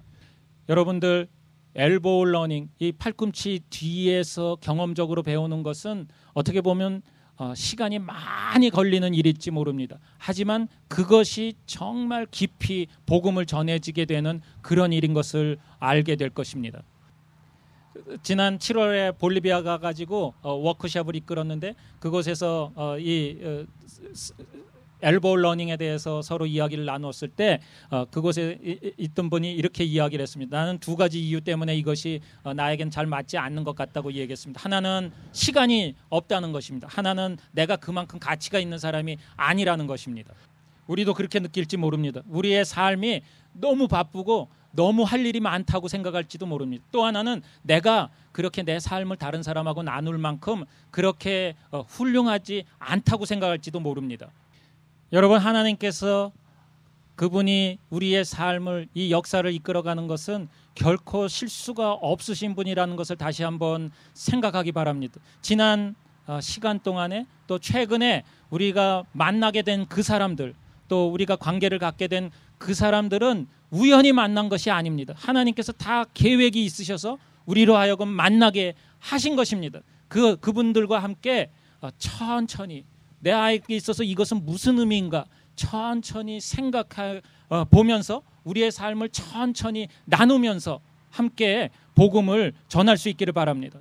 여러분들 0.68 1.28
엘보우 1.76 2.26
러닝 2.26 2.70
이 2.80 2.92
팔꿈치 2.92 3.62
뒤에서 3.70 4.58
경험적으로 4.60 5.24
배우는 5.24 5.64
것은 5.64 6.08
어떻게 6.34 6.62
보면 6.62 6.98
어, 6.98 7.04
시간이 7.56 8.00
많이 8.00 8.70
걸리는 8.70 9.14
일일지 9.14 9.52
모릅니다. 9.52 9.98
하지만 10.18 10.68
그것이 10.88 11.54
정말 11.66 12.28
깊이 12.30 12.88
복음을 13.06 13.46
전해지게 13.46 14.06
되는 14.06 14.42
그런 14.62 14.92
일인 14.92 15.14
것을 15.14 15.58
알게 15.80 16.16
될 16.18 16.30
것입니다. 16.30 16.82
지난 18.24 18.58
7월에 18.58 19.18
볼리비아 19.18 19.62
가가지고 19.62 20.34
어, 20.42 20.54
워크숍을 20.54 21.16
이끌었는데 21.16 21.76
그곳에서 22.00 22.72
어, 22.76 22.98
이 22.98 23.38
어, 23.44 23.66
엘보 25.02 25.38
러닝에 25.38 25.78
대해서 25.78 26.22
서로 26.22 26.46
이야기를 26.46 26.86
나눴을 26.86 27.30
때 27.36 27.60
어, 27.90 28.06
그곳에 28.06 28.58
이, 28.64 28.94
있던 28.98 29.30
분이 29.30 29.52
이렇게 29.52 29.84
이야기를 29.84 30.22
했습니다. 30.24 30.58
나는 30.58 30.78
두 30.80 30.96
가지 30.96 31.20
이유 31.20 31.42
때문에 31.42 31.76
이것이 31.76 32.22
어, 32.44 32.54
나에겐 32.54 32.92
잘 32.92 33.06
맞지 33.06 33.38
않는 33.38 33.64
것 33.64 33.76
같다고 33.76 34.14
얘기했습니다. 34.14 34.62
하나는 34.64 35.12
시간이 35.32 35.96
없다는 36.10 36.52
것입니다. 36.52 36.88
하나는 36.90 37.38
내가 37.52 37.76
그만큼 37.76 38.20
가치가 38.20 38.60
있는 38.60 38.78
사람이 38.78 39.18
아니라는 39.36 39.88
것입니다. 39.88 40.34
우리도 40.88 41.14
그렇게 41.14 41.40
느낄지 41.40 41.78
모릅니다. 41.78 42.22
우리의 42.28 42.66
삶이 42.66 43.22
너무 43.54 43.88
바쁘고 43.88 44.50
너무 44.72 45.04
할 45.04 45.26
일이 45.26 45.40
많다고 45.40 45.88
생각할지도 45.88 46.46
모릅니다. 46.46 46.84
또 46.92 47.04
하나는 47.04 47.42
내가 47.64 48.10
그렇게 48.32 48.64
내 48.64 48.80
삶을 48.80 49.18
다른 49.18 49.42
사람하고 49.42 49.84
나눌 49.84 50.18
만큼 50.18 50.66
그렇게 50.92 51.56
어, 51.72 51.82
훌륭하지 51.88 52.66
않다고 52.78 53.26
생각할지도 53.26 53.80
모릅니다. 53.80 54.30
여러분 55.12 55.40
하나님께서 55.40 56.32
그분이 57.16 57.80
우리의 57.90 58.24
삶을 58.24 58.88
이 58.94 59.12
역사를 59.12 59.52
이끌어가는 59.52 60.08
것은 60.08 60.48
결코 60.76 61.28
실수가 61.28 61.94
없으신 61.94 62.56
분이라는 62.56 62.96
것을 62.96 63.18
다시 63.18 63.44
한번 63.44 63.92
생각하기 64.14 64.72
바랍니다. 64.72 65.20
지난 65.42 65.96
어, 66.28 66.40
시간 66.42 66.80
동안에 66.80 67.26
또 67.48 67.60
최근에 67.60 68.24
우리가 68.52 69.04
만나게 69.12 69.64
된 69.64 69.86
그 69.90 70.04
사람들 70.04 70.54
또 70.88 71.10
우리가 71.12 71.36
관계를 71.36 71.80
갖게 71.80 72.08
된 72.08 72.32
그 72.60 72.74
사람들은 72.76 73.48
우연히 73.72 74.12
만난 74.12 74.50
것이 74.50 74.70
아닙니다. 74.70 75.14
하나님께서 75.18 75.72
다 75.72 76.04
계획이 76.14 76.64
있으셔서 76.66 77.18
우리로 77.46 77.76
하여금 77.78 78.08
만나게 78.08 78.76
하신 79.00 79.36
것입니다. 79.36 79.80
그 80.08 80.36
그분들과 80.36 81.00
함께 81.00 81.50
어, 81.82 81.90
천천히 81.98 82.84
내 83.20 83.32
아이에게 83.32 83.76
있어서 83.76 84.04
이것은 84.04 84.46
무슨 84.46 84.80
의미인가 84.80 85.26
천천히 85.56 86.40
생각해 86.40 87.22
어, 87.50 87.66
보면서 87.66 88.22
우리의 88.44 88.72
삶을 88.72 89.10
천천히 89.10 89.88
나누면서 90.06 90.80
함께 91.10 91.70
복음을 91.96 92.54
전할 92.68 92.98
수 92.98 93.10
있기를 93.10 93.34
바랍니다. 93.34 93.80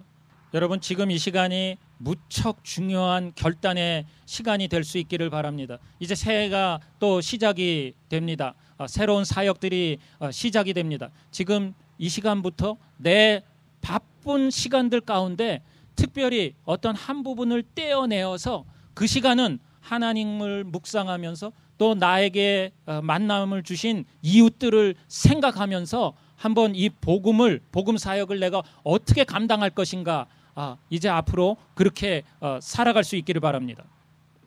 여러분 0.54 0.80
지금 0.80 1.10
이 1.10 1.18
시간이 1.18 1.76
무척 1.98 2.64
중요한 2.64 3.32
결단의 3.34 4.06
시간이 4.24 4.68
될 4.68 4.82
수 4.82 4.96
있기를 4.98 5.28
바랍니다. 5.30 5.78
이제 6.00 6.14
새해가 6.14 6.80
또 6.98 7.20
시작이 7.20 7.92
됩니다. 8.08 8.54
어, 8.78 8.86
새로운 8.86 9.24
사역들이 9.24 9.98
어, 10.20 10.30
시작이 10.30 10.72
됩니다. 10.72 11.10
지금 11.30 11.74
이 11.98 12.08
시간부터 12.08 12.76
내 12.96 13.42
바쁜 13.82 14.50
시간들 14.50 15.00
가운데 15.02 15.62
특별히 15.96 16.54
어떤 16.64 16.96
한 16.96 17.22
부분을 17.22 17.62
떼어내어서 17.74 18.64
그 18.98 19.06
시간은 19.06 19.60
하나님을 19.80 20.64
묵상하면서 20.64 21.52
또 21.78 21.94
나에게 21.94 22.72
어, 22.84 23.00
만남을 23.00 23.62
주신 23.62 24.04
이웃들을 24.22 24.96
생각하면서 25.06 26.14
한번 26.34 26.74
이 26.74 26.88
복음을 26.88 27.60
복음 27.70 27.96
사역을 27.96 28.40
내가 28.40 28.64
어떻게 28.82 29.22
감당할 29.22 29.70
것인가 29.70 30.26
아, 30.56 30.78
이제 30.90 31.08
앞으로 31.08 31.58
그렇게 31.74 32.24
어, 32.40 32.58
살아갈 32.60 33.04
수 33.04 33.14
있기를 33.14 33.40
바랍니다. 33.40 33.84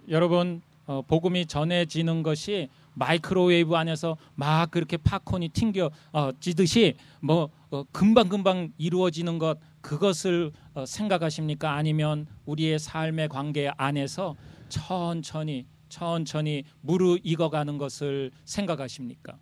여러분 0.09 0.61
어, 0.85 1.01
복음이 1.07 1.45
전해지는 1.45 2.21
것이 2.21 2.67
마이크로웨이브 2.95 3.73
안에서 3.73 4.17
막 4.35 4.69
그렇게 4.69 4.97
팝콘이 4.97 5.47
튕겨 5.53 5.89
어, 6.11 6.31
지듯이 6.41 6.95
뭐 7.21 7.49
어, 7.69 7.85
금방 7.93 8.27
금방 8.27 8.73
이루어지는 8.77 9.39
것 9.39 9.57
그것을 9.81 10.51
어, 10.73 10.85
생각하십니까? 10.85 11.73
아니면 11.73 12.27
우리의 12.45 12.79
삶의 12.79 13.29
관계 13.29 13.71
안에서 13.77 14.35
천천히 14.69 15.65
천천히 15.89 16.63
무르익어가는 16.81 17.77
것을 17.77 18.31
생각하십니까? 18.45 19.37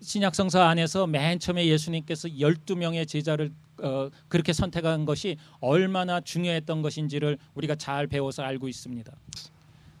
신약성서 0.00 0.62
안에서 0.62 1.06
맨 1.06 1.38
처음에 1.38 1.66
예수님께서 1.66 2.28
12명의 2.28 3.08
제자를 3.08 3.50
어, 3.82 4.10
그렇게 4.28 4.52
선택한 4.52 5.06
것이 5.06 5.36
얼마나 5.60 6.20
중요했던 6.20 6.82
것인지를 6.82 7.38
우리가 7.54 7.74
잘 7.76 8.06
배워서 8.06 8.42
알고 8.42 8.68
있습니다. 8.68 9.12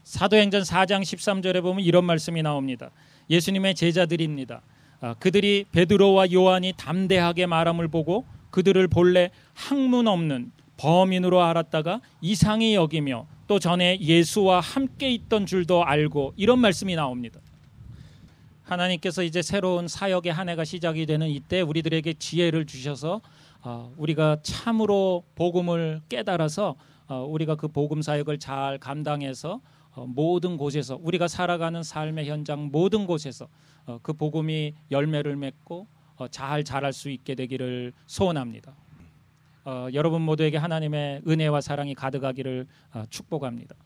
사도행전 0.04 0.62
4장 0.62 1.02
13절에 1.02 1.62
보면 1.62 1.84
이런 1.84 2.04
말씀이 2.04 2.42
나옵니다. 2.42 2.90
예수님의 3.30 3.74
제자들입니다. 3.74 4.62
아, 5.00 5.14
그들이 5.14 5.64
베드로와 5.70 6.32
요한이 6.32 6.74
담대하게 6.76 7.46
말함을 7.46 7.88
보고 7.88 8.24
그들을 8.50 8.86
본래 8.88 9.30
학문 9.54 10.08
없는 10.08 10.52
범인으로 10.76 11.42
알았다가 11.42 12.00
이상히 12.20 12.74
여기며 12.74 13.26
또 13.46 13.58
전에 13.58 13.98
예수와 14.00 14.60
함께 14.60 15.10
있던 15.10 15.46
줄도 15.46 15.84
알고 15.84 16.34
이런 16.36 16.58
말씀이 16.60 16.94
나옵니다. 16.94 17.40
하나님께서 18.62 19.22
이제 19.22 19.40
새로운 19.42 19.88
사역의 19.88 20.32
한 20.32 20.48
해가 20.48 20.64
시작이 20.64 21.06
되는 21.06 21.28
이때 21.28 21.62
우리들에게 21.62 22.14
지혜를 22.14 22.66
주셔서 22.66 23.20
어, 23.62 23.92
우리가 23.96 24.38
참으로 24.42 25.24
복음을 25.34 26.00
깨달아서 26.08 26.76
어, 27.08 27.24
우리가 27.24 27.56
그 27.56 27.68
복음 27.68 28.02
사역을 28.02 28.38
잘 28.38 28.78
감당해서 28.78 29.60
어, 29.92 30.06
모든 30.06 30.56
곳에서 30.56 30.98
우리가 31.02 31.26
살아가는 31.26 31.82
삶의 31.82 32.28
현장 32.28 32.68
모든 32.70 33.06
곳에서 33.06 33.48
어, 33.86 33.98
그 34.02 34.12
복음이 34.12 34.74
열매를 34.90 35.36
맺고 35.36 35.80
어, 35.80 35.97
잘 36.26 36.64
자랄 36.64 36.92
수 36.92 37.10
있게 37.10 37.36
되기를 37.36 37.92
소원합니다. 38.06 38.74
어, 39.64 39.86
여러분 39.92 40.22
모두에게 40.22 40.56
하나님의 40.56 41.22
은혜와 41.28 41.60
사랑이 41.60 41.94
가득하기를 41.94 42.66
어, 42.94 43.04
축복합니다. 43.10 43.76